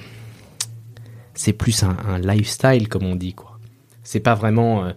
c'est 1.34 1.54
plus 1.54 1.82
un, 1.82 2.20
lifestyle 2.20 2.88
comme 2.88 3.04
on 3.04 3.16
dit 3.16 3.34
quoi. 3.34 3.58
C'est 4.04 4.20
pas 4.20 4.36
vraiment, 4.36 4.86
euh, 4.86 4.92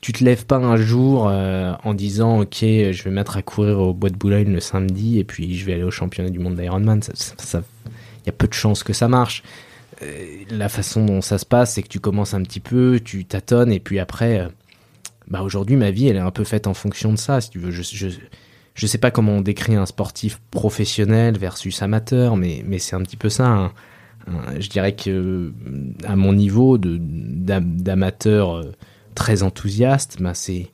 tu 0.00 0.14
te 0.14 0.24
lèves 0.24 0.46
pas 0.46 0.56
un 0.56 0.76
jour 0.76 1.28
euh, 1.28 1.74
en 1.84 1.92
disant 1.92 2.40
ok, 2.40 2.60
je 2.62 3.02
vais 3.02 3.10
mettre 3.10 3.36
à 3.36 3.42
courir 3.42 3.80
au 3.80 3.92
bois 3.92 4.08
de 4.08 4.16
Boulogne 4.16 4.50
le 4.50 4.60
samedi 4.60 5.18
et 5.18 5.24
puis 5.24 5.58
je 5.58 5.66
vais 5.66 5.74
aller 5.74 5.82
au 5.82 5.90
championnat 5.90 6.30
du 6.30 6.38
monde 6.38 6.56
d'Ironman. 6.56 7.02
Ça, 7.02 7.62
y 8.24 8.30
a 8.30 8.32
peu 8.32 8.48
de 8.48 8.54
chances 8.54 8.82
que 8.82 8.94
ça 8.94 9.08
marche. 9.08 9.42
Euh, 10.00 10.42
la 10.48 10.70
façon 10.70 11.04
dont 11.04 11.20
ça 11.20 11.36
se 11.36 11.44
passe, 11.44 11.74
c'est 11.74 11.82
que 11.82 11.88
tu 11.88 12.00
commences 12.00 12.32
un 12.32 12.42
petit 12.42 12.60
peu, 12.60 12.98
tu 13.04 13.26
tâtonnes 13.26 13.72
et 13.72 13.80
puis 13.80 13.98
après, 13.98 14.48
bah 15.26 15.42
aujourd'hui 15.42 15.76
ma 15.76 15.90
vie 15.90 16.08
elle 16.08 16.16
est 16.16 16.20
un 16.20 16.30
peu 16.30 16.44
faite 16.44 16.66
en 16.66 16.72
fonction 16.72 17.12
de 17.12 17.18
ça. 17.18 17.42
Si 17.42 17.50
tu 17.50 17.58
veux, 17.58 17.72
je 17.72 17.82
je 18.78 18.86
sais 18.86 18.98
pas 18.98 19.10
comment 19.10 19.32
on 19.32 19.40
décrit 19.40 19.74
un 19.74 19.86
sportif 19.86 20.40
professionnel 20.52 21.36
versus 21.36 21.82
amateur, 21.82 22.36
mais, 22.36 22.62
c'est 22.78 22.94
un 22.94 23.02
petit 23.02 23.16
peu 23.16 23.28
ça. 23.28 23.48
Hein. 23.48 23.72
Je 24.60 24.68
dirais 24.68 24.94
que 24.94 25.52
à 26.04 26.14
mon 26.14 26.32
niveau 26.32 26.78
d'amateur 26.78 28.56
euh, 28.56 28.72
très 29.16 29.42
enthousiaste, 29.42 30.22
bah 30.22 30.34
c'est 30.34 30.70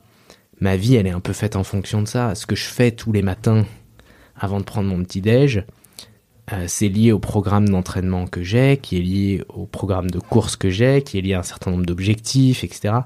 ma 0.61 0.77
vie, 0.77 0.97
elle 0.97 1.07
est 1.07 1.13
un 1.13 1.21
peu 1.21 1.33
faite 1.33 1.57
en 1.57 1.65
fonction 1.65 2.03
de 2.03 2.09
ça. 2.09 2.35
Ce 2.35 2.45
que 2.45 2.55
je 2.55 2.65
fais 2.65 2.91
tous 2.91 3.11
les 3.11 3.23
matins 3.23 3.65
avant 4.37 4.59
de 4.59 4.65
prendre 4.65 4.91
mon 4.91 5.03
petit 5.03 5.23
déj, 5.23 5.65
euh, 6.53 6.65
c'est 6.69 6.89
lié 6.89 7.11
au 7.11 7.21
programme 7.21 7.71
d'entraînement 7.71 8.27
que 8.27 8.43
j'ai, 8.43 8.77
qui 8.77 8.99
est 8.99 9.03
lié 9.03 9.45
au 9.49 9.65
programme 9.65 10.11
de 10.11 10.19
course 10.19 10.57
que 10.57 10.69
j'ai, 10.69 11.01
qui 11.01 11.17
est 11.17 11.23
lié 11.23 11.33
à 11.33 11.39
un 11.39 11.45
certain 11.45 11.71
nombre 11.71 11.87
d'objectifs, 11.87 12.65
etc. 12.65 12.97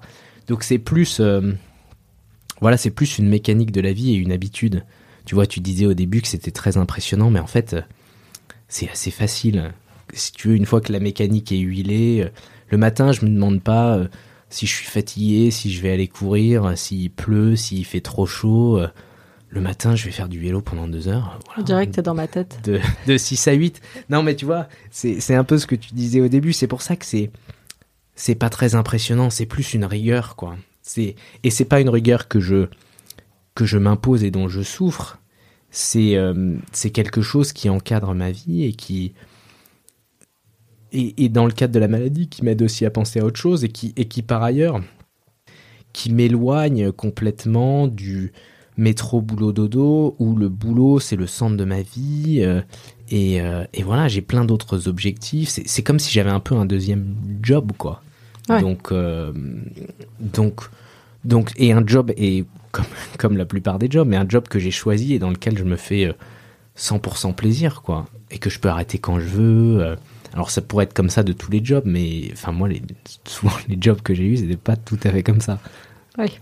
Donc 0.48 0.64
c'est 0.64 0.78
plus 0.78 1.20
euh, 1.20 1.52
voilà, 2.60 2.76
c'est 2.76 2.90
plus 2.90 3.18
une 3.18 3.28
mécanique 3.28 3.72
de 3.72 3.80
la 3.80 3.92
vie 3.92 4.12
et 4.12 4.16
une 4.16 4.32
habitude. 4.32 4.84
Tu 5.24 5.34
vois, 5.34 5.46
tu 5.46 5.60
disais 5.60 5.86
au 5.86 5.94
début 5.94 6.22
que 6.22 6.28
c'était 6.28 6.50
très 6.50 6.76
impressionnant, 6.76 7.30
mais 7.30 7.40
en 7.40 7.46
fait, 7.46 7.76
c'est 8.68 8.88
assez 8.90 9.10
facile. 9.10 9.72
Si 10.12 10.32
tu 10.32 10.48
veux, 10.48 10.54
une 10.54 10.66
fois 10.66 10.80
que 10.80 10.92
la 10.92 11.00
mécanique 11.00 11.52
est 11.52 11.58
huilée, 11.58 12.30
le 12.70 12.78
matin, 12.78 13.12
je 13.12 13.24
me 13.24 13.30
demande 13.30 13.62
pas 13.62 14.00
si 14.48 14.66
je 14.66 14.74
suis 14.74 14.86
fatigué, 14.86 15.50
si 15.50 15.70
je 15.72 15.82
vais 15.82 15.92
aller 15.92 16.08
courir, 16.08 16.72
s'il 16.76 17.10
pleut, 17.10 17.56
s'il 17.56 17.84
fait 17.84 18.00
trop 18.00 18.26
chaud. 18.26 18.80
Le 19.50 19.60
matin, 19.60 19.96
je 19.96 20.04
vais 20.04 20.10
faire 20.10 20.28
du 20.28 20.38
vélo 20.38 20.60
pendant 20.60 20.88
deux 20.88 21.08
heures. 21.08 21.38
Voilà. 21.56 21.86
T'es 21.86 22.02
dans 22.02 22.14
ma 22.14 22.28
tête. 22.28 22.60
De, 22.64 22.80
de 23.06 23.16
6 23.16 23.48
à 23.48 23.52
8. 23.52 23.80
Non, 24.10 24.22
mais 24.22 24.36
tu 24.36 24.44
vois, 24.44 24.68
c'est 24.90 25.34
un 25.34 25.44
peu 25.44 25.58
ce 25.58 25.66
que 25.66 25.74
tu 25.74 25.94
disais 25.94 26.20
au 26.20 26.28
début. 26.28 26.52
C'est 26.52 26.66
pour 26.66 26.82
ça 26.82 26.96
que 26.96 27.06
c'est 27.06 27.30
c'est 28.14 28.34
pas 28.34 28.50
très 28.50 28.74
impressionnant. 28.74 29.30
C'est 29.30 29.46
plus 29.46 29.74
une 29.74 29.84
rigueur, 29.84 30.36
quoi. 30.36 30.56
C'est 30.88 31.16
et 31.42 31.50
c'est 31.50 31.66
pas 31.66 31.80
une 31.80 31.90
rigueur 31.90 32.28
que 32.28 32.40
je 32.40 32.66
que 33.54 33.66
je 33.66 33.76
m'impose 33.76 34.24
et 34.24 34.30
dont 34.30 34.48
je 34.48 34.62
souffre. 34.62 35.18
C'est 35.70 36.16
euh, 36.16 36.56
c'est 36.72 36.90
quelque 36.90 37.20
chose 37.20 37.52
qui 37.52 37.68
encadre 37.68 38.14
ma 38.14 38.30
vie 38.30 38.64
et 38.64 38.72
qui 38.72 39.12
et, 40.92 41.28
dans 41.28 41.44
le 41.44 41.52
cadre 41.52 41.74
de 41.74 41.78
la 41.78 41.88
maladie 41.88 42.30
qui 42.30 42.42
m'aide 42.42 42.62
aussi 42.62 42.86
à 42.86 42.90
penser 42.90 43.20
à 43.20 43.26
autre 43.26 43.38
chose 43.38 43.64
et 43.64 43.68
qui 43.68 43.92
et 43.96 44.06
qui 44.06 44.22
par 44.22 44.42
ailleurs 44.42 44.80
qui 45.92 46.10
m'éloigne 46.10 46.90
complètement 46.90 47.86
du 47.86 48.32
métro 48.78 49.20
boulot 49.20 49.52
dodo 49.52 50.16
où 50.18 50.36
le 50.36 50.48
boulot 50.48 51.00
c'est 51.00 51.16
le 51.16 51.26
centre 51.26 51.58
de 51.58 51.64
ma 51.64 51.82
vie 51.82 52.38
euh, 52.40 52.62
et, 53.10 53.42
euh, 53.42 53.64
et 53.74 53.82
voilà 53.82 54.08
j'ai 54.08 54.22
plein 54.22 54.46
d'autres 54.46 54.88
objectifs 54.88 55.50
c'est 55.50 55.82
comme 55.82 55.98
si 55.98 56.10
j'avais 56.10 56.30
un 56.30 56.40
peu 56.40 56.54
un 56.54 56.64
deuxième 56.64 57.14
job 57.42 57.72
quoi 57.76 58.00
ouais. 58.48 58.60
donc 58.60 58.92
euh, 58.92 59.32
donc 60.20 60.68
donc, 61.24 61.52
et 61.56 61.72
un 61.72 61.86
job, 61.86 62.12
et 62.16 62.44
comme, 62.72 62.84
comme 63.18 63.36
la 63.36 63.44
plupart 63.44 63.78
des 63.78 63.90
jobs, 63.90 64.08
mais 64.08 64.16
un 64.16 64.28
job 64.28 64.48
que 64.48 64.58
j'ai 64.58 64.70
choisi 64.70 65.14
et 65.14 65.18
dans 65.18 65.30
lequel 65.30 65.58
je 65.58 65.64
me 65.64 65.76
fais 65.76 66.14
100% 66.76 67.34
plaisir, 67.34 67.82
quoi. 67.82 68.06
Et 68.30 68.38
que 68.38 68.50
je 68.50 68.58
peux 68.58 68.68
arrêter 68.68 68.98
quand 68.98 69.18
je 69.18 69.26
veux. 69.26 69.96
Alors, 70.32 70.50
ça 70.50 70.60
pourrait 70.60 70.84
être 70.84 70.94
comme 70.94 71.10
ça 71.10 71.22
de 71.22 71.32
tous 71.32 71.50
les 71.50 71.64
jobs, 71.64 71.84
mais 71.86 72.30
enfin, 72.32 72.52
moi, 72.52 72.68
les, 72.68 72.82
souvent, 73.24 73.52
les 73.68 73.76
jobs 73.80 74.00
que 74.00 74.14
j'ai 74.14 74.24
eus, 74.24 74.38
c'était 74.38 74.56
pas 74.56 74.76
tout 74.76 74.98
à 75.04 75.10
fait 75.10 75.22
comme 75.22 75.40
ça. 75.40 75.58
Oui, 76.18 76.38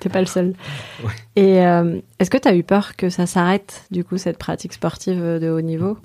t'es 0.00 0.08
pas 0.08 0.20
le 0.20 0.26
seul. 0.26 0.54
Ouais. 1.04 1.12
Et 1.36 1.64
euh, 1.64 1.98
est-ce 2.18 2.30
que 2.30 2.38
tu 2.38 2.48
as 2.48 2.54
eu 2.54 2.62
peur 2.62 2.96
que 2.96 3.08
ça 3.08 3.26
s'arrête, 3.26 3.84
du 3.90 4.04
coup, 4.04 4.18
cette 4.18 4.38
pratique 4.38 4.74
sportive 4.74 5.20
de 5.20 5.50
haut 5.50 5.62
niveau? 5.62 5.96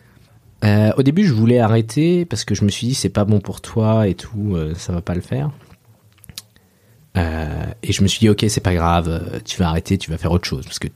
Euh, 0.64 0.92
Au 0.98 1.04
début, 1.04 1.26
je 1.26 1.34
voulais 1.34 1.60
arrêter 1.60 2.26
parce 2.26 2.44
que 2.44 2.56
je 2.56 2.64
me 2.64 2.70
suis 2.70 2.88
dit, 2.88 2.96
c'est 2.96 3.10
pas 3.10 3.26
bon 3.26 3.40
pour 3.40 3.62
toi 3.62 4.08
et 4.08 4.16
tout, 4.16 4.56
euh, 4.56 4.74
ça 4.76 4.94
va 4.94 5.02
pas 5.02 5.16
le 5.16 5.22
faire. 5.22 5.52
Euh, 7.18 7.66
et 7.84 7.92
je 7.92 8.02
me 8.02 8.08
suis 8.08 8.20
dit, 8.20 8.30
ok, 8.30 8.46
c'est 8.48 8.62
pas 8.62 8.74
grave, 8.74 9.42
tu 9.46 9.58
vas 9.58 9.70
arrêter, 9.70 9.98
tu 9.98 10.12
vas 10.12 10.18
faire 10.18 10.32
autre 10.32 10.48
chose. 10.48 10.66
Parce 10.66 10.80
que 10.80 10.88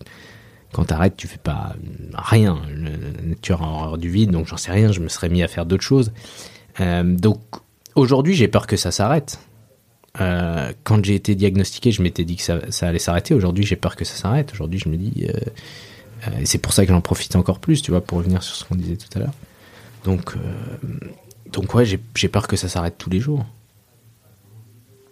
quand 0.71 0.85
t'arrêtes, 0.85 1.15
tu 1.17 1.27
fais 1.27 1.37
pas 1.37 1.75
rien. 2.13 2.61
La 2.75 3.27
nature 3.27 3.63
a 3.63 3.67
horreur 3.67 3.97
du 3.97 4.09
vide, 4.09 4.31
donc 4.31 4.47
j'en 4.47 4.57
sais 4.57 4.71
rien, 4.71 4.91
je 4.91 4.99
me 4.99 5.07
serais 5.07 5.29
mis 5.29 5.43
à 5.43 5.47
faire 5.47 5.65
d'autres 5.65 5.83
choses. 5.83 6.11
Donc 6.79 7.39
aujourd'hui, 7.95 8.35
j'ai 8.35 8.47
peur 8.47 8.67
que 8.67 8.77
ça 8.77 8.91
s'arrête. 8.91 9.39
Quand 10.17 11.05
j'ai 11.05 11.15
été 11.15 11.35
diagnostiqué, 11.35 11.91
je 11.91 12.01
m'étais 12.01 12.25
dit 12.25 12.35
que 12.35 12.43
ça, 12.43 12.59
ça 12.69 12.89
allait 12.89 12.99
s'arrêter. 12.99 13.33
Aujourd'hui, 13.33 13.65
j'ai 13.65 13.77
peur 13.77 13.95
que 13.95 14.03
ça 14.03 14.15
s'arrête. 14.15 14.51
Aujourd'hui, 14.51 14.77
je 14.77 14.89
me 14.89 14.97
dis, 14.97 15.25
c'est 16.43 16.57
pour 16.57 16.73
ça 16.73 16.85
que 16.85 16.91
j'en 16.91 17.01
profite 17.01 17.35
encore 17.37 17.59
plus, 17.59 17.81
tu 17.81 17.91
vois, 17.91 18.01
pour 18.01 18.17
revenir 18.17 18.43
sur 18.43 18.55
ce 18.55 18.65
qu'on 18.65 18.75
disait 18.75 18.97
tout 18.97 19.07
à 19.15 19.19
l'heure. 19.19 19.33
Donc, 20.03 20.35
donc 21.51 21.73
ouais, 21.73 21.85
j'ai 21.85 22.27
peur 22.27 22.47
que 22.47 22.55
ça 22.55 22.69
s'arrête 22.69 22.97
tous 22.97 23.09
les 23.09 23.19
jours. 23.19 23.45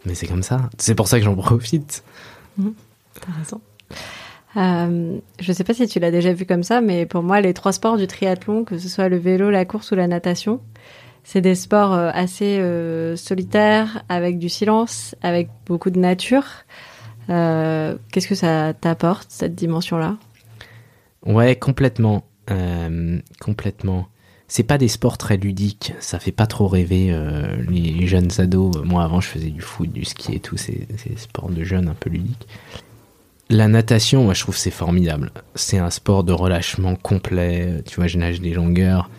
Mais 0.05 0.15
c'est 0.15 0.27
comme 0.27 0.43
ça. 0.43 0.69
C'est 0.77 0.95
pour 0.95 1.07
ça 1.07 1.19
que 1.19 1.25
j'en 1.25 1.35
profite. 1.35 2.03
Mmh, 2.57 2.69
T'as 3.19 3.31
raison. 3.33 3.61
Euh, 4.55 5.19
je 5.39 5.51
sais 5.51 5.63
pas 5.63 5.73
si 5.73 5.87
tu 5.87 5.99
l'as 5.99 6.11
déjà 6.11 6.33
vu 6.33 6.45
comme 6.45 6.63
ça, 6.63 6.81
mais 6.81 7.05
pour 7.05 7.21
moi, 7.23 7.41
les 7.41 7.53
trois 7.53 7.73
sports 7.73 7.97
du 7.97 8.07
triathlon, 8.07 8.63
que 8.63 8.77
ce 8.77 8.89
soit 8.89 9.09
le 9.09 9.17
vélo, 9.17 9.49
la 9.49 9.65
course 9.65 9.91
ou 9.91 9.95
la 9.95 10.07
natation, 10.07 10.61
c'est 11.23 11.41
des 11.41 11.55
sports 11.55 11.93
euh, 11.93 12.09
assez 12.13 12.57
euh, 12.57 13.15
solitaires, 13.15 14.03
avec 14.07 14.39
du 14.39 14.49
silence, 14.49 15.13
avec 15.21 15.49
beaucoup 15.65 15.89
de 15.89 15.99
nature. 15.99 16.45
Euh, 17.29 17.97
qu'est-ce 18.11 18.27
que 18.27 18.35
ça 18.35 18.73
t'apporte, 18.73 19.27
cette 19.29 19.53
dimension-là? 19.53 20.15
Ouais, 21.25 21.57
complètement. 21.57 22.23
complètement. 23.41 24.07
C'est 24.47 24.63
pas 24.63 24.77
des 24.77 24.87
sports 24.87 25.17
très 25.17 25.35
ludiques, 25.35 25.93
ça 25.99 26.19
fait 26.19 26.31
pas 26.31 26.47
trop 26.47 26.67
rêver 26.67 27.13
les, 27.67 28.07
jeunes 28.07 28.29
ados. 28.37 28.77
Moi, 28.85 29.03
avant, 29.03 29.19
je 29.19 29.27
faisais 29.27 29.49
du 29.49 29.59
foot, 29.59 29.91
du 29.91 30.05
ski 30.05 30.35
et 30.35 30.39
tout, 30.39 30.55
c'est 30.55 30.87
des 30.87 31.17
sports 31.17 31.49
de 31.49 31.65
jeunes 31.65 31.89
un 31.89 31.93
peu 31.93 32.09
ludiques. 32.09 32.47
La 33.49 33.69
natation, 33.69 34.25
moi 34.25 34.33
je 34.33 34.41
trouve 34.41 34.57
c'est 34.57 34.71
formidable. 34.71 35.31
C'est 35.55 35.77
un 35.77 35.89
sport 35.89 36.25
de 36.25 36.33
relâchement 36.33 36.95
complet. 36.95 37.81
Tu 37.85 37.95
vois, 37.95 38.07
je 38.07 38.17
nage 38.17 38.41
des 38.41 38.53
longueurs 38.53 39.09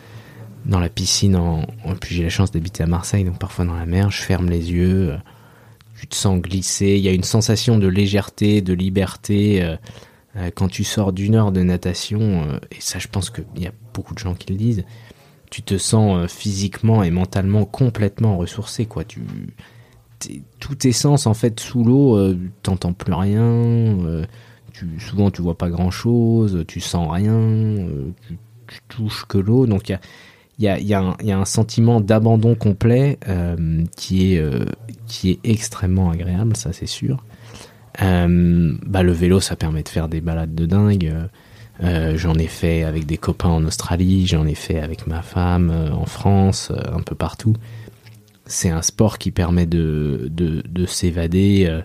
dans 0.66 0.80
la 0.80 0.90
piscine. 0.90 1.34
En, 1.36 1.64
puis 2.00 2.14
j'ai 2.14 2.24
la 2.24 2.28
chance 2.28 2.50
d'habiter 2.50 2.82
à 2.82 2.86
Marseille, 2.86 3.24
donc 3.24 3.38
parfois 3.38 3.64
dans 3.64 3.74
la 3.74 3.86
mer, 3.86 4.10
je 4.10 4.20
ferme 4.22 4.50
les 4.50 4.70
yeux. 4.70 5.16
Tu 5.98 6.06
te 6.06 6.14
sens 6.14 6.40
glisser. 6.40 6.96
Il 6.96 7.00
y 7.00 7.08
a 7.08 7.12
une 7.12 7.24
sensation 7.24 7.78
de 7.78 7.88
légèreté, 7.88 8.60
de 8.60 8.74
liberté 8.74 9.62
euh, 9.62 9.76
euh, 10.36 10.50
quand 10.54 10.68
tu 10.68 10.84
sors 10.84 11.12
d'une 11.12 11.34
heure 11.34 11.50
de 11.50 11.62
natation. 11.62 12.20
Euh, 12.20 12.58
et 12.70 12.80
ça, 12.80 12.98
je 12.98 13.08
pense 13.08 13.30
qu'il 13.30 13.44
y 13.56 13.66
a 13.66 13.72
beaucoup 13.94 14.14
de 14.14 14.18
gens 14.18 14.34
qui 14.34 14.52
le 14.52 14.58
disent. 14.58 14.84
Tu 15.50 15.62
te 15.62 15.78
sens 15.78 16.30
physiquement 16.30 17.02
et 17.02 17.10
mentalement 17.10 17.64
complètement 17.64 18.36
ressourcé, 18.36 18.86
quoi. 18.86 19.04
Tu 19.04 19.22
tout 20.58 20.74
tes 20.74 20.92
sens 20.92 21.26
en 21.26 21.34
fait 21.34 21.60
sous 21.60 21.84
l'eau, 21.84 22.16
euh, 22.16 22.38
t'entends 22.62 22.92
plus 22.92 23.12
rien, 23.12 23.42
euh, 23.42 24.24
tu, 24.72 24.88
souvent 24.98 25.30
tu 25.30 25.42
vois 25.42 25.56
pas 25.56 25.70
grand 25.70 25.90
chose, 25.90 26.64
tu 26.66 26.80
sens 26.80 27.08
rien, 27.10 27.32
euh, 27.32 28.10
tu, 28.26 28.38
touches 28.88 29.24
que 29.26 29.38
l'eau, 29.38 29.66
donc 29.66 29.88
il 29.88 29.98
y 30.58 30.94
a, 30.94 31.16
un 31.38 31.44
sentiment 31.46 32.00
d'abandon 32.02 32.54
complet 32.54 33.18
qui, 33.96 34.34
est, 34.34 34.42
qui 35.06 35.30
est 35.30 35.40
extrêmement 35.44 36.10
agréable, 36.10 36.54
ça 36.54 36.74
c'est 36.74 36.86
sûr. 36.86 37.24
bah, 37.98 39.02
le 39.02 39.12
vélo 39.12 39.40
ça 39.40 39.56
permet 39.56 39.82
de 39.82 39.88
faire 39.88 40.08
des 40.08 40.20
balades 40.20 40.54
de 40.54 40.66
dingue. 40.66 41.14
J'en 41.80 42.34
ai 42.34 42.46
fait 42.46 42.82
avec 42.82 43.06
des 43.06 43.16
copains 43.18 43.50
en 43.50 43.64
Australie, 43.64 44.26
j'en 44.26 44.46
ai 44.46 44.54
fait 44.54 44.80
avec 44.80 45.06
ma 45.06 45.22
femme 45.22 45.70
en 45.92 46.06
France, 46.06 46.72
un 46.92 47.00
peu 47.02 47.14
partout 47.14 47.54
c'est 48.48 48.70
un 48.70 48.82
sport 48.82 49.18
qui 49.18 49.30
permet 49.30 49.66
de, 49.66 50.28
de, 50.30 50.86
s'évader 50.86 51.66
euh, 51.68 51.82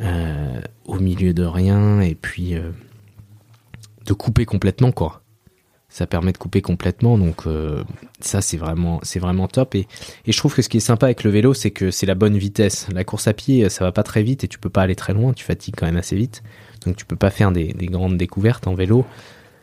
euh, 0.00 0.60
au 0.86 0.98
milieu 0.98 1.34
de 1.34 1.44
rien 1.44 2.00
et 2.00 2.14
puis 2.14 2.54
euh, 2.54 2.70
de 4.06 4.12
couper 4.14 4.46
complètement 4.46 4.92
quoi. 4.92 5.22
Ça 5.94 6.08
permet 6.08 6.32
de 6.32 6.38
couper 6.38 6.60
complètement, 6.60 7.16
donc 7.18 7.44
ça 8.18 8.40
c'est 8.40 8.56
vraiment 8.56 8.98
c'est 9.04 9.20
vraiment 9.20 9.46
top 9.46 9.76
et, 9.76 9.86
je 10.26 10.36
trouve 10.36 10.52
que 10.52 10.60
ce 10.60 10.68
qui 10.68 10.78
est 10.78 10.80
sympa 10.80 11.06
avec 11.06 11.22
le 11.22 11.30
vélo 11.30 11.54
c'est 11.54 11.70
que 11.70 11.92
c'est 11.92 12.04
la 12.06 12.16
bonne 12.16 12.36
vitesse. 12.36 12.88
La 12.92 13.04
course 13.04 13.28
à 13.28 13.32
pied 13.32 13.68
ça 13.68 13.84
va 13.84 13.92
pas 13.92 14.02
très 14.02 14.24
vite 14.24 14.42
et 14.42 14.48
tu 14.48 14.58
peux 14.58 14.70
pas 14.70 14.82
aller 14.82 14.96
très 14.96 15.12
loin, 15.12 15.32
tu 15.32 15.44
fatigues 15.44 15.76
quand 15.76 15.86
même 15.86 15.96
assez 15.96 16.16
vite, 16.16 16.42
donc 16.84 16.96
tu 16.96 17.04
peux 17.04 17.14
pas 17.14 17.30
faire 17.30 17.52
des, 17.52 17.72
des 17.74 17.86
grandes 17.86 18.16
découvertes 18.16 18.66
en 18.66 18.74
vélo 18.74 19.06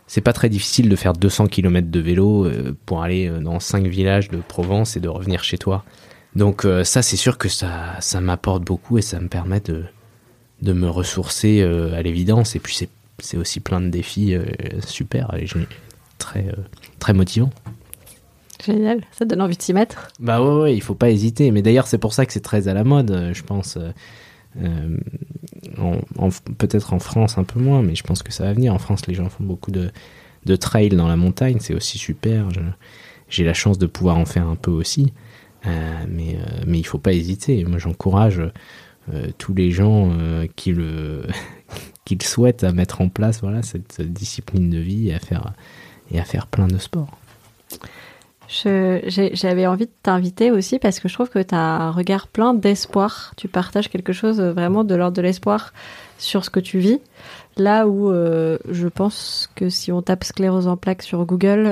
c'est 0.07 0.21
pas 0.21 0.31
très 0.31 0.47
difficile 0.47 0.87
de 0.87 0.95
faire 0.95 1.11
200 1.13 1.47
km 1.47 1.89
de 1.89 1.99
vélo 1.99 2.47
pour 2.85 3.03
aller 3.03 3.29
dans 3.41 3.59
5 3.59 3.87
villages 3.87 4.29
de 4.29 4.37
Provence 4.37 4.95
et 4.95 5.01
de 5.01 5.09
revenir 5.09 5.43
chez 5.43 5.57
toi. 5.57 5.83
Donc 6.35 6.65
euh, 6.65 6.83
ça, 6.83 7.01
c'est 7.01 7.17
sûr 7.17 7.37
que 7.37 7.49
ça, 7.49 7.99
ça 7.99 8.21
m'apporte 8.21 8.63
beaucoup 8.63 8.97
et 8.97 9.01
ça 9.01 9.19
me 9.19 9.27
permet 9.27 9.59
de, 9.59 9.83
de 10.61 10.73
me 10.73 10.89
ressourcer 10.89 11.61
euh, 11.61 11.93
à 11.93 12.01
l'évidence. 12.01 12.55
Et 12.55 12.59
puis 12.59 12.87
c'est 13.19 13.37
aussi 13.37 13.59
plein 13.59 13.81
de 13.81 13.89
défis 13.89 14.33
euh, 14.33 14.45
super 14.85 15.33
très, 16.21 16.45
très 16.99 17.13
motivant. 17.13 17.49
Génial, 18.63 19.01
ça 19.12 19.25
donne 19.25 19.41
envie 19.41 19.57
de 19.57 19.62
s'y 19.62 19.73
mettre. 19.73 20.07
Bah 20.19 20.41
ouais, 20.41 20.62
ouais, 20.62 20.75
il 20.75 20.81
faut 20.81 20.95
pas 20.95 21.10
hésiter. 21.10 21.51
Mais 21.51 21.62
d'ailleurs, 21.62 21.88
c'est 21.88 21.97
pour 21.97 22.13
ça 22.13 22.25
que 22.25 22.34
c'est 22.34 22.41
très 22.41 22.67
à 22.67 22.73
la 22.73 22.84
mode, 22.84 23.31
je 23.34 23.43
pense. 23.43 23.77
Peut-être 26.57 26.93
en 26.93 26.99
France 26.99 27.38
un 27.38 27.43
peu 27.43 27.60
moins, 27.60 27.81
mais 27.81 27.95
je 27.95 28.03
pense 28.03 28.21
que 28.21 28.31
ça 28.31 28.43
va 28.43 28.53
venir. 28.53 28.73
En 28.73 28.79
France, 28.79 29.07
les 29.07 29.15
gens 29.15 29.29
font 29.29 29.43
beaucoup 29.43 29.71
de, 29.71 29.91
de 30.45 30.55
trail 30.55 30.89
dans 30.89 31.07
la 31.07 31.15
montagne, 31.15 31.57
c'est 31.60 31.73
aussi 31.73 31.97
super. 31.97 32.49
J'ai 33.29 33.43
la 33.43 33.53
chance 33.53 33.77
de 33.77 33.88
pouvoir 33.88 34.17
en 34.17 34.25
faire 34.25 34.47
un 34.47 34.55
peu 34.55 34.71
aussi. 34.71 35.13
Euh, 35.65 36.05
mais, 36.10 36.36
euh, 36.36 36.63
mais 36.65 36.79
il 36.79 36.86
faut 36.86 36.97
pas 36.97 37.13
hésiter. 37.13 37.63
Moi, 37.65 37.77
j'encourage 37.77 38.41
euh, 39.13 39.27
tous 39.38 39.53
les 39.53 39.71
gens 39.71 40.12
qui 40.55 40.71
le 40.73 41.25
qu'ils 42.05 42.21
souhaitent 42.23 42.63
à 42.63 42.71
mettre 42.71 43.01
en 43.01 43.10
place 43.10 43.41
voilà 43.41 43.62
cette 43.62 44.01
discipline 44.01 44.69
de 44.69 44.79
vie 44.79 45.10
et 45.10 45.13
à 45.13 45.19
faire 45.19 45.53
et 46.12 46.19
à 46.19 46.24
faire 46.24 46.47
plein 46.47 46.67
de 46.67 46.78
sports. 46.78 47.17
J'avais 48.47 49.65
envie 49.65 49.86
de 49.86 49.91
t'inviter 50.04 50.52
aussi 50.52 50.78
parce 50.78 51.00
que 51.00 51.08
je 51.08 51.13
trouve 51.13 51.30
que 51.30 51.39
tu 51.39 51.56
as 51.56 51.58
un 51.58 51.91
regard 51.91 52.28
plein 52.28 52.54
d'espoir. 52.54 53.34
Tu 53.38 53.47
partages 53.47 53.89
quelque 53.89 54.12
chose 54.12 54.41
vraiment 54.41 54.84
de 54.84 54.93
l'ordre 54.93 55.15
de 55.15 55.21
l'espoir 55.21 55.74
sur 56.17 56.43
ce 56.43 56.50
que 56.50 56.60
tu 56.60 56.80
vis. 56.80 57.00
Là 57.56 57.88
où 57.88 58.12
je 58.12 58.88
pense 58.88 59.50
que 59.56 59.69
si 59.69 59.91
on 59.91 60.02
tape 60.02 60.26
sclérose 60.26 60.67
en 60.67 60.76
plaques 60.76 61.04
sur 61.04 61.26
Google, 61.26 61.65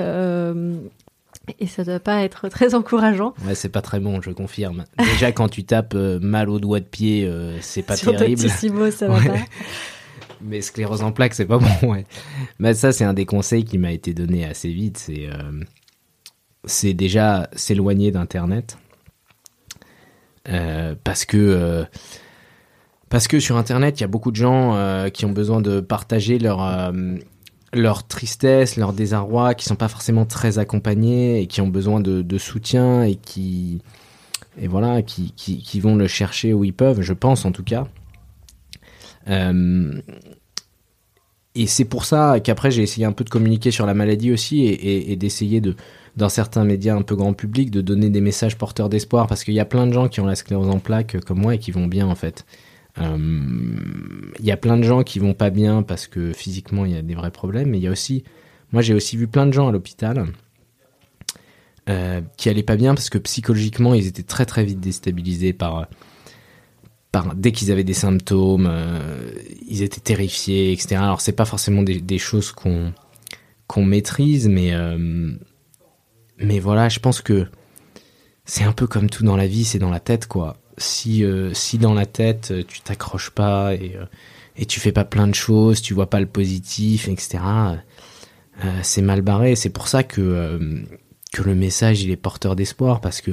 et 1.60 1.67
ça 1.67 1.84
doit 1.84 1.99
pas 1.99 2.23
être 2.23 2.49
très 2.49 2.75
encourageant. 2.75 3.34
Ouais, 3.45 3.56
c'est 3.56 3.69
pas 3.69 3.82
très 3.82 3.99
bon, 3.99 4.21
je 4.21 4.32
confirme. 4.32 4.86
Déjà, 4.97 5.32
quand 5.32 5.49
tu 5.49 5.63
tapes 5.63 5.93
euh, 5.95 6.19
mal 6.21 6.49
au 6.49 6.60
doigt 6.60 6.80
de 6.80 6.86
pied, 6.86 7.25
euh, 7.25 7.58
c'est 7.62 7.82
pas 7.82 7.95
Sur 7.97 8.15
terrible. 8.15 8.49
Sur 8.49 8.91
ça 8.91 9.08
va 9.08 9.19
pas. 9.19 9.39
Mais 10.41 10.62
sclérose 10.62 11.02
en 11.02 11.12
plaques, 11.12 11.34
c'est 11.34 11.45
pas 11.45 11.58
bon, 11.82 11.91
ouais. 11.91 12.06
Mais 12.60 12.73
ça, 12.73 12.91
c'est 12.91 13.04
un 13.04 13.13
des 13.13 13.25
conseils 13.25 13.65
qui 13.65 13.78
m'a 13.78 13.91
été 13.91 14.13
donné 14.13 14.45
assez 14.45 14.71
vite. 14.71 14.97
C'est, 14.97 15.28
euh, 15.28 16.93
déjà 16.93 17.49
s'éloigner 17.54 18.12
d'Internet. 18.12 18.78
parce 21.04 21.25
que 21.25 21.86
parce 23.10 23.28
que 23.28 23.39
sur 23.39 23.58
Internet, 23.58 23.99
il 23.99 24.02
y 24.02 24.04
a 24.04 24.08
beaucoup 24.08 24.32
de 24.32 24.36
gens 24.36 25.10
qui 25.12 25.25
ont 25.25 25.32
besoin 25.32 25.62
de 25.62 25.80
partager 25.80 26.38
leur 26.38 26.60
leur 27.73 28.08
tristesse, 28.08 28.78
leur 28.78 28.93
désarroi, 28.93 29.54
qui 29.54 29.65
sont 29.65 29.75
pas 29.75 29.88
forcément 29.88 30.25
très 30.25 30.60
accompagnés 30.60 31.41
et 31.41 31.47
qui 31.47 31.62
ont 31.62 31.67
besoin 31.67 31.99
de, 31.99 32.38
soutien 32.38 33.04
et 33.04 33.15
qui 33.15 33.82
et 34.62 34.67
voilà 34.67 35.02
qui, 35.02 35.32
qui, 35.32 35.80
vont 35.80 35.95
le 35.95 36.08
chercher 36.08 36.54
où 36.54 36.63
ils 36.63 36.73
peuvent, 36.73 37.02
je 37.02 37.13
pense 37.13 37.45
en 37.45 37.52
tout 37.52 37.63
cas. 37.63 37.88
Euh, 39.29 40.01
et 41.55 41.67
c'est 41.67 41.85
pour 41.85 42.05
ça 42.05 42.39
qu'après 42.39 42.71
j'ai 42.71 42.83
essayé 42.83 43.05
un 43.05 43.11
peu 43.11 43.23
de 43.23 43.29
communiquer 43.29 43.71
sur 43.71 43.85
la 43.85 43.93
maladie 43.93 44.31
aussi 44.31 44.65
et, 44.65 45.15
d'essayer 45.15 45.61
de 45.61 45.75
dans 46.15 46.29
certains 46.29 46.63
médias 46.63 46.95
un 46.95 47.01
peu 47.01 47.15
grand 47.15 47.33
public 47.33 47.71
de 47.71 47.81
donner 47.81 48.09
des 48.09 48.21
messages 48.21 48.57
porteurs 48.57 48.89
d'espoir 48.89 49.27
parce 49.27 49.43
qu'il 49.43 49.53
y 49.53 49.59
a 49.59 49.65
plein 49.65 49.87
de 49.87 49.93
gens 49.93 50.07
qui 50.07 50.19
ont 50.19 50.25
la 50.25 50.35
sclérose 50.35 50.69
en 50.69 50.79
plaques 50.79 51.19
comme 51.21 51.39
moi 51.39 51.55
et 51.55 51.59
qui 51.59 51.71
vont 51.71 51.87
bien 51.87 52.07
en 52.07 52.15
fait. 52.15 52.45
Il 52.97 53.03
euh, 53.03 53.17
y 54.41 54.51
a 54.51 54.57
plein 54.57 54.77
de 54.77 54.83
gens 54.83 55.03
qui 55.03 55.19
vont 55.19 55.33
pas 55.33 55.49
bien 55.49 55.83
parce 55.83 56.07
que 56.07 56.33
physiquement 56.33 56.85
il 56.85 56.93
y 56.93 56.97
a 56.97 57.01
des 57.01 57.15
vrais 57.15 57.31
problèmes, 57.31 57.69
mais 57.69 57.77
il 57.77 57.83
y 57.83 57.87
a 57.87 57.91
aussi, 57.91 58.23
moi 58.71 58.81
j'ai 58.81 58.93
aussi 58.93 59.15
vu 59.15 59.27
plein 59.27 59.45
de 59.45 59.53
gens 59.53 59.67
à 59.67 59.71
l'hôpital 59.71 60.25
euh, 61.87 62.21
qui 62.37 62.49
allaient 62.49 62.63
pas 62.63 62.75
bien 62.75 62.95
parce 62.95 63.09
que 63.09 63.17
psychologiquement 63.17 63.93
ils 63.93 64.07
étaient 64.07 64.23
très 64.23 64.45
très 64.45 64.63
vite 64.63 64.79
déstabilisés 64.79 65.53
par, 65.53 65.87
dès 67.35 67.51
qu'ils 67.51 67.71
avaient 67.71 67.83
des 67.83 67.93
symptômes, 67.93 68.67
euh, 68.69 69.31
ils 69.67 69.81
étaient 69.81 70.01
terrifiés, 70.01 70.71
etc. 70.71 70.95
Alors 70.97 71.21
c'est 71.21 71.33
pas 71.33 71.45
forcément 71.45 71.83
des, 71.83 72.17
choses 72.17 72.51
qu'on 72.51 73.85
maîtrise, 73.85 74.47
mais 74.47 74.73
mais 76.37 76.59
voilà, 76.59 76.89
je 76.89 76.99
pense 76.99 77.21
que 77.21 77.47
c'est 78.45 78.63
un 78.63 78.71
peu 78.71 78.87
comme 78.87 79.09
tout 79.09 79.23
dans 79.23 79.35
la 79.35 79.47
vie, 79.47 79.65
c'est 79.65 79.79
dans 79.79 79.91
la 79.91 79.99
tête 79.99 80.27
quoi 80.27 80.57
si, 80.79 81.23
euh, 81.23 81.53
si 81.53 81.77
dans 81.77 81.93
la 81.93 82.05
tête 82.05 82.49
euh, 82.51 82.63
tu 82.67 82.81
t'accroches 82.81 83.29
pas 83.29 83.75
et, 83.75 83.95
euh, 83.95 84.05
et 84.55 84.65
tu 84.65 84.79
fais 84.79 84.91
pas 84.91 85.05
plein 85.05 85.27
de 85.27 85.35
choses, 85.35 85.81
tu 85.81 85.93
vois 85.93 86.09
pas 86.09 86.19
le 86.19 86.25
positif, 86.25 87.07
etc., 87.07 87.43
c'est 88.83 89.01
mal 89.01 89.21
barré. 89.21 89.55
C'est 89.55 89.69
pour 89.69 89.87
ça 89.87 90.03
que, 90.03 90.83
que 91.31 91.41
le 91.43 91.55
message 91.55 92.01
il 92.01 92.11
est 92.11 92.17
porteur 92.17 92.57
d'espoir 92.57 92.99
parce 92.99 93.21
que 93.21 93.31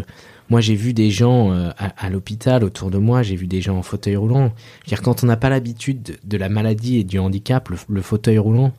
moi 0.50 0.60
j'ai 0.60 0.74
vu 0.74 0.92
des 0.92 1.10
gens 1.10 1.50
à, 1.76 2.10
l'hôpital 2.10 2.64
autour 2.64 2.90
de 2.90 2.98
moi, 2.98 3.22
j'ai 3.22 3.36
vu 3.36 3.46
des 3.46 3.60
gens 3.60 3.76
en 3.76 3.82
fauteuil 3.82 4.16
roulant. 4.16 4.52
dire 4.86 5.02
quand 5.02 5.24
on 5.24 5.26
n'a 5.26 5.36
pas 5.36 5.48
l'habitude 5.48 6.18
de, 6.22 6.36
la 6.36 6.48
maladie 6.48 6.98
et 6.98 7.04
du 7.04 7.18
handicap, 7.18 7.68
le, 7.88 8.02
fauteuil 8.02 8.38
roulant, 8.38 8.72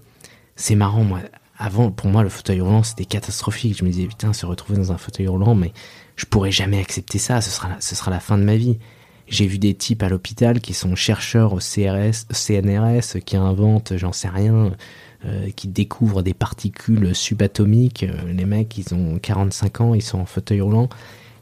c'est 0.56 0.76
marrant. 0.76 1.04
Moi, 1.04 1.20
avant, 1.58 1.92
pour 1.92 2.10
moi, 2.10 2.24
le 2.24 2.30
fauteuil 2.30 2.62
roulant 2.62 2.84
c'était 2.84 3.06
catastrophique. 3.06 3.78
Je 3.78 3.84
me 3.84 3.90
disais 3.90 4.08
putain, 4.08 4.34
se 4.34 4.46
retrouver 4.46 4.78
dans 4.78 4.92
un 4.92 4.98
fauteuil 4.98 5.28
roulant, 5.28 5.56
mais 5.56 5.74
je 6.16 6.26
pourrais 6.26 6.52
jamais 6.52 6.80
accepter 6.80 7.18
ça, 7.18 7.42
ce 7.42 7.50
sera, 7.50 7.70
ce 7.80 7.96
sera 7.96 8.12
la 8.12 8.20
fin 8.20 8.38
de 8.38 8.44
ma 8.44 8.56
vie. 8.56 8.78
J'ai 9.28 9.46
vu 9.46 9.58
des 9.58 9.74
types 9.74 10.04
à 10.04 10.10
l'hôpital 10.10 10.62
qui 10.62 10.74
sont 10.74 10.96
chercheurs 10.96 11.52
au 11.52 11.58
CRS, 11.58 12.28
CNRS, 12.32 13.20
qui 13.26 13.36
inventent, 13.36 13.98
j'en 13.98 14.14
sais 14.14 14.30
rien, 14.30 14.72
qui 15.56 15.68
découvrent 15.68 16.22
des 16.22 16.34
particules 16.34 17.14
subatomiques. 17.14 18.06
les 18.26 18.46
mecs, 18.46 18.78
ils 18.78 18.94
ont 18.94 19.20
45 19.20 19.82
ans, 19.82 19.94
ils 19.94 20.02
sont 20.02 20.20
en 20.20 20.26
fauteuil 20.26 20.62
roulant. 20.62 20.88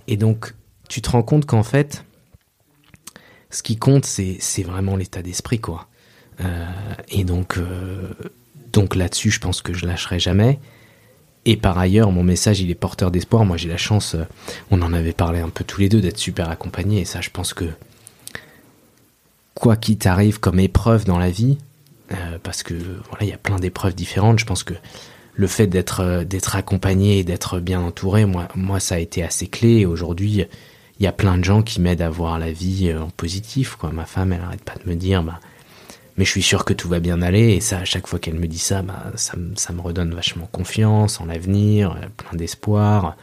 Et 0.08 0.18
donc, 0.18 0.54
tu 0.90 1.02
te 1.02 1.10
rends 1.10 1.24
compte 1.24 1.46
qu'en 1.46 1.64
fait, 1.64 2.06
ce 3.50 3.64
qui 3.64 3.78
compte, 3.78 4.06
c'est 4.06 4.64
vraiment 4.64 4.96
l'état 4.96 5.22
d'esprit, 5.22 5.60
quoi. 5.60 5.88
et 7.10 7.24
donc, 7.24 7.58
donc 8.74 8.96
là-dessus, 8.96 9.32
je 9.32 9.40
pense 9.40 9.62
que 9.62 9.74
je 9.74 9.86
lâcherai 9.86 10.20
jamais. 10.20 10.60
Et 11.46 11.58
par 11.58 11.78
ailleurs, 11.78 12.12
mon 12.12 12.24
message, 12.24 12.60
il 12.60 12.72
est 12.72 12.76
porteur 12.76 13.12
d'espoir. 13.12 13.46
Moi, 13.46 13.56
j'ai 13.56 13.70
la 13.70 13.78
chance, 13.78 14.16
euh, 14.16 14.24
on 14.72 14.82
en 14.82 14.94
avait 14.94 15.14
parlé 15.14 15.40
un 15.40 15.50
peu 15.50 15.64
tous 15.64 15.80
les 15.80 15.90
deux, 15.90 16.02
d'être 16.02 16.18
super 16.18 16.50
accompagnés. 16.50 17.02
Et 17.02 17.06
ça, 17.06 17.22
je 17.22 17.30
pense 17.30 17.54
que 17.54 17.66
quoi 19.54 19.76
qu'il 19.76 19.98
t'arrive 19.98 20.40
comme 20.40 20.60
épreuve 20.60 21.06
dans 21.06 21.20
la 21.20 21.30
vie, 21.30 21.60
euh, 22.12 22.40
parce 22.42 22.64
que 22.64 22.74
voilà, 23.10 23.26
il 23.26 23.30
y 23.30 23.34
a 23.34 23.38
plein 23.38 23.60
d'épreuves 23.60 23.94
différentes. 23.94 24.40
Je 24.40 24.46
pense 24.46 24.64
que 24.64 24.74
le 25.36 25.48
fait 25.48 25.68
d'être 25.68 26.02
euh, 26.02 26.24
d'être 26.24 26.56
accompagné 26.56 27.20
et 27.20 27.24
d'être 27.24 27.60
bien 27.60 27.82
entouré, 27.82 28.26
moi, 28.26 28.48
moi, 28.56 28.80
ça 28.80 28.96
a 28.96 29.00
été 29.00 29.24
assez 29.24 29.48
clé. 29.48 29.86
Aujourd'hui, 29.86 30.46
il 31.00 31.04
y 31.04 31.08
a 31.08 31.12
plein 31.12 31.38
de 31.38 31.44
gens 31.44 31.62
qui 31.62 31.82
m'aident 31.82 32.02
à 32.02 32.10
voir 32.10 32.40
la 32.40 32.52
vie 32.52 32.94
en 32.94 33.10
positif. 33.10 33.76
Quoi. 33.76 33.92
Ma 33.92 34.06
femme, 34.06 34.34
elle 34.34 34.42
arrête 34.42 34.64
pas 34.64 34.76
de 34.84 34.90
me 34.90 34.96
dire, 34.96 35.24
bah, 35.24 35.40
mais 36.18 36.24
je 36.24 36.30
suis 36.30 36.42
sûr 36.42 36.64
que 36.64 36.74
tout 36.74 36.88
va 36.88 37.00
bien 37.00 37.22
aller. 37.22 37.54
Et 37.54 37.60
ça, 37.60 37.80
à 37.80 37.86
chaque 37.86 38.08
fois 38.08 38.20
qu'elle 38.20 38.36
me 38.36 38.48
dit 38.48 38.60
ça, 38.60 38.82
bah, 38.82 39.12
ça, 39.16 39.34
ça, 39.56 39.74
me 39.74 39.82
redonne 39.82 40.14
vachement 40.14 40.48
confiance 40.52 41.20
en 41.20 41.26
l'avenir, 41.26 41.92
euh, 41.92 42.08
plein 42.16 42.38
d'espoir. 42.38 43.18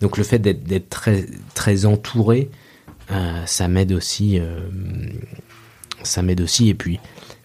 Donc 0.00 0.18
le 0.18 0.24
fait 0.24 0.38
d'être 0.38 0.90
très, 0.90 1.26
très 1.54 1.86
entouré, 1.86 2.50
euh, 3.10 3.42
ça 3.46 3.68
m'aide 3.68 3.92
aussi. 3.92 4.38
Euh, 4.38 4.68
ça 6.02 6.22
m'aide 6.22 6.40
aussi. 6.40 6.68
Et 6.68 6.74
puis, 6.74 7.00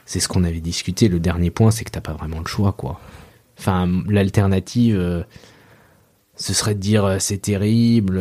c'est 0.06 0.20
ce 0.20 0.28
qu'on 0.28 0.44
avait 0.44 0.60
discuté. 0.60 1.08
Le 1.08 1.20
dernier 1.20 1.52
point, 1.52 1.72
c'est 1.72 1.86
que 1.86 1.92
t'as 1.92 2.02
pas 2.02 2.14
vraiment 2.14 2.40
le 2.40 2.48
choix, 2.48 2.74
quoi. 2.74 3.00
Enfin, 3.60 4.04
l'alternative, 4.08 5.26
ce 6.36 6.54
serait 6.54 6.76
de 6.76 6.80
dire 6.80 7.18
c'est 7.20 7.40
terrible, 7.40 8.18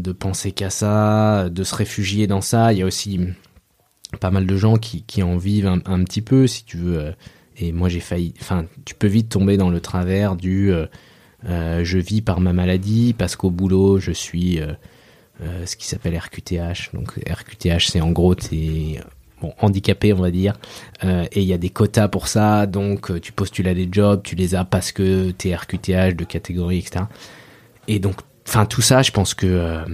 de 0.00 0.12
penser 0.12 0.52
qu'à 0.52 0.70
ça, 0.70 1.48
de 1.48 1.62
se 1.62 1.74
réfugier 1.74 2.26
dans 2.26 2.40
ça. 2.40 2.72
Il 2.72 2.80
y 2.80 2.82
a 2.82 2.86
aussi 2.86 3.20
pas 4.20 4.30
mal 4.30 4.46
de 4.46 4.56
gens 4.56 4.76
qui, 4.76 5.02
qui 5.02 5.22
en 5.22 5.36
vivent 5.36 5.66
un, 5.66 6.04
petit 6.04 6.22
peu, 6.22 6.46
si 6.46 6.64
tu 6.64 6.78
veux. 6.78 6.98
Euh, 6.98 7.12
et 7.56 7.72
moi, 7.72 7.88
j'ai 7.88 8.00
failli. 8.00 8.34
Enfin, 8.40 8.66
tu 8.84 8.94
peux 8.94 9.06
vite 9.06 9.28
tomber 9.28 9.56
dans 9.56 9.70
le 9.70 9.80
travers 9.80 10.36
du 10.36 10.72
euh, 10.72 10.86
euh, 11.48 11.84
je 11.84 11.98
vis 11.98 12.22
par 12.22 12.40
ma 12.40 12.52
maladie 12.52 13.14
parce 13.16 13.36
qu'au 13.36 13.50
boulot, 13.50 13.98
je 13.98 14.12
suis 14.12 14.60
ce 15.64 15.76
qui 15.76 15.86
s'appelle 15.86 16.16
RQTH. 16.16 16.94
Donc, 16.94 17.20
RQTH, 17.28 17.90
c'est 17.90 18.00
en 18.00 18.10
gros, 18.10 18.34
t'es 18.34 19.00
bon, 19.40 19.52
handicapé, 19.60 20.12
on 20.12 20.20
va 20.20 20.30
dire. 20.30 20.54
et 21.02 21.40
il 21.40 21.46
y 21.46 21.52
a 21.52 21.58
des 21.58 21.70
quotas 21.70 22.08
pour 22.08 22.28
ça. 22.28 22.66
Donc, 22.66 23.20
tu 23.20 23.32
postules 23.32 23.68
à 23.68 23.74
des 23.74 23.88
jobs, 23.90 24.22
tu 24.22 24.34
les 24.34 24.54
as 24.54 24.64
parce 24.64 24.92
que 24.92 25.30
t'es 25.30 25.54
RQTH 25.54 26.16
de 26.16 26.24
catégorie, 26.24 26.78
etc. 26.78 27.04
Et 27.86 27.98
donc, 27.98 28.16
enfin, 28.46 28.66
tout 28.66 28.82
ça, 28.82 29.02
je 29.02 29.10
pense 29.10 29.34
que 29.34 29.84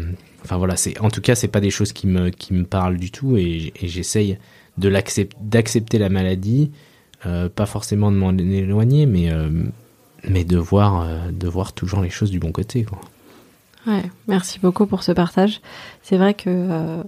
Enfin 0.45 0.59
voilà, 0.59 0.76
c'est 0.76 1.01
en 1.01 1.11
tout 1.11 1.22
cas 1.22 1.34
c'est 1.34 1.49
pas 1.49 1.61
des 1.61 1.70
choses 1.70 1.92
qui 1.92 2.07
me 2.07 2.28
qui 2.28 2.53
me 2.53 2.64
parlent 2.64 2.99
du 2.99 3.11
tout 3.11 3.36
et, 3.36 3.72
j'essaye 3.82 4.38
de 4.76 4.88
l'accepter 4.88 5.36
d'accepter 5.40 5.99
la 5.99 6.11
maladie, 6.11 6.70
euh, 7.24 7.49
pas 7.49 7.66
forcément 7.66 8.11
de 8.12 8.16
m'en 8.16 8.36
éloigner, 8.36 9.07
mais 9.07 9.32
euh, 9.32 9.49
mais 10.28 10.45
de 10.45 10.59
voir 10.59 11.01
euh, 11.01 11.30
de 11.30 11.49
voir 11.49 11.72
toujours 11.72 12.03
les 12.03 12.11
choses 12.11 12.30
du 12.30 12.38
bon 12.38 12.53
côté. 12.53 12.84
Ouais, 13.86 14.03
merci 14.28 14.59
beaucoup 14.61 14.86
pour 14.86 15.03
ce 15.03 15.12
partage. 15.12 15.61
C'est 16.03 16.18
vrai 16.18 16.34
que 16.34 17.03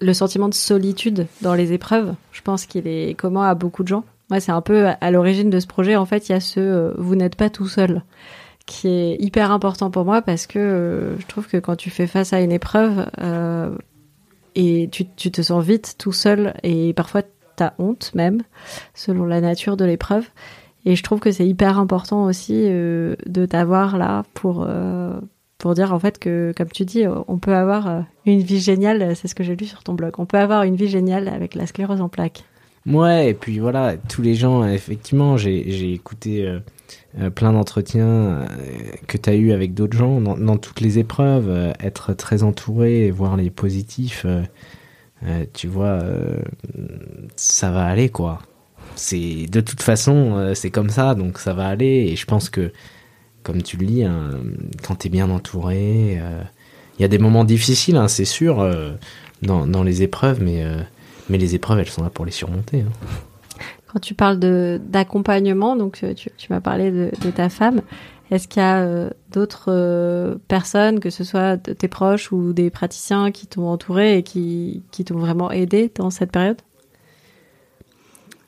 le 0.00 0.14
sentiment 0.14 0.48
de 0.48 0.54
solitude 0.54 1.26
dans 1.42 1.54
les 1.54 1.72
épreuves, 1.72 2.14
je 2.32 2.42
pense 2.42 2.66
qu'il 2.66 2.86
est 2.86 3.14
commun 3.14 3.48
à 3.48 3.54
beaucoup 3.54 3.82
de 3.82 3.88
gens. 3.88 4.04
Moi, 4.30 4.40
c'est 4.40 4.52
un 4.52 4.60
peu 4.60 4.86
à 5.00 5.10
l'origine 5.10 5.50
de 5.50 5.58
ce 5.58 5.66
projet. 5.66 5.96
En 5.96 6.06
fait, 6.06 6.28
il 6.28 6.32
y 6.32 6.34
a 6.34 6.40
ce 6.40 6.94
vous 6.98 7.16
n'êtes 7.16 7.34
pas 7.34 7.50
tout 7.50 7.66
seul 7.66 8.02
qui 8.70 8.86
est 8.86 9.16
hyper 9.20 9.50
important 9.50 9.90
pour 9.90 10.04
moi 10.04 10.22
parce 10.22 10.46
que 10.46 10.58
euh, 10.58 11.18
je 11.18 11.26
trouve 11.26 11.48
que 11.48 11.56
quand 11.56 11.74
tu 11.74 11.90
fais 11.90 12.06
face 12.06 12.32
à 12.32 12.40
une 12.40 12.52
épreuve 12.52 13.10
euh, 13.20 13.76
et 14.54 14.88
tu, 14.92 15.06
tu, 15.16 15.32
te 15.32 15.42
sens 15.42 15.64
vite 15.64 15.96
tout 15.98 16.12
seul 16.12 16.54
et 16.62 16.92
parfois 16.94 17.22
tu 17.22 17.62
as 17.64 17.74
honte 17.78 18.12
même 18.14 18.42
selon 18.94 19.24
la 19.24 19.40
nature 19.40 19.76
de 19.76 19.84
l'épreuve 19.84 20.24
et 20.84 20.94
je 20.94 21.02
trouve 21.02 21.18
que 21.18 21.32
c'est 21.32 21.46
hyper 21.46 21.80
important 21.80 22.24
aussi 22.24 22.54
euh, 22.56 23.16
de 23.26 23.44
t'avoir 23.44 23.98
là 23.98 24.22
pour 24.34 24.64
pour 25.60 25.74
dire 25.74 25.92
en 25.92 25.98
fait 25.98 26.18
que 26.18 26.52
comme 26.56 26.68
tu 26.68 26.84
dis 26.84 27.04
on 27.06 27.38
peut 27.38 27.54
avoir 27.54 28.04
une 28.26 28.40
vie 28.40 28.60
géniale 28.60 29.14
c'est 29.14 29.28
ce 29.28 29.34
que 29.34 29.44
j'ai 29.44 29.54
lu 29.54 29.66
sur 29.66 29.82
ton 29.84 29.94
blog 29.94 30.14
on 30.18 30.26
peut 30.26 30.38
avoir 30.38 30.64
une 30.64 30.76
vie 30.76 30.88
géniale 30.88 31.28
avec 31.28 31.54
la 31.54 31.66
sclérose 31.66 32.00
en 32.00 32.08
plaques 32.08 32.44
ouais 32.86 33.30
et 33.30 33.34
puis 33.34 33.58
voilà 33.58 33.96
tous 33.96 34.22
les 34.22 34.34
gens 34.34 34.64
effectivement 34.64 35.36
j'ai 35.36 35.92
écouté 35.92 36.60
euh, 37.18 37.28
plein 37.28 37.52
d'entretiens 37.52 38.06
euh, 38.06 38.46
que 39.08 39.16
tu 39.16 39.30
as 39.30 39.34
eu 39.34 39.50
avec 39.50 39.74
d'autres 39.74 39.96
gens 39.96 40.20
dans, 40.20 40.56
toutes 40.56 40.80
les 40.80 41.00
épreuves, 41.00 41.48
euh, 41.48 41.72
être 41.80 42.14
très 42.14 42.44
entouré 42.44 43.10
voir 43.10 43.36
les 43.36 43.50
positifs, 43.50 44.26
tu 45.52 45.66
vois, 45.66 45.98
ça 47.36 47.70
va 47.70 47.84
aller 47.84 48.08
quoi. 48.08 48.38
C'est 48.96 49.46
de 49.46 49.60
toute 49.60 49.82
façon, 49.82 50.52
c'est 50.54 50.70
comme 50.70 50.88
ça, 50.88 51.14
donc 51.14 51.38
ça 51.38 51.52
va 51.52 51.66
aller. 51.66 52.08
Et 52.10 52.16
je 52.16 52.24
pense 52.24 52.48
que, 52.48 52.72
comme 53.42 53.62
tu 53.62 53.76
le 53.76 53.86
dis, 53.86 54.04
hein, 54.04 54.30
quand 54.86 54.96
tu 54.96 55.06
es 55.06 55.10
bien 55.10 55.30
entouré, 55.30 56.20
il 56.98 57.02
y 57.02 57.04
a 57.04 57.08
des 57.08 57.18
moments 57.18 57.44
difficiles, 57.44 57.96
hein, 57.96 58.08
c'est 58.08 58.24
sûr, 58.24 58.68
dans, 59.42 59.66
dans, 59.66 59.82
les 59.82 60.02
épreuves, 60.02 60.42
mais, 60.42 60.64
mais 61.28 61.38
les 61.38 61.54
épreuves, 61.54 61.78
elles 61.78 61.88
sont 61.88 62.02
là 62.02 62.10
pour 62.10 62.24
les 62.24 62.32
surmonter. 62.32 62.82
Hein. 62.82 63.08
Quand 63.92 63.98
tu 63.98 64.14
parles 64.14 64.38
d'accompagnement, 64.38 65.74
donc 65.74 66.00
euh, 66.04 66.14
tu, 66.14 66.30
m'as 66.50 66.60
parlé 66.60 66.92
de, 66.92 67.30
ta 67.34 67.48
femme, 67.48 67.82
est-ce 68.30 68.46
qu'il 68.46 68.62
y 68.62 68.64
a 68.64 68.82
euh, 68.82 69.10
d'autres 69.32 69.64
euh, 69.68 70.36
personnes, 70.46 71.00
que 71.00 71.10
ce 71.10 71.24
soit 71.24 71.56
tes 71.56 71.88
proches 71.88 72.30
ou 72.30 72.52
des 72.52 72.70
praticiens 72.70 73.32
qui 73.32 73.48
t'ont 73.48 73.66
entouré 73.66 74.18
et 74.18 74.22
qui, 74.22 74.84
qui 74.92 75.04
t'ont 75.04 75.18
vraiment 75.18 75.50
aidé 75.50 75.90
dans 75.92 76.10
cette 76.10 76.30
période? 76.30 76.58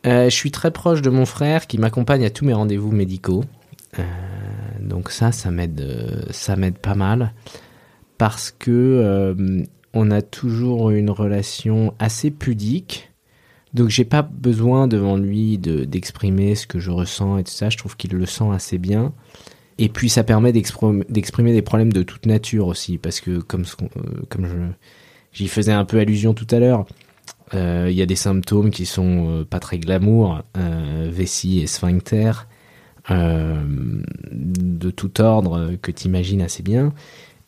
Je 0.05 0.31
suis 0.31 0.51
très 0.51 0.71
proche 0.73 1.01
de 1.01 1.11
mon 1.11 1.27
frère 1.27 1.67
qui 1.69 1.79
m'accompagne 1.79 2.25
à 2.25 2.31
tous 2.31 2.45
mes 2.45 2.53
rendez-vous 2.53 2.91
médicaux. 2.91 3.45
Donc 4.81 5.11
ça, 5.11 5.33
ça 5.33 5.51
m'aide, 5.51 6.27
ça 6.31 6.57
m'aide 6.57 6.79
pas 6.79 6.95
mal 6.95 7.33
parce 8.19 8.51
que 8.51 9.35
on 9.95 10.11
a 10.11 10.23
toujours 10.23 10.91
une 10.91 11.11
relation 11.11 11.95
assez 11.99 12.31
pudique 12.31 13.13
donc 13.75 13.89
j'ai 13.89 14.05
pas 14.05 14.23
besoin 14.23 14.87
devant 14.87 15.17
lui 15.17 15.59
de, 15.59 15.85
d'exprimer 15.85 16.55
ce 16.55 16.67
que 16.67 16.79
je 16.79 16.91
ressens 16.91 17.39
et 17.39 17.45
tout 17.45 17.53
ça. 17.53 17.71
Je 17.71 17.79
trouve 17.79 17.97
qu'il 17.97 18.13
le 18.13 18.27
sent 18.27 18.51
assez 18.53 18.79
bien. 18.79 19.13
Et 19.79 19.89
puis 19.89 20.11
ça 20.11 20.23
permet 20.23 20.53
d'exprimer 20.53 21.53
des 21.53 21.63
problèmes 21.63 21.93
de 21.93 22.03
toute 22.03 22.27
nature 22.27 22.67
aussi, 22.67 22.99
parce 22.99 23.21
que 23.21 23.39
comme, 23.39 23.65
euh, 23.83 24.23
comme 24.29 24.47
je, 24.47 24.57
j'y 25.33 25.49
faisais 25.49 25.73
un 25.73 25.87
peu 25.87 25.99
allusion 25.99 26.35
tout 26.35 26.47
à 26.51 26.59
l'heure, 26.59 26.85
euh, 27.55 27.89
il 27.91 27.97
y 27.97 28.03
a 28.03 28.07
des 28.07 28.17
symptômes 28.17 28.71
qui 28.71 28.85
sont 28.85 29.29
euh, 29.29 29.45
pas 29.45 29.61
très 29.61 29.79
glamour, 29.79 30.43
vessie 31.11 31.61
et 31.61 31.67
sphincter, 31.67 32.33
de 33.11 34.91
tout 34.91 35.21
ordre 35.21 35.73
que 35.83 35.91
tu 35.91 36.07
imagines 36.07 36.43
assez 36.43 36.63
bien. 36.63 36.93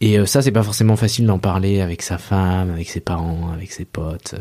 Et 0.00 0.18
euh, 0.18 0.26
ça, 0.26 0.42
c'est 0.42 0.52
pas 0.52 0.62
forcément 0.62 0.96
facile 0.96 1.26
d'en 1.26 1.38
parler 1.38 1.80
avec 1.80 2.02
sa 2.02 2.18
femme, 2.18 2.70
avec 2.70 2.90
ses 2.90 3.00
parents, 3.00 3.50
avec 3.52 3.72
ses 3.72 3.86
potes. 3.86 4.34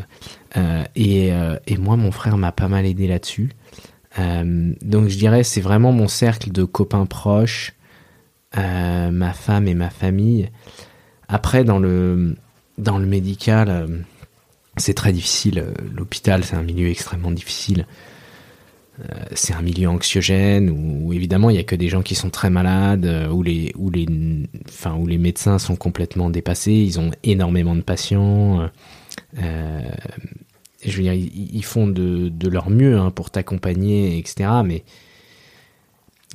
Euh, 0.57 0.83
et, 0.95 1.31
euh, 1.31 1.57
et, 1.67 1.77
moi, 1.77 1.95
mon 1.95 2.11
frère 2.11 2.37
m'a 2.37 2.51
pas 2.51 2.67
mal 2.67 2.85
aidé 2.85 3.07
là-dessus. 3.07 3.51
donc 4.17 5.07
je 5.07 5.17
dirais, 5.17 5.43
c'est 5.43 5.61
vraiment 5.61 5.91
mon 5.91 6.07
cercle 6.09 6.51
de 6.51 6.65
copains 6.65 7.05
proches, 7.05 7.73
ma 8.55 9.33
femme 9.33 9.67
et 9.67 9.73
ma 9.73 9.89
famille. 9.89 10.51
Après, 11.29 11.63
dans 11.63 11.79
le, 11.79 12.35
dans 12.77 12.97
le 12.97 13.05
médical, 13.05 13.87
c'est 14.75 14.93
très 14.93 15.13
difficile. 15.13 15.65
L'hôpital, 15.95 16.43
c'est 16.43 16.55
un 16.55 16.61
milieu 16.61 16.89
extrêmement 16.89 17.31
difficile. 17.31 17.87
Euh, 18.99 19.05
c'est 19.33 19.53
un 19.53 19.61
milieu 19.61 19.89
anxiogène 19.89 20.69
où, 20.69 21.13
évidemment 21.13 21.49
il 21.49 21.55
y 21.55 21.59
a 21.59 21.63
que 21.63 21.75
des 21.75 21.89
gens 21.89 22.03
qui 22.03 22.13
sont 22.13 22.29
très 22.29 22.49
malades, 22.51 23.05
euh, 23.05 23.27
où 23.27 23.41
les 23.41 23.71
où 23.75 23.89
les 23.89 24.05
enfin 24.69 24.95
où 24.95 25.07
les 25.07 25.17
médecins 25.17 25.57
sont 25.57 25.75
complètement 25.75 26.29
dépassés, 26.29 26.73
ils 26.73 26.99
ont 26.99 27.11
énormément 27.23 27.75
de 27.75 27.81
patients. 27.81 28.69
Euh, 29.39 29.81
je 30.85 30.97
veux 30.97 31.03
dire, 31.03 31.13
ils, 31.13 31.63
font 31.63 31.87
de, 31.87 32.27
de, 32.27 32.49
leur 32.49 32.69
mieux 32.69 32.97
hein, 32.99 33.09
pour 33.09 33.31
t'accompagner, 33.31 34.17
etc. 34.17 34.49
Mais 34.65 34.83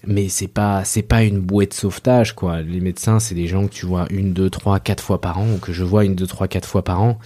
mais 0.07 0.29
c'est 0.29 0.49
pas 0.49 0.85
c'est 0.85 1.03
pas 1.03 1.23
une 1.23 1.41
bouée 1.41 1.67
de 1.67 1.75
sauvetage 1.75 2.35
quoi. 2.35 2.63
Les 2.63 2.81
médecins 2.81 3.21
c'est 3.21 3.35
des 3.35 3.47
gens 3.47 3.67
que 3.69 3.73
tu 3.73 3.87
vois 3.87 4.07
une, 4.11 4.33
deux, 4.33 4.51
trois, 4.51 4.81
quatre 4.81 5.03
fois 5.03 5.21
par 5.21 5.39
an 5.39 5.47
ou 5.55 5.59
que 5.59 5.73
je 5.73 5.85
vois 5.85 6.05
une, 6.05 6.15
deux, 6.15 6.27
trois, 6.27 6.49
quatre 6.49 6.69
fois 6.69 6.83
par 6.83 7.03
an 7.03 7.19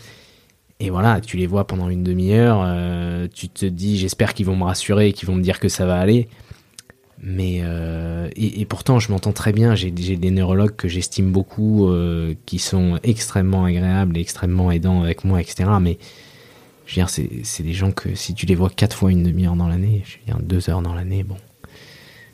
et 0.83 0.91
voilà, 0.91 1.21
tu 1.21 1.37
les 1.37 1.47
vois 1.47 1.65
pendant 1.65 1.89
une 1.89 2.03
demi-heure, 2.03 2.61
euh, 2.65 3.29
tu 3.33 3.49
te 3.49 3.65
dis 3.65 3.99
j'espère 3.99 4.35
qu'ils 4.35 4.47
vont 4.47 4.57
me 4.57 4.65
rassurer, 4.65 5.13
qu'ils 5.13 5.29
vont 5.29 5.37
me 5.37 5.43
dire 5.43 5.61
que 5.61 5.69
ça 5.69 5.87
va 5.87 5.97
aller. 5.97 6.29
Mais 7.23 7.61
euh, 7.63 8.29
et, 8.35 8.65
pourtant 8.65 8.99
je 8.99 9.13
m'entends 9.13 9.31
très 9.31 9.53
bien, 9.53 9.77
j'ai 9.77 9.93
des 9.93 10.31
neurologues 10.33 10.75
que 10.75 10.89
j'estime 10.89 11.31
beaucoup, 11.31 11.89
euh, 11.89 12.35
qui 12.47 12.59
sont 12.59 12.99
extrêmement 13.05 13.65
agréables 13.65 14.19
et 14.19 14.21
extrêmement 14.21 14.73
aidants 14.73 15.05
avec 15.05 15.23
moi, 15.23 15.41
etc. 15.41 15.71
Mais 15.81 15.99
je 16.87 16.97
veux 17.01 17.07
dire, 17.07 17.11
c'est 17.45 17.63
des 17.63 17.75
gens 17.75 17.93
que 17.93 18.17
si 18.17 18.35
tu 18.35 18.45
les 18.47 18.57
vois 18.57 18.69
quatre 18.69 18.97
fois 18.97 19.13
une 19.13 19.23
demi-heure 19.23 19.55
dans 19.55 19.69
l'année, 19.69 20.03
je 20.05 20.17
veux 20.19 20.25
dire 20.27 20.41
deux 20.41 20.69
heures 20.69 20.83
dans 20.83 20.95
l'année, 20.95 21.23
bon, 21.23 21.37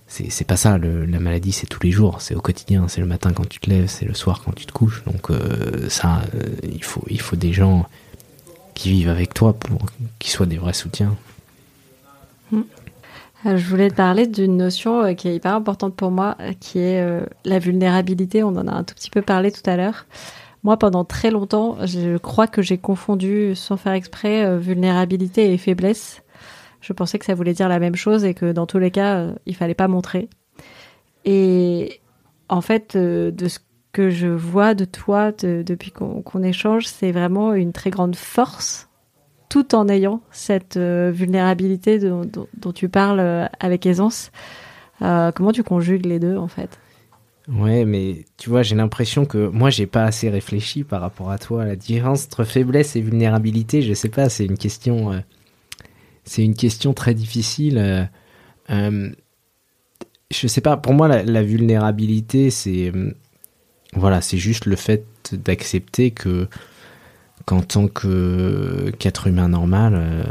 c'est 0.07 0.47
pas 0.47 0.57
ça. 0.57 0.79
la 0.79 1.21
maladie, 1.21 1.53
c'est 1.53 1.67
tous 1.67 1.83
les 1.83 1.91
jours, 1.91 2.23
c'est 2.23 2.35
au 2.35 2.41
quotidien, 2.41 2.89
c'est 2.89 3.03
le 3.03 3.07
matin 3.07 3.35
quand 3.35 3.47
tu 3.47 3.61
te 3.61 3.69
lèves, 3.69 3.89
c'est 3.89 4.07
le 4.07 4.15
soir 4.15 4.41
quand 4.43 4.53
tu 4.53 4.65
te 4.65 4.73
couches. 4.73 5.05
Donc 5.05 5.31
ça, 5.91 6.23
il 6.63 6.83
faut 6.83 7.05
il 7.11 7.21
faut 7.21 7.37
des 7.37 7.53
gens 7.53 7.87
qui 8.79 8.91
vivent 8.91 9.09
avec 9.09 9.35
toi 9.35 9.53
pour 9.53 9.79
qu'ils 10.19 10.31
soient 10.31 10.47
des 10.47 10.57
vrais 10.57 10.73
soutiens. 10.73 11.17
Hmm. 12.51 12.63
Euh, 13.47 13.57
je 13.57 13.67
voulais 13.69 13.91
te 13.91 13.95
parler 13.95 14.27
d'une 14.27 14.57
notion 14.57 15.15
qui 15.15 15.29
est 15.29 15.37
hyper 15.37 15.55
importante 15.55 15.95
pour 15.95 16.11
moi, 16.11 16.37
qui 16.61 16.79
est 16.79 17.05
la 17.45 17.59
vulnérabilité. 17.59 18.43
On 18.43 18.49
en 18.57 18.67
a 18.67 18.73
un 18.73 18.85
tout 18.85 18.95
petit 18.95 19.11
peu 19.11 19.23
parlé 19.23 19.53
tout 19.53 19.69
à 19.69 19.77
l'heure. 19.77 20.07
Moi, 20.65 20.77
pendant 20.77 21.05
très 21.05 21.31
longtemps, 21.31 21.77
je 21.85 22.17
crois 22.17 22.47
que 22.47 22.63
j'ai 22.63 22.79
confondu, 22.79 23.55
sans 23.55 23.77
faire 23.77 23.93
exprès, 23.93 24.59
vulnérabilité 24.59 25.53
et 25.53 25.59
faiblesse. 25.59 26.23
Je 26.81 26.93
pensais 26.93 27.19
que 27.19 27.25
ça 27.25 27.35
voulait 27.35 27.55
dire 27.55 27.69
la 27.69 27.79
même 27.79 27.97
chose 27.97 28.25
et 28.25 28.35
que 28.35 28.53
dans 28.53 28.67
tous 28.67 28.79
les 28.79 28.91
cas, 28.91 29.17
euh, 29.17 29.33
il 29.47 29.55
fallait 29.55 29.75
pas 29.75 29.89
montrer. 29.89 30.29
Et 31.25 32.01
en 32.49 32.61
fait, 32.61 32.97
euh, 32.97 33.31
de 33.31 33.49
ce 33.49 33.59
que 33.93 34.11
je 34.11 34.27
vois 34.27 34.75
de 34.75 34.85
toi 34.85 35.33
depuis 35.33 35.91
qu'on 35.91 36.43
échange, 36.43 36.87
c'est 36.87 37.13
vraiment 37.13 37.55
une 37.55 37.73
très 37.73 37.91
grande 37.91 38.17
force, 38.17 38.89
tout 39.49 39.75
en 39.75 39.89
ayant 39.89 40.21
cette 40.31 40.77
euh, 40.77 41.11
vulnérabilité 41.13 41.99
dont, 41.99 42.73
tu 42.75 42.89
parles 42.89 43.49
avec 43.61 43.87
aisance. 43.87 44.31
comment 45.01 45.53
tu 45.53 45.63
conjugues 45.63 46.07
les 46.07 46.19
deux 46.19 46.37
en 46.37 46.49
fait? 46.49 46.79
Ouais, 47.49 47.87
mais 47.87 48.27
tu 48.37 48.51
vois, 48.51 48.63
j'ai 48.63 48.77
l'impression 48.77 49.25
que 49.25 49.49
moi, 49.49 49.71
j'ai 49.71 49.87
pas 49.87 50.05
assez 50.05 50.29
réfléchi 50.29 50.85
par 50.85 51.01
rapport 51.01 51.31
à 51.31 51.39
toi. 51.39 51.65
La 51.65 51.77
différence 51.77 52.27
entre 52.27 52.45
faiblesse 52.45 52.95
et 52.95 53.01
vulnérabilité, 53.01 53.81
je 53.81 53.95
sais 53.95 54.11
pas, 54.11 54.29
c'est 54.29 54.45
une 54.45 54.59
question 54.59 55.23
c'est 56.29 56.45
une 56.45 56.55
question 56.55 56.93
très 56.95 57.15
difficile. 57.15 57.79
Euh, 57.79 58.05
euh, 58.71 59.11
je 60.31 60.47
sais 60.47 60.61
pas, 60.61 60.77
pour 60.77 60.93
moi, 60.93 61.09
la, 61.09 61.43
vulnérabilité, 61.43 62.51
c'est 62.51 62.93
euh, 62.95 63.15
voilà, 63.95 64.21
c'est 64.21 64.39
juste 64.39 64.67
le 64.67 64.77
fait 64.77 65.07
d'accepter 65.33 66.11
que 66.11 66.49
qu'en 67.47 67.63
tant 67.63 67.89
que 67.89 68.93
qu'être 68.99 69.27
humain 69.27 69.49
normal, 69.49 70.25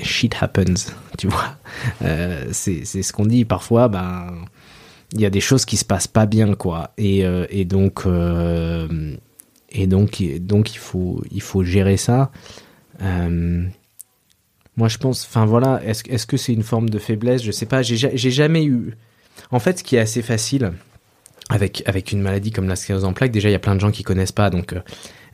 shit 0.00 0.34
happens, 0.40 0.92
tu 1.18 1.28
vois. 1.28 1.58
c'est 2.52 2.84
ce 2.84 3.12
qu'on 3.12 3.26
dit 3.26 3.44
parfois, 3.44 3.88
ben 3.88 4.34
il 5.12 5.20
y 5.20 5.26
a 5.26 5.30
des 5.30 5.40
choses 5.40 5.64
qui 5.64 5.76
se 5.76 5.84
passent 5.84 6.08
pas 6.08 6.26
bien, 6.26 6.54
quoi. 6.54 6.92
Et, 6.96 7.24
et 7.50 7.64
donc 7.64 8.06
et 9.70 9.86
donc 9.86 10.22
donc 10.40 10.74
il 10.74 10.78
faut 10.78 11.22
il 11.30 11.42
faut 11.42 11.62
gérer 11.62 11.98
ça. 11.98 12.30
Moi, 14.76 14.88
je 14.88 14.98
pense, 14.98 15.24
enfin 15.24 15.46
voilà, 15.46 15.80
est-ce 15.84 16.02
est 16.08 16.26
que 16.26 16.36
c'est 16.36 16.52
une 16.52 16.64
forme 16.64 16.90
de 16.90 16.98
faiblesse? 16.98 17.42
Je 17.42 17.52
sais 17.52 17.66
pas, 17.66 17.82
j'ai 17.82 18.30
jamais 18.30 18.64
eu. 18.64 18.94
En 19.50 19.60
fait, 19.60 19.78
ce 19.78 19.84
qui 19.84 19.96
est 19.96 20.00
assez 20.00 20.22
facile 20.22 20.72
avec, 21.50 21.82
avec 21.86 22.12
une 22.12 22.20
maladie 22.20 22.50
comme 22.50 22.68
la 22.68 22.76
sclérose 22.76 23.04
en 23.04 23.12
plaques, 23.12 23.32
déjà, 23.32 23.48
il 23.48 23.52
y 23.52 23.56
a 23.56 23.60
plein 23.60 23.74
de 23.74 23.80
gens 23.80 23.90
qui 23.90 24.02
connaissent 24.02 24.32
pas. 24.32 24.50
Donc, 24.50 24.72
euh, 24.72 24.80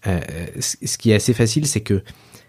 euh 0.06 0.20
ce 0.58 0.98
qui 0.98 1.11
est 1.11 1.14
assez 1.14 1.34
facile, 1.34 1.66
c'est 1.66 1.80
que 1.80 2.02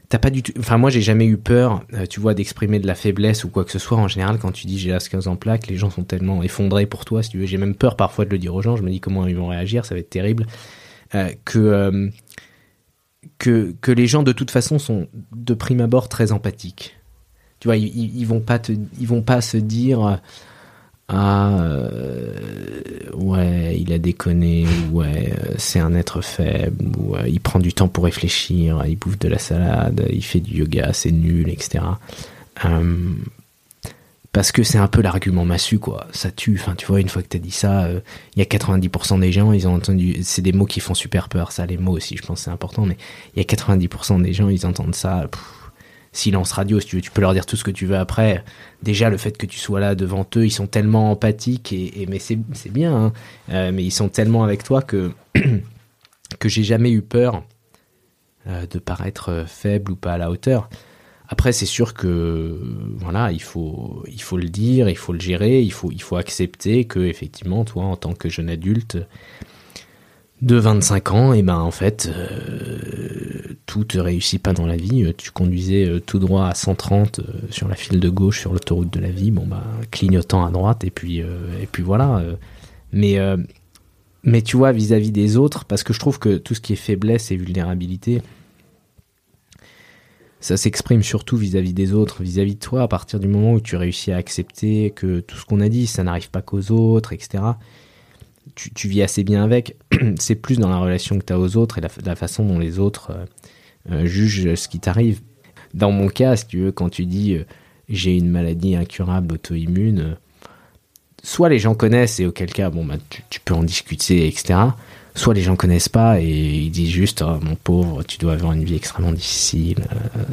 t'as 0.10 0.20
pas 0.20 0.30
du 0.30 0.44
tout. 0.44 0.54
Enfin, 0.60 0.78
moi, 0.78 0.90
j'ai 0.90 1.02
jamais 1.02 1.26
eu 1.26 1.38
peur, 1.38 1.84
euh, 1.94 2.06
tu 2.06 2.20
vois, 2.20 2.34
d'exprimer 2.34 2.80
de 2.80 2.88
la 2.88 2.96
faiblesse 2.96 3.44
ou 3.44 3.50
quoi 3.50 3.64
que 3.64 3.72
ce 3.72 3.80
soit. 3.80 3.98
En 3.98 4.08
général, 4.08 4.40
quand 4.40 4.52
tu 4.52 4.68
dis 4.68 4.80
j'ai 4.80 4.92
la 4.92 5.00
sclérose 5.00 5.28
en 5.28 5.36
plaques, 5.36 5.68
les 5.68 5.78
gens 5.78 5.90
sont 5.90 6.04
tellement 6.04 6.44
effondrés 6.44 6.86
pour 6.86 7.06
toi. 7.06 7.22
Si 7.24 7.30
tu 7.30 7.38
veux, 7.38 7.46
j'ai 7.46 7.58
même 7.58 7.76
peur 7.76 7.96
parfois 7.96 8.26
de 8.26 8.32
le 8.32 8.38
dire 8.38 8.56
aux 8.56 8.62
gens. 8.62 8.76
Je 8.76 8.84
me 8.84 8.90
dis 8.90 9.00
comment 9.00 9.28
ils 9.28 9.36
vont 9.38 9.48
réagir, 9.48 9.86
ça 9.86 9.96
va 9.96 10.00
être 10.00 10.10
terrible. 10.10 10.48
Que 11.46 12.10
que, 13.38 13.76
que 13.82 13.92
les 13.92 14.08
gens 14.08 14.24
de 14.24 14.32
toute 14.32 14.52
façon 14.52 14.80
sont 14.80 15.08
de 15.36 15.54
prime 15.54 15.82
abord 15.82 16.10
très 16.10 16.32
empathiques. 16.32 16.96
Tu 17.60 17.68
vois, 17.68 17.78
ils, 17.78 18.18
ils 18.18 18.26
vont 18.26 18.40
pas 18.40 18.60
te, 18.60 18.72
ils 18.72 19.08
vont 19.08 19.22
pas 19.22 19.42
se 19.42 19.58
dire 19.58 20.20
ah 21.14 21.60
euh, 21.60 22.34
ouais 23.14 23.78
il 23.78 23.92
a 23.92 23.98
déconné 23.98 24.66
ouais 24.92 25.34
euh, 25.38 25.56
c'est 25.58 25.80
un 25.80 25.94
être 25.94 26.22
faible 26.22 26.86
ou 26.98 27.16
euh, 27.16 27.28
il 27.28 27.42
prend 27.42 27.60
du 27.60 27.74
temps 27.74 27.90
pour 27.90 28.06
réfléchir 28.06 28.84
il 28.88 28.96
bouffe 28.98 29.20
de 29.20 29.28
la 29.28 29.38
salade 29.38 30.08
il 30.10 30.24
fait 30.24 30.40
du 30.40 30.60
yoga 30.60 30.94
c'est 30.94 31.12
nul 31.12 31.50
etc 31.50 31.82
parce 34.34 34.54
que 34.54 34.64
c'est 34.64 34.78
un 34.78 34.88
peu 34.88 35.02
l'argument 35.02 35.46
massu 35.46 35.80
quoi. 35.80 36.08
Ça 36.12 36.32
tue 36.32 36.58
enfin 36.60 36.76
tu 36.76 36.86
vois 36.86 37.02
une 37.02 37.10
fois 37.10 37.22
que 37.22 37.28
t'as 37.28 37.40
dit 37.40 37.52
ça 37.52 37.90
il 37.90 37.98
euh, 37.98 38.00
y 38.38 38.42
a 38.42 38.46
90% 38.46 39.20
des 39.20 39.32
gens 39.32 39.52
ils 39.52 39.68
ont 39.68 39.76
entendu 39.76 40.20
c'est 40.24 40.42
des 40.42 40.54
mots 40.54 40.66
qui 40.66 40.80
font 40.80 40.94
super 40.94 41.28
peur 41.28 41.52
ça 41.52 41.66
les 41.66 41.78
mots 41.78 41.94
aussi 41.94 42.16
je 42.16 42.22
pense 42.22 42.42
c'est 42.42 42.52
important 42.52 42.86
mais 42.86 42.98
il 43.36 43.40
y 43.40 43.42
a 43.42 43.44
90% 43.44 44.22
des 44.22 44.34
gens 44.34 44.50
ils 44.50 44.66
entendent 44.66 44.96
ça 44.96 45.30
silence 46.12 46.52
radio 46.52 46.80
si 46.80 46.88
tu 46.88 46.96
veux 46.98 47.02
tu 47.02 47.12
peux 47.12 47.22
leur 47.22 47.34
dire 47.34 47.46
tout 47.46 47.56
ce 47.56 47.64
que 47.64 47.72
tu 47.72 47.86
veux 47.86 47.98
après 47.98 48.44
déjà 48.84 49.10
le 49.10 49.18
fait 49.18 49.38
que 49.38 49.46
tu 49.46 49.60
sois 49.60 49.80
là 49.80 49.96
devant 49.96 50.26
eux 50.36 50.46
ils 50.46 50.52
sont 50.52 50.68
tellement 50.68 51.12
empathiques 51.12 51.72
et, 51.74 52.06
mais 52.10 52.20
c'est 52.20 52.38
bien 52.72 52.96
hein. 52.96 53.14
euh, 53.50 53.72
mais 53.74 53.84
ils 53.84 53.92
sont 53.92 54.10
tellement 54.10 54.44
avec 54.44 54.64
toi 54.64 54.82
que 54.82 55.12
que 56.40 56.50
j'ai 56.50 56.64
jamais 56.64 56.92
eu 56.92 57.02
peur 57.02 57.44
euh, 58.48 58.66
de 58.66 58.80
paraître 58.80 59.46
faible 59.48 59.94
ou 59.94 59.96
pas 59.96 60.14
à 60.14 60.18
la 60.18 60.30
hauteur 60.30 60.70
après, 61.32 61.54
c'est 61.54 61.66
sûr 61.66 61.94
que 61.94 62.60
voilà, 62.98 63.32
il 63.32 63.42
faut, 63.42 64.04
il 64.12 64.22
faut 64.22 64.36
le 64.36 64.50
dire, 64.50 64.90
il 64.90 64.98
faut 64.98 65.14
le 65.14 65.20
gérer, 65.22 65.62
il 65.62 65.72
faut, 65.72 65.90
il 65.90 66.02
faut 66.02 66.18
accepter 66.18 66.84
que 66.84 67.00
effectivement, 67.00 67.64
toi, 67.64 67.86
en 67.86 67.96
tant 67.96 68.12
que 68.12 68.28
jeune 68.28 68.50
adulte 68.50 68.98
de 70.42 70.56
25 70.56 71.12
ans, 71.12 71.34
et 71.34 71.40
eh 71.40 71.44
ben 71.44 71.60
en 71.60 71.72
fait, 71.72 72.10
euh, 72.12 73.56
tout 73.68 73.84
te 73.84 74.00
réussit 74.00 74.42
pas 74.42 74.54
dans 74.54 74.66
la 74.66 74.76
vie. 74.76 75.14
Tu 75.18 75.32
conduisais 75.32 75.88
euh, 75.88 76.00
tout 76.00 76.18
droit 76.18 76.48
à 76.48 76.56
130 76.56 77.20
euh, 77.20 77.24
sur 77.52 77.68
la 77.68 77.76
file 77.76 78.00
de 78.00 78.10
gauche 78.10 78.40
sur 78.40 78.52
l'autoroute 78.52 78.92
de 78.92 79.00
la 79.00 79.12
vie, 79.12 79.30
bon 79.32 79.46
bah 79.46 79.64
clignotant 79.92 80.44
à 80.46 80.52
droite 80.52 80.84
et 80.84 80.90
puis 80.92 81.20
et 81.20 81.68
puis 81.72 81.84
voilà. 81.84 82.24
mais 82.92 83.18
mais 84.24 84.42
tu 84.42 84.58
vois 84.58 84.72
vis 84.72 84.94
à 84.94 85.00
-vis 85.00 85.12
des 85.12 85.38
autres, 85.38 85.66
parce 85.66 85.84
que 85.84 85.94
je 85.94 86.00
trouve 86.00 86.20
que 86.20 86.38
tout 86.38 86.56
ce 86.56 86.62
qui 86.62 86.74
est 86.74 86.76
faiblesse 86.76 87.32
et 87.32 87.36
vulnérabilité 87.36 88.22
ça 90.42 90.58
s'exprime 90.58 91.04
surtout 91.04 91.38
vis-à-vis 91.38 91.74
des 91.74 91.94
autres, 91.94 92.24
vis-à-vis 92.24 92.56
de 92.56 92.60
toi, 92.60 92.82
à 92.82 92.88
partir 92.88 93.20
du 93.20 93.28
moment 93.28 93.54
où 93.54 93.62
tu 93.62 93.76
réussis 93.76 94.12
à 94.12 94.18
accepter 94.18 94.90
que 94.90 95.20
tout 95.20 95.38
ce 95.38 95.46
qu'on 95.46 95.62
a 95.62 95.70
dit, 95.70 95.86
ça 95.86 96.04
n'arrive 96.04 96.32
pas 96.32 96.42
qu'aux 96.42 96.72
autres, 96.72 97.14
etc. 97.14 97.44
Tu, 98.56 98.88
vis 98.88 99.02
assez 99.02 99.24
bien 99.24 99.44
avec. 99.44 99.78
C'est 100.20 100.36
plus 100.36 100.60
dans 100.60 100.70
la 100.70 100.78
relation 100.78 101.18
que 101.20 101.26
tu 101.26 101.34
as 101.34 101.40
aux 101.40 101.58
autres 101.58 101.78
et 101.78 101.82
la, 101.82 102.16
façon 102.16 102.46
dont 102.46 102.60
les 102.60 102.80
autres 102.80 103.12
euh, 103.12 103.26
euh, 103.92 104.06
jugent 104.06 104.56
ce 104.56 104.68
qui 104.68 104.80
t'arrive. 104.80 105.22
Dans 105.74 105.92
mon 105.92 106.08
cas, 106.08 106.36
si 106.36 106.48
tu 106.48 106.60
veux, 106.60 106.72
quand 106.72 106.90
tu 106.90 107.06
dis 107.06 107.36
euh, 107.36 107.46
j'ai 107.88 108.16
une 108.16 108.30
maladie 108.30 108.76
incurable 108.76 109.36
auto-immune, 109.36 110.18
soit 111.24 111.50
les 111.50 111.60
gens 111.60 111.76
connaissent 111.76 112.20
et 112.20 112.26
auquel 112.26 112.52
cas, 112.52 112.70
bon, 112.70 112.84
bah, 112.84 112.96
tu, 113.30 113.40
peux 113.40 113.54
en 113.54 113.64
discuter, 113.64 114.28
etc 114.28 114.60
soit 115.14 115.34
les 115.34 115.42
gens 115.42 115.58
connaissent 115.58 115.90
pas 115.90 116.22
et 116.22 116.26
ils 116.26 116.72
disent 116.72 116.90
juste 116.90 117.22
oh, 117.22 117.38
mon 117.42 117.56
pauvre 117.56 118.02
tu 118.02 118.18
dois 118.18 118.32
avoir 118.32 118.54
une 118.54 118.64
vie 118.64 118.76
extrêmement 118.76 119.12
difficile 119.12 119.84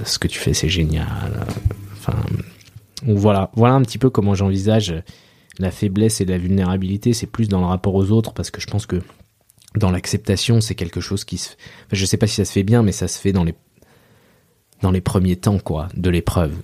ce 0.05 0.21
que 0.21 0.29
tu 0.29 0.39
fais 0.39 0.55
c'est 0.55 0.69
génial 0.69 1.45
enfin 1.95 2.15
voilà 3.03 3.51
voilà 3.57 3.75
un 3.75 3.83
petit 3.83 3.99
peu 3.99 4.09
comment 4.09 4.37
j'envisage 4.37 4.95
la 5.59 5.71
faiblesse 5.71 6.21
et 6.21 6.25
la 6.25 6.39
vulnérabilité 6.39 7.13
c'est 7.13 7.27
plus 7.27 7.49
dans 7.49 7.61
le 7.61 7.67
rapport 7.67 7.95
aux 7.95 8.11
autres 8.11 8.33
parce 8.33 8.51
que 8.51 8.61
je 8.61 8.67
pense 8.67 8.87
que 8.87 9.01
dans 9.77 9.91
l'acceptation 9.91 10.61
c'est 10.61 10.75
quelque 10.75 11.01
chose 11.01 11.25
qui 11.25 11.39
se 11.39 11.51
enfin, 11.87 11.93
je 11.93 12.05
sais 12.05 12.17
pas 12.17 12.27
si 12.27 12.37
ça 12.37 12.45
se 12.45 12.53
fait 12.53 12.63
bien 12.63 12.83
mais 12.83 12.93
ça 12.93 13.09
se 13.09 13.19
fait 13.19 13.33
dans 13.33 13.45
les 13.45 13.55
dans 14.83 14.91
les 14.91 15.01
premiers 15.01 15.37
temps 15.37 15.59
quoi 15.59 15.89
de 15.97 16.11
l'épreuve 16.11 16.55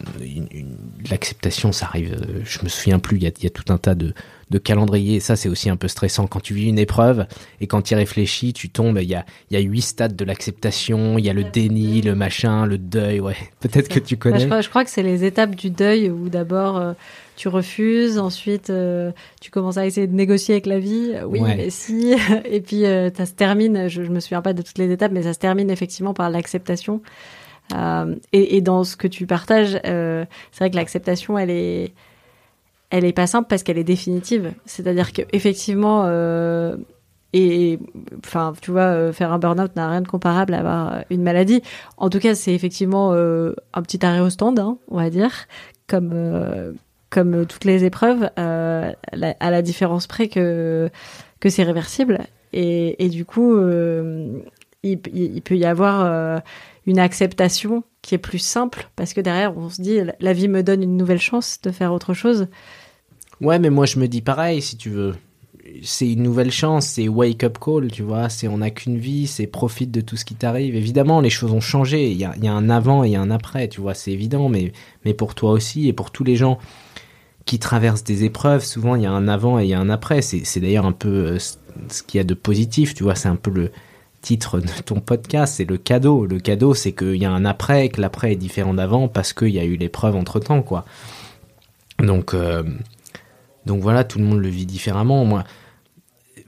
l'acceptation 1.10 1.72
ça 1.72 1.86
arrive 1.86 2.14
euh, 2.14 2.40
je 2.44 2.62
me 2.62 2.68
souviens 2.68 2.98
plus 2.98 3.16
il 3.16 3.24
y 3.24 3.26
a, 3.26 3.32
y 3.42 3.46
a 3.46 3.50
tout 3.50 3.72
un 3.72 3.78
tas 3.78 3.94
de 3.94 4.14
de 4.50 4.58
calendrier. 4.58 5.20
ça, 5.20 5.36
c'est 5.36 5.48
aussi 5.48 5.70
un 5.70 5.76
peu 5.76 5.88
stressant 5.88 6.26
quand 6.26 6.40
tu 6.40 6.54
vis 6.54 6.68
une 6.68 6.78
épreuve 6.78 7.26
et 7.60 7.66
quand 7.66 7.82
tu 7.82 7.94
y 7.94 7.96
réfléchis, 7.96 8.52
tu 8.52 8.68
tombes. 8.68 8.98
Il 9.00 9.08
y 9.08 9.14
a, 9.14 9.24
il 9.50 9.54
y 9.54 9.56
a 9.56 9.60
huit 9.60 9.82
stades 9.82 10.16
de 10.16 10.24
l'acceptation. 10.24 11.18
Il 11.18 11.24
y 11.24 11.30
a 11.30 11.32
le 11.32 11.44
déni, 11.44 12.02
le 12.02 12.14
machin, 12.14 12.66
le 12.66 12.78
deuil. 12.78 13.20
Ouais, 13.20 13.36
peut-être 13.60 13.88
que 13.88 13.98
tu 13.98 14.16
connais. 14.16 14.40
je, 14.40 14.68
crois, 14.68 14.84
que 14.84 14.90
c'est 14.90 15.02
les 15.02 15.24
étapes 15.24 15.54
du 15.54 15.70
deuil 15.70 16.10
où 16.10 16.28
d'abord 16.28 16.76
euh, 16.76 16.92
tu 17.36 17.48
refuses, 17.48 18.18
ensuite 18.18 18.70
euh, 18.70 19.12
tu 19.40 19.50
commences 19.50 19.76
à 19.76 19.86
essayer 19.86 20.06
de 20.06 20.14
négocier 20.14 20.54
avec 20.54 20.66
la 20.66 20.78
vie. 20.78 21.14
Oui, 21.26 21.40
mais 21.40 21.70
si. 21.70 22.14
Et 22.44 22.60
puis 22.60 22.86
euh, 22.86 23.10
ça 23.14 23.26
se 23.26 23.32
termine. 23.32 23.88
Je, 23.88 24.04
je 24.04 24.10
me 24.10 24.20
souviens 24.20 24.42
pas 24.42 24.52
de 24.52 24.62
toutes 24.62 24.78
les 24.78 24.90
étapes, 24.90 25.12
mais 25.12 25.22
ça 25.22 25.32
se 25.34 25.38
termine 25.38 25.70
effectivement 25.70 26.14
par 26.14 26.30
l'acceptation. 26.30 27.00
et, 28.32 28.56
et, 28.56 28.60
dans 28.60 28.84
ce 28.84 28.96
que 28.96 29.08
tu 29.08 29.26
partages, 29.26 29.78
c'est 29.82 30.58
vrai 30.58 30.70
que 30.70 30.76
l'acceptation, 30.76 31.38
elle 31.38 31.50
est 31.50 31.92
elle 32.94 33.04
est 33.04 33.12
pas 33.12 33.26
simple 33.26 33.48
parce 33.48 33.64
qu'elle 33.64 33.78
est 33.78 33.84
définitive. 33.84 34.52
C'est-à-dire 34.66 35.12
que 35.12 35.22
effectivement, 35.32 36.04
euh, 36.06 36.76
et 37.32 37.80
enfin, 38.24 38.52
tu 38.60 38.70
vois, 38.70 38.82
euh, 38.82 39.12
faire 39.12 39.32
un 39.32 39.40
burn-out 39.40 39.74
n'a 39.74 39.90
rien 39.90 40.00
de 40.00 40.06
comparable 40.06 40.54
à 40.54 40.60
avoir 40.60 41.04
une 41.10 41.24
maladie. 41.24 41.60
En 41.96 42.08
tout 42.08 42.20
cas, 42.20 42.36
c'est 42.36 42.54
effectivement 42.54 43.12
euh, 43.12 43.52
un 43.72 43.82
petit 43.82 44.06
arrêt 44.06 44.20
au 44.20 44.30
stand, 44.30 44.60
hein, 44.60 44.78
on 44.88 44.98
va 44.98 45.10
dire, 45.10 45.32
comme 45.88 46.12
comme 47.14 47.46
toutes 47.46 47.64
les 47.64 47.84
épreuves, 47.84 48.28
à 48.36 48.94
la 49.50 49.62
différence 49.62 50.06
près 50.06 50.28
que 50.28 50.90
que 51.40 51.48
c'est 51.48 51.62
réversible. 51.62 52.20
Et, 52.52 53.08
du 53.08 53.24
coup, 53.24 53.58
il, 54.82 54.98
il, 55.12 55.42
peut 55.42 55.56
y 55.56 55.64
avoir 55.64 56.42
une 56.86 56.98
acceptation 56.98 57.84
qui 58.02 58.14
est 58.14 58.18
plus 58.18 58.38
simple 58.38 58.90
parce 58.96 59.14
que 59.14 59.20
derrière 59.20 59.56
on 59.56 59.70
se 59.70 59.80
dit 59.80 59.98
la 60.20 60.32
vie 60.34 60.48
me 60.48 60.62
donne 60.62 60.82
une 60.82 60.96
nouvelle 60.96 61.20
chance 61.20 61.58
de 61.62 61.70
faire 61.70 61.92
autre 61.92 62.12
chose 62.12 62.48
Ouais, 63.40 63.58
mais 63.58 63.70
moi 63.70 63.86
je 63.86 63.98
me 63.98 64.08
dis 64.08 64.22
pareil, 64.22 64.62
si 64.62 64.76
tu 64.76 64.90
veux. 64.90 65.14
C'est 65.82 66.10
une 66.10 66.22
nouvelle 66.22 66.50
chance, 66.50 66.86
c'est 66.86 67.08
wake 67.08 67.42
up 67.42 67.58
call, 67.58 67.90
tu 67.90 68.02
vois. 68.02 68.28
C'est 68.28 68.48
on 68.48 68.58
n'a 68.58 68.70
qu'une 68.70 68.98
vie, 68.98 69.26
c'est 69.26 69.46
profite 69.46 69.90
de 69.90 70.00
tout 70.00 70.16
ce 70.16 70.24
qui 70.24 70.34
t'arrive. 70.34 70.76
Évidemment, 70.76 71.20
les 71.20 71.30
choses 71.30 71.52
ont 71.52 71.60
changé. 71.60 72.10
Il 72.10 72.16
y 72.16 72.24
a, 72.24 72.34
il 72.36 72.44
y 72.44 72.48
a 72.48 72.52
un 72.52 72.70
avant 72.70 73.02
et 73.02 73.16
un 73.16 73.30
après, 73.30 73.68
tu 73.68 73.80
vois. 73.80 73.94
C'est 73.94 74.12
évident, 74.12 74.48
mais 74.48 74.72
mais 75.04 75.14
pour 75.14 75.34
toi 75.34 75.50
aussi 75.52 75.88
et 75.88 75.92
pour 75.92 76.10
tous 76.10 76.22
les 76.22 76.36
gens 76.36 76.58
qui 77.44 77.58
traversent 77.58 78.04
des 78.04 78.24
épreuves, 78.24 78.64
souvent 78.64 78.94
il 78.96 79.02
y 79.02 79.06
a 79.06 79.12
un 79.12 79.28
avant 79.28 79.58
et 79.58 79.64
il 79.64 79.68
y 79.68 79.74
a 79.74 79.80
un 79.80 79.90
après. 79.90 80.22
C'est 80.22 80.60
d'ailleurs 80.60 80.86
un 80.86 80.92
peu 80.92 81.08
euh, 81.08 81.38
ce 81.38 82.02
qu'il 82.02 82.18
y 82.18 82.20
a 82.20 82.24
de 82.24 82.34
positif, 82.34 82.94
tu 82.94 83.02
vois. 83.02 83.14
C'est 83.14 83.28
un 83.28 83.36
peu 83.36 83.50
le 83.50 83.70
titre 84.22 84.58
de 84.60 84.82
ton 84.84 85.00
podcast, 85.00 85.54
c'est 85.56 85.68
le 85.68 85.76
cadeau. 85.76 86.26
Le 86.26 86.40
cadeau, 86.40 86.74
c'est 86.74 86.92
qu'il 86.92 87.16
y 87.16 87.26
a 87.26 87.30
un 87.30 87.44
après, 87.44 87.90
que 87.90 88.00
l'après 88.00 88.32
est 88.32 88.36
différent 88.36 88.74
d'avant 88.74 89.08
parce 89.08 89.32
qu'il 89.32 89.50
y 89.50 89.58
a 89.58 89.64
eu 89.64 89.76
l'épreuve 89.76 90.16
entre 90.16 90.40
temps, 90.40 90.62
quoi. 90.62 90.84
Donc 92.00 92.34
euh, 92.34 92.62
donc 93.66 93.82
voilà, 93.82 94.04
tout 94.04 94.18
le 94.18 94.24
monde 94.24 94.40
le 94.40 94.48
vit 94.48 94.66
différemment. 94.66 95.24
Moi, 95.24 95.44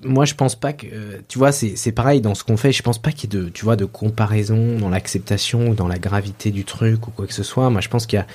moi 0.02 0.24
je 0.24 0.34
pense 0.34 0.54
pas 0.54 0.72
que. 0.72 0.86
Tu 1.28 1.38
vois, 1.38 1.52
c'est 1.52 1.92
pareil 1.92 2.20
dans 2.20 2.34
ce 2.34 2.44
qu'on 2.44 2.56
fait. 2.56 2.72
Je 2.72 2.82
pense 2.82 2.98
pas 2.98 3.12
qu'il 3.12 3.34
y 3.34 3.36
ait 3.36 3.42
de, 3.42 3.48
tu 3.48 3.64
vois, 3.64 3.76
de 3.76 3.84
comparaison 3.84 4.78
dans 4.78 4.88
l'acceptation 4.88 5.68
ou 5.68 5.74
dans 5.74 5.88
la 5.88 5.98
gravité 5.98 6.50
du 6.50 6.64
truc 6.64 7.06
ou 7.06 7.10
quoi 7.10 7.26
que 7.26 7.34
ce 7.34 7.42
soit. 7.42 7.70
Moi, 7.70 7.80
je 7.80 7.88
pense 7.88 8.06
qu'il 8.06 8.18
y 8.18 8.20
a. 8.20 8.26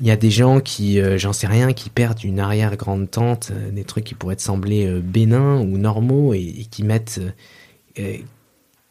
Il 0.00 0.06
y 0.06 0.10
a 0.10 0.16
des 0.16 0.30
gens 0.30 0.60
qui, 0.60 1.00
euh, 1.00 1.18
j'en 1.18 1.32
sais 1.32 1.46
rien, 1.46 1.72
qui 1.72 1.88
perdent 1.88 2.24
une 2.24 2.40
arrière-grande-tante, 2.40 3.52
euh, 3.52 3.70
des 3.70 3.84
trucs 3.84 4.04
qui 4.04 4.14
pourraient 4.14 4.36
te 4.36 4.42
sembler 4.42 4.86
euh, 4.86 5.00
bénins 5.00 5.60
ou 5.60 5.78
normaux 5.78 6.34
et, 6.34 6.66
qui 6.70 6.82
mettent, 6.82 7.20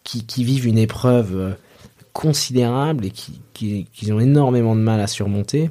qui, 0.04 0.26
qui, 0.26 0.44
vivent 0.44 0.66
une 0.66 0.78
épreuve 0.78 1.58
considérable 2.14 3.06
et 3.06 3.12
qui, 3.12 3.42
qui, 3.54 3.88
qui, 3.92 4.12
ont 4.14 4.20
énormément 4.20 4.76
de 4.76 4.82
mal 4.82 5.02
à 5.02 5.08
surmonter. 5.08 5.70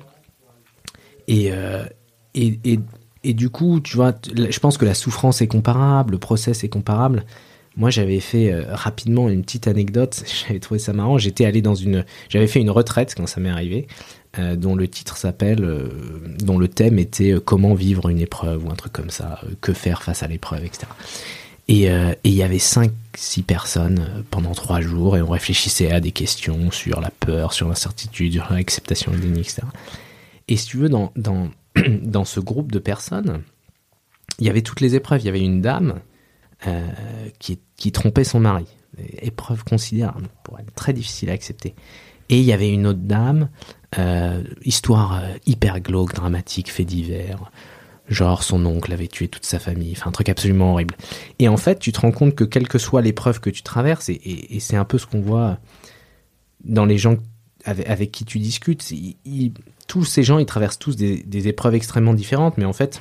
Et, 1.29 1.51
et, 2.35 2.61
et, 2.65 2.79
et 3.25 3.35
du 3.35 3.49
coup, 3.49 3.81
tu 3.81 3.97
vois, 3.97 4.13
je 4.35 4.59
pense 4.59 4.77
que 4.77 4.85
la 4.85 4.95
souffrance 4.95 5.41
est 5.41 5.47
comparable, 5.47 6.13
le 6.13 6.19
process 6.19 6.63
est 6.65 6.69
comparable. 6.69 7.25
Moi, 7.77 7.91
j'avais 7.91 8.21
fait 8.21 8.53
euh, 8.53 8.65
rapidement 8.69 9.29
une 9.29 9.43
petite 9.43 9.67
anecdote. 9.67 10.23
J'avais 10.47 10.61
trouvé 10.61 10.79
ça 10.79 10.93
marrant. 10.93 11.19
J'étais 11.19 11.45
allé 11.45 11.63
dans 11.63 11.75
une, 11.75 12.05
j'avais 12.29 12.47
fait 12.47 12.61
une 12.61 12.71
retraite 12.71 13.15
quand 13.17 13.27
ça 13.27 13.41
m'est 13.41 13.51
arrivé, 13.51 13.87
euh, 14.39 14.57
dont 14.57 14.75
le 14.75 14.89
titre 14.89 15.17
s'appelle, 15.17 15.65
euh, 15.65 15.89
dont 16.39 16.59
le 16.59 16.69
thème 16.69 16.99
était 16.99 17.35
comment 17.45 17.75
vivre 17.75 18.09
une 18.09 18.19
épreuve 18.19 18.65
ou 18.65 18.71
un 18.71 18.75
truc 18.75 18.93
comme 18.93 19.11
ça, 19.11 19.41
que 19.61 19.73
faire 19.73 20.03
face 20.03 20.23
à 20.23 20.29
l'épreuve, 20.29 20.65
etc. 20.65 20.87
Et 21.69 21.89
il 22.25 22.35
y 22.35 22.43
avait 22.43 22.59
cinq, 22.59 22.91
six 23.15 23.43
personnes 23.43 24.25
pendant 24.31 24.53
trois 24.53 24.83
jours 24.83 25.17
et 25.17 25.23
on 25.23 25.31
réfléchissait 25.31 25.91
à 25.91 26.01
des 26.01 26.11
questions 26.11 26.71
sur 26.71 27.01
la 27.01 27.11
peur, 27.11 27.55
sur 27.55 27.67
l'incertitude, 27.67 28.33
sur 28.35 28.53
l'acceptation 28.53 29.13
des 29.13 29.41
etc. 29.41 29.63
Et 30.49 30.57
si 30.57 30.67
tu 30.67 30.77
veux, 30.77 30.91
dans, 30.91 31.13
dans 32.03 32.25
ce 32.25 32.41
groupe 32.41 32.73
de 32.73 32.79
personnes, 32.79 33.43
il 34.39 34.47
y 34.47 34.51
avait 34.51 34.63
toutes 34.63 34.81
les 34.81 34.95
épreuves. 34.95 35.21
Il 35.21 35.27
y 35.27 35.29
avait 35.29 35.41
une 35.41 35.61
dame 35.61 36.01
euh, 36.67 36.89
qui, 37.39 37.59
qui, 37.77 37.93
trompait 37.93 38.25
son 38.25 38.41
mari. 38.41 38.67
Épreuve 39.21 39.65
considérable, 39.65 40.29
pour 40.45 40.59
elle, 40.59 40.67
très 40.75 40.93
difficile 40.93 41.31
à 41.31 41.33
accepter. 41.33 41.75
Et 42.29 42.39
il 42.39 42.45
y 42.45 42.53
avait 42.53 42.71
une 42.71 42.87
autre 42.87 43.01
dame, 43.03 43.49
euh, 43.99 44.43
histoire 44.65 45.23
euh, 45.23 45.35
hyper 45.47 45.81
glauque, 45.81 46.15
dramatique, 46.15 46.71
fait 46.71 46.85
divers. 46.85 47.51
Genre 48.09 48.43
son 48.43 48.65
oncle 48.67 48.93
avait 48.93 49.07
tué 49.07 49.29
toute 49.29 49.45
sa 49.45 49.59
famille, 49.59 49.93
enfin 49.97 50.09
un 50.11 50.13
truc 50.13 50.29
absolument 50.29 50.73
horrible. 50.73 50.97
Et 51.39 51.49
en 51.49 51.57
fait, 51.57 51.79
tu 51.79 51.93
te 51.93 52.01
rends 52.01 52.11
compte 52.11 52.35
que 52.35 52.45
quelle 52.45 52.69
que 52.69 52.79
soit 52.79 53.01
l'épreuve 53.01 53.41
que 53.41 53.51
tu 53.51 53.63
traverses, 53.63 54.09
et, 54.09 54.59
c'est 54.61 54.77
un 54.77 54.85
peu 54.85 54.99
ce 54.99 55.07
qu'on 55.07 55.21
voit 55.21 55.59
dans 56.65 56.85
les 56.85 56.99
gens 56.99 57.17
avec, 57.65 58.11
qui 58.11 58.25
tu 58.25 58.39
discutes, 58.39 58.91
ils, 58.91 59.53
tous 59.87 60.05
ces 60.05 60.23
gens, 60.23 60.39
ils 60.39 60.47
traversent 60.47 60.79
tous 60.79 60.97
des, 60.97 61.49
épreuves 61.49 61.75
extrêmement 61.75 62.15
différentes, 62.15 62.59
mais 62.59 62.65
en 62.65 62.73
fait, 62.73 63.01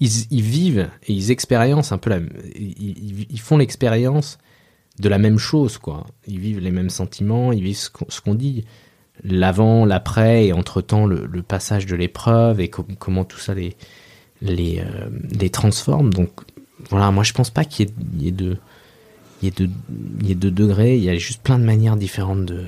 ils, 0.00 0.42
vivent 0.42 0.90
et 1.06 1.12
ils 1.12 1.30
expériencent 1.30 1.92
un 1.92 1.98
peu 1.98 2.10
la, 2.10 2.18
ils, 2.56 3.40
font 3.40 3.56
l'expérience 3.56 4.38
de 4.98 5.08
la 5.08 5.18
même 5.18 5.38
chose, 5.38 5.78
quoi. 5.78 6.06
Ils 6.26 6.38
vivent 6.38 6.60
les 6.60 6.70
mêmes 6.70 6.90
sentiments, 6.90 7.52
ils 7.52 7.62
vivent 7.62 7.76
ce 7.76 8.20
qu'on 8.20 8.34
dit, 8.34 8.64
l'avant, 9.22 9.84
l'après, 9.84 10.46
et 10.46 10.52
entre-temps 10.52 11.06
le, 11.06 11.42
passage 11.42 11.86
de 11.86 11.96
l'épreuve 11.96 12.60
et 12.60 12.68
comment 12.68 13.24
tout 13.24 13.38
ça 13.38 13.54
les, 13.54 13.76
les, 14.40 14.80
euh, 14.80 15.08
les 15.38 15.50
transforme. 15.50 16.12
Donc 16.12 16.30
voilà, 16.90 17.10
moi 17.10 17.24
je 17.24 17.32
pense 17.32 17.50
pas 17.50 17.64
qu'il 17.64 17.88
y, 18.18 18.32
de 18.32 18.56
y 19.42 19.46
il 19.48 20.26
y 20.26 20.32
ait 20.32 20.34
de 20.34 20.50
degrés, 20.50 20.96
il 20.96 21.02
y 21.02 21.10
a 21.10 21.16
juste 21.16 21.42
plein 21.42 21.58
de 21.58 21.64
manières 21.64 21.96
différentes 21.96 22.44
de, 22.44 22.64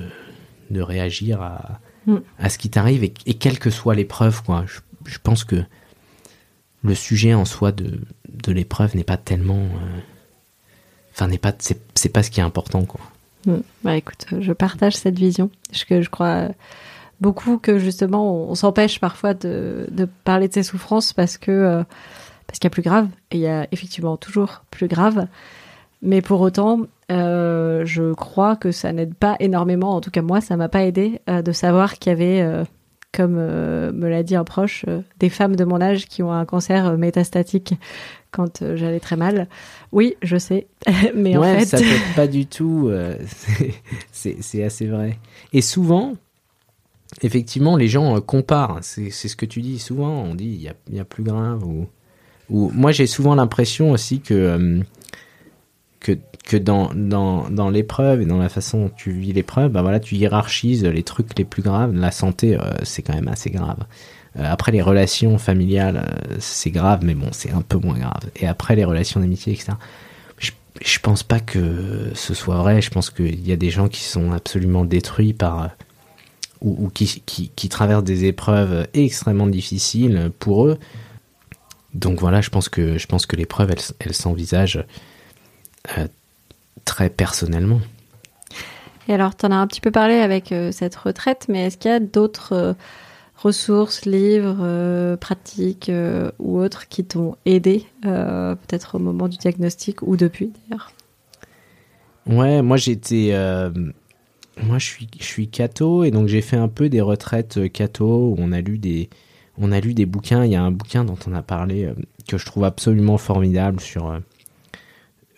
de 0.69 0.81
réagir 0.81 1.41
à, 1.41 1.79
Mm. 2.07 2.19
à 2.39 2.49
ce 2.49 2.57
qui 2.57 2.69
t'arrive 2.69 3.03
et, 3.03 3.09
quelle 3.09 3.59
que 3.59 3.69
soit 3.69 3.93
l'épreuve, 3.93 4.41
quoi. 4.41 4.65
Je, 5.05 5.17
pense 5.21 5.43
que 5.43 5.61
le 6.81 6.95
sujet 6.95 7.33
en 7.33 7.43
soi 7.43 7.73
de, 7.73 7.99
de 8.29 8.51
l'épreuve 8.53 8.95
n'est 8.95 9.03
pas 9.03 9.17
tellement. 9.17 9.65
Euh, 9.65 9.99
enfin, 11.13 11.27
n'est 11.27 11.37
pas, 11.37 11.53
c'est, 11.59 11.86
pas 12.09 12.23
ce 12.23 12.31
qui 12.31 12.39
est 12.39 12.43
important, 12.43 12.85
quoi. 12.85 13.01
Mm. 13.45 13.61
Bah 13.83 13.95
écoute, 13.95 14.25
je 14.39 14.53
partage 14.53 14.95
cette 14.95 15.17
vision. 15.17 15.49
Je, 15.71 16.01
je 16.01 16.09
crois 16.09 16.49
beaucoup 17.21 17.57
que 17.57 17.79
justement, 17.79 18.49
on, 18.49 18.55
s'empêche 18.55 18.99
parfois 18.99 19.33
de, 19.33 19.87
parler 20.23 20.47
de 20.47 20.53
ses 20.53 20.63
souffrances 20.63 21.13
parce 21.13 21.37
que. 21.37 21.51
Euh, 21.51 21.83
parce 22.45 22.59
qu'il 22.59 22.67
y 22.67 22.71
a 22.71 22.75
plus 22.75 22.81
grave, 22.81 23.09
et 23.31 23.35
il 23.35 23.41
y 23.41 23.47
a 23.47 23.67
effectivement 23.73 24.15
toujours 24.15 24.63
plus 24.71 24.87
grave. 24.87 25.27
Mais 26.01 26.21
pour 26.21 26.39
autant, 26.39 26.79
euh, 27.11 27.85
je 27.85 28.13
crois 28.13 28.55
que 28.55 28.71
ça 28.71 28.93
n'aide 28.93 29.15
pas 29.15 29.35
énormément. 29.41 29.93
En 29.93 29.99
tout 29.99 30.11
cas, 30.11 30.21
moi, 30.21 30.39
ça 30.39 30.55
m'a 30.55 30.69
pas 30.69 30.85
aidé 30.85 31.19
euh, 31.29 31.41
de 31.41 31.51
savoir 31.51 31.99
qu'il 31.99 32.09
y 32.11 32.15
avait, 32.15 32.63
comme 33.11 33.33
me 33.33 34.07
l'a 34.07 34.23
dit 34.23 34.37
un 34.37 34.45
proche, 34.45 34.85
des 35.19 35.27
femmes 35.27 35.57
de 35.57 35.65
mon 35.65 35.81
âge 35.81 36.05
qui 36.05 36.23
ont 36.23 36.31
un 36.31 36.45
cancer 36.45 36.97
métastatique 36.97 37.73
quand 38.37 38.75
j'allais 38.75 39.01
très 39.01 39.17
mal. 39.17 39.49
Oui, 39.91 40.15
je 40.21 40.37
sais, 40.37 40.67
mais 41.15 41.35
en 41.35 41.43
fait, 41.43 41.65
ça 41.65 41.77
t'aide 41.79 41.87
pas 42.15 42.27
du 42.27 42.45
tout. 42.45 42.89
c'est 44.11 44.63
assez 44.63 44.87
vrai. 44.87 45.19
Et 45.51 45.61
souvent, 45.61 46.13
effectivement, 47.21 47.75
les 47.75 47.89
gens 47.89 48.21
comparent. 48.21 48.79
C'est 48.81 49.09
ce 49.11 49.35
que 49.35 49.45
tu 49.45 49.61
dis 49.61 49.79
souvent. 49.79 50.23
On 50.23 50.35
dit 50.35 50.45
il 50.45 50.61
y 50.61 50.69
a, 50.69 50.73
y 50.91 50.99
a, 50.99 51.05
plus 51.05 51.23
grave 51.23 51.65
ou, 51.65 51.87
ou... 52.49 52.71
moi 52.73 52.93
j'ai 52.93 53.07
souvent 53.07 53.35
l'impression 53.35 53.91
aussi 53.91 54.21
que 54.21 54.81
que, 55.99 56.17
que 56.45 56.57
dans, 56.57 56.91
dans, 56.93 57.49
dans 57.49 57.69
l'épreuve 57.69 58.21
et 58.21 58.25
dans 58.25 58.37
la 58.37 58.49
façon 58.49 58.85
dont 58.85 58.91
tu 58.95 59.11
vis 59.11 59.33
l'épreuve, 59.33 59.71
bah 59.71 59.81
voilà, 59.81 59.99
tu 59.99 60.15
hiérarchises 60.15 60.85
les 60.85 61.03
trucs 61.03 61.37
les 61.37 61.45
plus 61.45 61.61
graves. 61.61 61.93
La 61.93 62.11
santé, 62.11 62.55
euh, 62.55 62.61
c'est 62.83 63.01
quand 63.01 63.13
même 63.13 63.27
assez 63.27 63.49
grave. 63.49 63.79
Euh, 64.37 64.43
après, 64.45 64.71
les 64.71 64.81
relations 64.81 65.37
familiales, 65.37 66.05
euh, 66.31 66.35
c'est 66.39 66.71
grave, 66.71 66.99
mais 67.03 67.15
bon, 67.15 67.29
c'est 67.31 67.51
un 67.51 67.61
peu 67.61 67.77
moins 67.77 67.97
grave. 67.97 68.29
Et 68.35 68.47
après, 68.47 68.75
les 68.75 68.85
relations 68.85 69.19
d'amitié, 69.19 69.53
etc. 69.53 69.73
Je, 70.37 70.51
je 70.81 70.99
pense 70.99 71.23
pas 71.23 71.39
que 71.39 72.11
ce 72.13 72.33
soit 72.33 72.57
vrai. 72.57 72.81
Je 72.81 72.89
pense 72.89 73.09
qu'il 73.09 73.47
y 73.47 73.51
a 73.51 73.55
des 73.55 73.69
gens 73.69 73.87
qui 73.87 74.01
sont 74.01 74.31
absolument 74.31 74.85
détruits 74.85 75.33
par. 75.33 75.71
ou, 76.61 76.85
ou 76.85 76.89
qui, 76.89 77.69
traversent 77.69 78.03
des 78.03 78.25
épreuves 78.25 78.87
extrêmement 78.93 79.47
difficiles 79.47 80.31
pour 80.39 80.65
eux. 80.65 80.77
Donc 81.93 82.19
voilà, 82.19 82.41
je 82.41 82.49
pense 82.49 82.69
que, 82.69 82.97
je 82.97 83.07
pense 83.07 83.25
que 83.25 83.35
l'épreuve, 83.35 83.71
elle, 83.71 83.81
elle 83.99 84.13
s'envisage 84.13 84.85
euh, 85.97 86.07
très 86.85 87.09
personnellement. 87.09 87.81
Et 89.07 89.13
alors, 89.13 89.35
tu 89.35 89.45
en 89.45 89.51
as 89.51 89.55
un 89.55 89.67
petit 89.67 89.81
peu 89.81 89.91
parlé 89.91 90.15
avec 90.15 90.51
euh, 90.51 90.71
cette 90.71 90.95
retraite, 90.95 91.45
mais 91.49 91.65
est-ce 91.65 91.77
qu'il 91.77 91.91
y 91.91 91.93
a 91.93 91.99
d'autres 91.99 92.53
euh, 92.53 92.73
ressources, 93.37 94.05
livres, 94.05 95.15
pratiques 95.17 95.91
ou 96.39 96.59
autres 96.59 96.87
qui 96.87 97.05
t'ont 97.05 97.35
aidé, 97.45 97.85
peut-être 98.01 98.95
au 98.95 98.99
moment 98.99 99.27
du 99.27 99.37
diagnostic 99.37 100.01
ou 100.01 100.17
depuis 100.17 100.51
d'ailleurs 100.69 100.91
Ouais, 102.25 102.61
moi 102.61 102.77
j'étais. 102.77 103.31
moi 104.61 104.79
je 104.79 104.85
suis, 104.85 105.07
je 105.19 105.25
suis 105.25 105.47
catho 105.47 106.03
et 106.03 106.11
donc 106.11 106.27
j'ai 106.27 106.41
fait 106.41 106.57
un 106.57 106.67
peu 106.67 106.89
des 106.89 107.01
retraites 107.01 107.71
catho 107.71 108.31
où 108.31 108.35
on 108.37 108.51
a 108.51 108.61
lu 108.61 108.77
des. 108.77 109.09
On 109.59 109.71
a 109.71 109.79
lu 109.79 109.93
des 109.93 110.05
bouquins. 110.05 110.43
Il 110.45 110.51
y 110.51 110.55
a 110.55 110.61
un 110.61 110.71
bouquin 110.71 111.05
dont 111.05 111.17
on 111.27 111.33
a 111.33 111.41
parlé 111.41 111.89
que 112.27 112.37
je 112.37 112.45
trouve 112.45 112.63
absolument 112.63 113.17
formidable 113.17 113.79
sur 113.79 114.11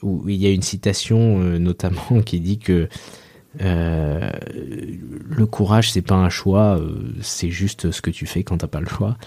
où 0.02 0.28
il 0.28 0.36
y 0.36 0.48
a 0.48 0.52
une 0.52 0.62
citation 0.62 1.42
euh, 1.42 1.58
notamment 1.58 2.22
qui 2.26 2.40
dit 2.40 2.60
que 2.60 2.88
euh, 3.62 4.30
le 4.44 5.46
courage 5.46 5.92
c'est 5.92 6.02
pas 6.02 6.16
un 6.16 6.30
choix, 6.30 6.78
euh, 6.78 7.14
c'est 7.22 7.50
juste 7.50 7.92
ce 7.92 8.02
que 8.02 8.12
tu 8.12 8.26
fais 8.26 8.44
quand 8.44 8.58
t'as 8.58 8.68
pas 8.68 8.80
le 8.80 8.88
choix. 8.88 9.18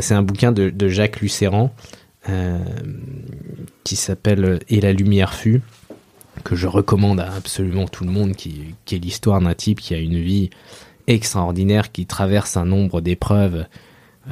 c'est 0.00 0.14
un 0.14 0.22
bouquin 0.22 0.52
de, 0.52 0.88
Jacques 0.88 1.20
Lucéran 1.20 1.74
qui 3.84 3.96
s'appelle 3.96 4.58
Et 4.68 4.80
la 4.80 4.92
lumière 4.92 5.32
fut 5.32 5.62
que 6.44 6.56
je 6.56 6.66
recommande 6.66 7.20
à 7.20 7.32
absolument 7.32 7.86
tout 7.86 8.04
le 8.04 8.10
monde 8.10 8.34
qui, 8.34 8.74
qui 8.84 8.96
est 8.96 8.98
l'histoire 8.98 9.40
d'un 9.40 9.54
type 9.54 9.80
qui 9.80 9.94
a 9.94 9.98
une 9.98 10.18
vie 10.18 10.50
extraordinaire 11.06 11.92
qui 11.92 12.04
traverse 12.04 12.56
un 12.56 12.64
nombre 12.64 13.00
d'épreuves 13.00 13.66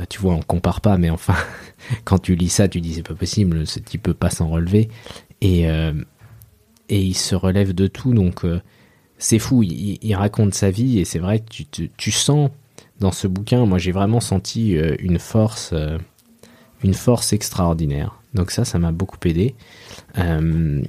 tu 0.09 0.19
vois 0.19 0.35
on 0.35 0.43
compare 0.43 0.81
pas 0.81 0.99
mais 0.99 1.09
enfin 1.09 1.37
quand 2.05 2.19
tu 2.19 2.35
lis 2.35 2.49
ça 2.49 2.67
tu 2.67 2.81
dis 2.81 2.95
c'est 2.95 3.07
pas 3.07 3.15
possible 3.15 3.65
ce 3.65 3.79
type 3.79 4.03
peut 4.03 4.15
pas 4.15 4.31
s'en 4.31 4.49
relever 4.49 4.89
et, 5.45 5.69
euh, 5.69 5.93
et 6.89 7.01
il 7.01 7.15
se 7.15 7.35
relève 7.35 7.73
de 7.73 7.87
tout. 7.87 8.15
Donc 8.15 8.45
euh, 8.45 8.61
c'est 9.19 9.39
fou, 9.39 9.63
il, 9.63 10.15
raconte 10.15 10.55
sa 10.55 10.71
vie 10.71 10.99
et 10.99 11.05
c'est 11.05 11.19
vrai 11.19 11.41
que 11.41 11.63
tu, 11.71 11.91
tu, 11.97 12.11
sens 12.11 12.51
dans 13.01 13.13
ce 13.13 13.27
bouquin, 13.27 13.65
moi 13.67 13.79
j'ai 13.79 13.93
vraiment 13.93 14.21
senti 14.21 14.77
euh, 14.77 14.97
une 14.99 15.19
force 15.19 15.73
une 16.85 16.95
force 16.95 17.33
extraordinaire. 17.33 18.21
Donc 18.35 18.51
ça, 18.51 18.65
ça 18.65 18.79
m'a 18.79 18.93
beaucoup 18.93 19.17
aidé. 19.25 19.55
Euh, 20.19 20.83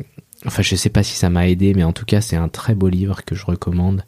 enfin, 0.45 0.61
je 0.61 0.75
sais 0.75 0.89
pas 0.89 1.03
si 1.03 1.15
ça 1.15 1.29
m'a 1.29 1.47
aidé, 1.47 1.73
mais 1.73 1.83
en 1.83 1.93
tout 1.93 2.05
cas, 2.05 2.21
c'est 2.21 2.35
un 2.35 2.49
très 2.49 2.75
beau 2.75 2.89
livre 2.89 3.23
que 3.23 3.33
je 3.33 3.45
recommande. 3.45 4.03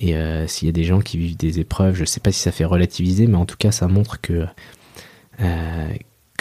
Et 0.00 0.16
euh, 0.16 0.46
s'il 0.46 0.66
y 0.66 0.68
a 0.68 0.72
des 0.72 0.84
gens 0.84 1.00
qui 1.00 1.18
vivent 1.18 1.36
des 1.36 1.60
épreuves, 1.60 1.94
je 1.94 2.04
sais 2.04 2.20
pas 2.20 2.32
si 2.32 2.40
ça 2.40 2.52
fait 2.52 2.64
relativiser, 2.64 3.26
mais 3.26 3.36
en 3.36 3.46
tout 3.46 3.56
cas, 3.56 3.70
ça 3.70 3.86
montre 3.86 4.20
que 4.20 4.46
euh, 5.40 5.88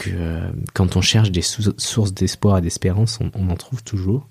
euh, 0.08 0.52
quand 0.74 0.96
on 0.96 1.02
cherche 1.02 1.32
des 1.32 1.42
sources 1.42 2.14
d'espoir 2.14 2.60
et 2.60 2.62
d'espérance, 2.62 3.20
on, 3.34 3.50
en 3.50 3.56
trouve 3.56 3.84
toujours. 3.84 4.28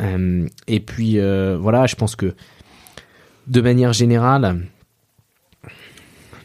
Euh, 0.00 0.46
et 0.66 0.80
puis 0.80 1.18
euh, 1.18 1.56
voilà, 1.60 1.86
je 1.86 1.96
pense 1.96 2.16
que 2.16 2.34
de 3.46 3.60
manière 3.60 3.92
générale, 3.92 4.66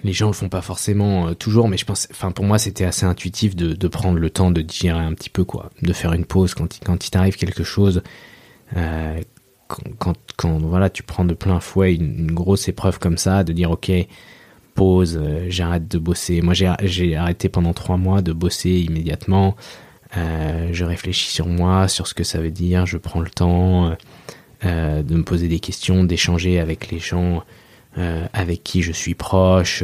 les 0.04 0.14
gens 0.14 0.28
le 0.28 0.34
font 0.34 0.50
pas 0.50 0.62
forcément 0.62 1.28
euh, 1.28 1.34
toujours, 1.34 1.68
mais 1.68 1.78
je 1.78 1.86
pense, 1.86 2.08
enfin 2.12 2.32
pour 2.32 2.46
moi 2.46 2.58
c'était 2.58 2.86
assez 2.86 3.06
intuitif 3.06 3.56
de, 3.56 3.88
prendre 3.88 4.20
le 4.20 4.30
temps 4.30 4.52
de 4.52 4.62
digérer 4.62 5.00
un 5.00 5.14
petit 5.14 5.30
peu 5.30 5.44
quoi, 5.44 5.70
de 5.82 5.94
faire 5.94 6.14
une 6.14 6.26
pause 6.26 6.54
quand, 6.54 6.80
quand 6.84 7.06
il 7.06 7.12
t'arrive 7.12 7.36
quelque 7.36 7.64
chose, 7.64 8.02
quand, 9.98 10.16
quand, 10.38 10.58
voilà 10.60 10.90
tu 10.90 11.04
prends 11.04 11.26
de 11.26 11.34
plein 11.34 11.60
fouet 11.60 11.96
une, 11.96 12.20
une, 12.20 12.32
grosse 12.32 12.68
épreuve 12.70 13.00
comme 13.00 13.18
ça, 13.18 13.44
de 13.44 13.52
dire 13.52 13.72
ok 13.72 13.92
pause, 14.74 15.22
j'arrête 15.50 15.90
de 15.90 15.98
bosser. 15.98 16.42
Moi 16.42 16.54
j'ai 16.54 17.16
arrêté 17.16 17.50
pendant 17.50 17.74
trois 17.74 17.98
mois 17.98 18.22
de 18.22 18.32
bosser 18.32 18.70
immédiatement. 18.70 19.58
Euh, 20.18 20.70
je 20.72 20.84
réfléchis 20.84 21.32
sur 21.32 21.48
moi, 21.48 21.88
sur 21.88 22.08
ce 22.08 22.14
que 22.14 22.24
ça 22.24 22.40
veut 22.40 22.52
dire, 22.52 22.86
je 22.86 22.98
prends 22.98 23.22
le 23.22 23.30
temps 23.30 23.96
euh, 24.66 25.04
de 25.04 25.16
me 25.16 25.24
poser 25.24 25.48
des 25.48 25.60
questions, 25.60 26.04
d'échanger 26.04 26.60
avec 26.60 26.92
les 26.92 27.00
gens 27.00 27.44
euh, 27.98 28.26
avec 28.32 28.64
qui 28.64 28.82
je 28.82 28.94
suis 28.94 29.16
proche, 29.16 29.84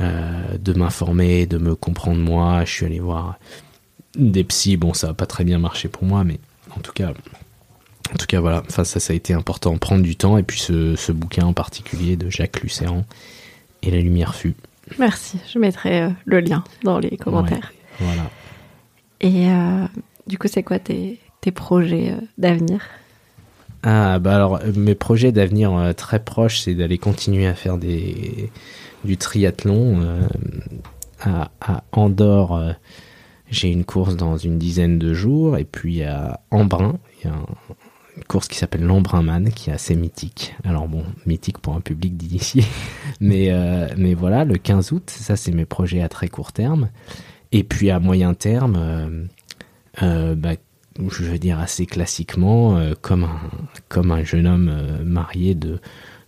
euh, 0.00 0.58
de 0.58 0.72
m'informer, 0.72 1.46
de 1.46 1.58
me 1.58 1.76
comprendre 1.76 2.20
moi. 2.20 2.64
Je 2.64 2.72
suis 2.72 2.86
allé 2.86 2.98
voir 2.98 3.38
des 4.16 4.42
psys. 4.42 4.76
Bon, 4.76 4.94
ça 4.94 5.08
n'a 5.08 5.14
pas 5.14 5.26
très 5.26 5.44
bien 5.44 5.58
marché 5.58 5.88
pour 5.88 6.04
moi, 6.04 6.24
mais 6.24 6.40
en 6.76 6.80
tout 6.80 6.92
cas, 6.92 7.12
en 8.12 8.16
tout 8.16 8.26
cas 8.26 8.40
voilà. 8.40 8.62
Enfin, 8.68 8.82
ça, 8.82 8.98
ça 8.98 9.12
a 9.12 9.16
été 9.16 9.32
important. 9.32 9.76
Prendre 9.78 10.02
du 10.02 10.16
temps. 10.16 10.38
Et 10.38 10.42
puis 10.42 10.58
ce, 10.58 10.96
ce 10.96 11.12
bouquin 11.12 11.46
en 11.46 11.52
particulier 11.52 12.16
de 12.16 12.28
Jacques 12.30 12.62
Lucéran 12.62 13.04
et 13.82 13.90
la 13.90 13.98
lumière 13.98 14.34
fut. 14.34 14.56
Merci. 14.98 15.38
Je 15.52 15.58
mettrai 15.60 16.02
euh, 16.02 16.10
le 16.24 16.40
lien 16.40 16.64
dans 16.82 16.98
les 16.98 17.16
commentaires. 17.16 17.72
Ouais, 18.00 18.06
voilà. 18.06 18.30
Et 19.20 19.50
euh, 19.50 19.86
du 20.26 20.38
coup, 20.38 20.48
c'est 20.48 20.62
quoi 20.62 20.78
tes, 20.78 21.18
tes 21.40 21.50
projets 21.50 22.12
euh, 22.12 22.20
d'avenir? 22.38 22.80
Ah 23.82 24.18
bah 24.18 24.34
alors 24.34 24.60
mes 24.76 24.94
projets 24.94 25.32
d'avenir 25.32 25.74
euh, 25.74 25.92
très 25.94 26.22
proches 26.22 26.60
c'est 26.60 26.74
d'aller 26.74 26.98
continuer 26.98 27.46
à 27.46 27.54
faire 27.54 27.78
des 27.78 28.50
du 29.04 29.16
triathlon 29.16 30.02
euh, 30.02 30.28
à, 31.22 31.82
Andorre 31.92 32.52
euh, 32.52 32.72
j'ai 33.50 33.68
une 33.68 33.86
course 33.86 34.16
dans 34.16 34.36
une 34.36 34.58
dizaine 34.58 34.98
de 34.98 35.14
jours 35.14 35.56
et 35.56 35.64
puis 35.64 36.02
à 36.02 36.40
Embrun 36.50 36.98
il 37.18 37.28
y 37.28 37.32
a 37.32 37.34
un, 37.34 37.46
une 38.18 38.24
course 38.24 38.48
qui 38.48 38.58
s'appelle 38.58 38.82
l'Embrunman 38.82 39.50
qui 39.50 39.70
est 39.70 39.72
assez 39.72 39.94
mythique. 39.94 40.54
Alors 40.64 40.86
bon 40.86 41.04
mythique 41.24 41.58
pour 41.58 41.74
un 41.74 41.80
public 41.80 42.18
d'initiés 42.18 42.64
mais 43.20 43.46
euh, 43.50 43.88
mais 43.96 44.12
voilà 44.12 44.44
le 44.44 44.58
15 44.58 44.92
août 44.92 45.08
ça 45.08 45.36
c'est 45.36 45.52
mes 45.52 45.64
projets 45.64 46.02
à 46.02 46.10
très 46.10 46.28
court 46.28 46.52
terme 46.52 46.90
et 47.52 47.64
puis 47.64 47.90
à 47.90 48.00
moyen 48.00 48.34
terme 48.34 49.28
bah, 50.00 50.54
je 51.08 51.24
veux 51.24 51.38
dire 51.38 51.58
assez 51.58 51.86
classiquement, 51.86 52.76
euh, 52.76 52.94
comme, 53.00 53.24
un, 53.24 53.40
comme 53.88 54.10
un 54.10 54.24
jeune 54.24 54.46
homme 54.46 54.68
euh, 54.68 55.04
marié 55.04 55.54
de, 55.54 55.80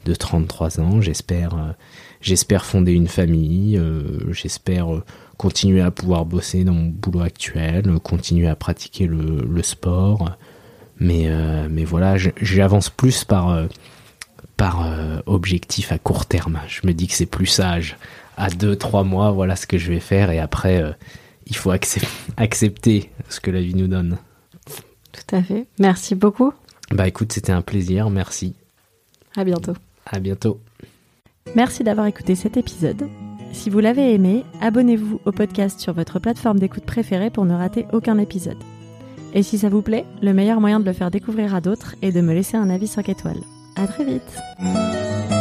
de 0.05 0.15
33 0.15 0.81
ans. 0.81 1.01
J'espère 1.01 1.55
euh, 1.55 2.59
fonder 2.59 2.93
une 2.93 3.09
famille, 3.09 3.77
euh, 3.77 4.33
j'espère 4.33 4.95
euh, 4.95 5.05
continuer 5.37 5.81
à 5.81 5.91
pouvoir 5.91 6.25
bosser 6.25 6.65
dans 6.65 6.75
mon 6.75 6.87
boulot 6.87 7.21
actuel, 7.21 7.99
continuer 8.03 8.49
à 8.49 8.57
pratiquer 8.57 9.07
le, 9.07 9.45
le 9.49 9.63
sport. 9.63 10.37
Mais, 11.01 11.25
euh, 11.27 11.67
mais 11.69 11.85
voilà, 11.85 12.17
j'avance 12.41 12.89
plus 12.89 13.25
par, 13.25 13.67
par 14.57 14.87
objectif 15.27 15.91
à 15.91 15.99
court 15.99 16.27
terme. 16.27 16.61
Je 16.69 16.87
me 16.87 16.93
dis 16.93 17.09
que 17.09 17.15
c'est 17.15 17.27
plus 17.27 17.47
sage. 17.47 17.97
À 18.37 18.49
2-3 18.49 19.07
mois, 19.07 19.31
voilà 19.31 19.57
ce 19.57 19.67
que 19.67 19.79
je 19.79 19.93
vais 19.93 20.01
faire 20.01 20.31
et 20.31 20.39
après, 20.39 20.83
il 21.47 21.57
faut 21.57 21.71
accept 21.71 22.07
accepter 22.37 23.11
ce 23.29 23.41
que 23.41 23.51
la 23.51 23.61
vie 23.61 23.75
nous 23.75 23.89
donne. 23.89 24.19
Tout 25.13 25.37
à 25.37 25.43
fait. 25.43 25.67
Merci 25.79 26.15
beaucoup. 26.15 26.53
Bah 26.91 27.09
écoute, 27.09 27.33
c'était 27.33 27.53
un 27.53 27.63
plaisir. 27.63 28.11
Merci. 28.11 28.55
À 29.37 29.45
bientôt. 29.45 29.75
À 30.07 30.19
bientôt. 30.19 30.61
Merci 31.55 31.85
d'avoir 31.85 32.07
écouté 32.07 32.35
cet 32.35 32.57
épisode. 32.57 33.09
Si 33.53 33.69
vous 33.69 33.81
l'avez 33.81 34.15
aimé, 34.15 34.45
abonnez-vous 34.61 35.21
au 35.25 35.33
podcast 35.33 35.79
sur 35.81 35.93
votre 35.93 36.19
plateforme 36.19 36.59
d'écoute 36.59 36.87
préférée 36.87 37.31
pour 37.31 37.45
ne 37.45 37.55
rater 37.55 37.87
aucun 37.93 38.19
épisode. 38.19 38.63
Et 39.35 39.43
si 39.43 39.59
ça 39.59 39.69
vous 39.69 39.83
plaît, 39.83 40.05
le 40.23 40.33
meilleur 40.33 40.61
moyen 40.61 40.81
de 40.81 40.85
le 40.85 40.93
faire 40.93 41.11
découvrir 41.11 41.55
à 41.55 41.61
d'autres 41.61 41.95
est 42.03 42.13
de 42.13 42.21
me 42.21 42.35
laisser 42.35 42.57
un 42.57 42.71
avis 42.71 42.87
5 42.87 43.09
étoiles. 43.09 43.41
À 43.77 43.87
très 43.87 44.05
vite. 44.05 45.32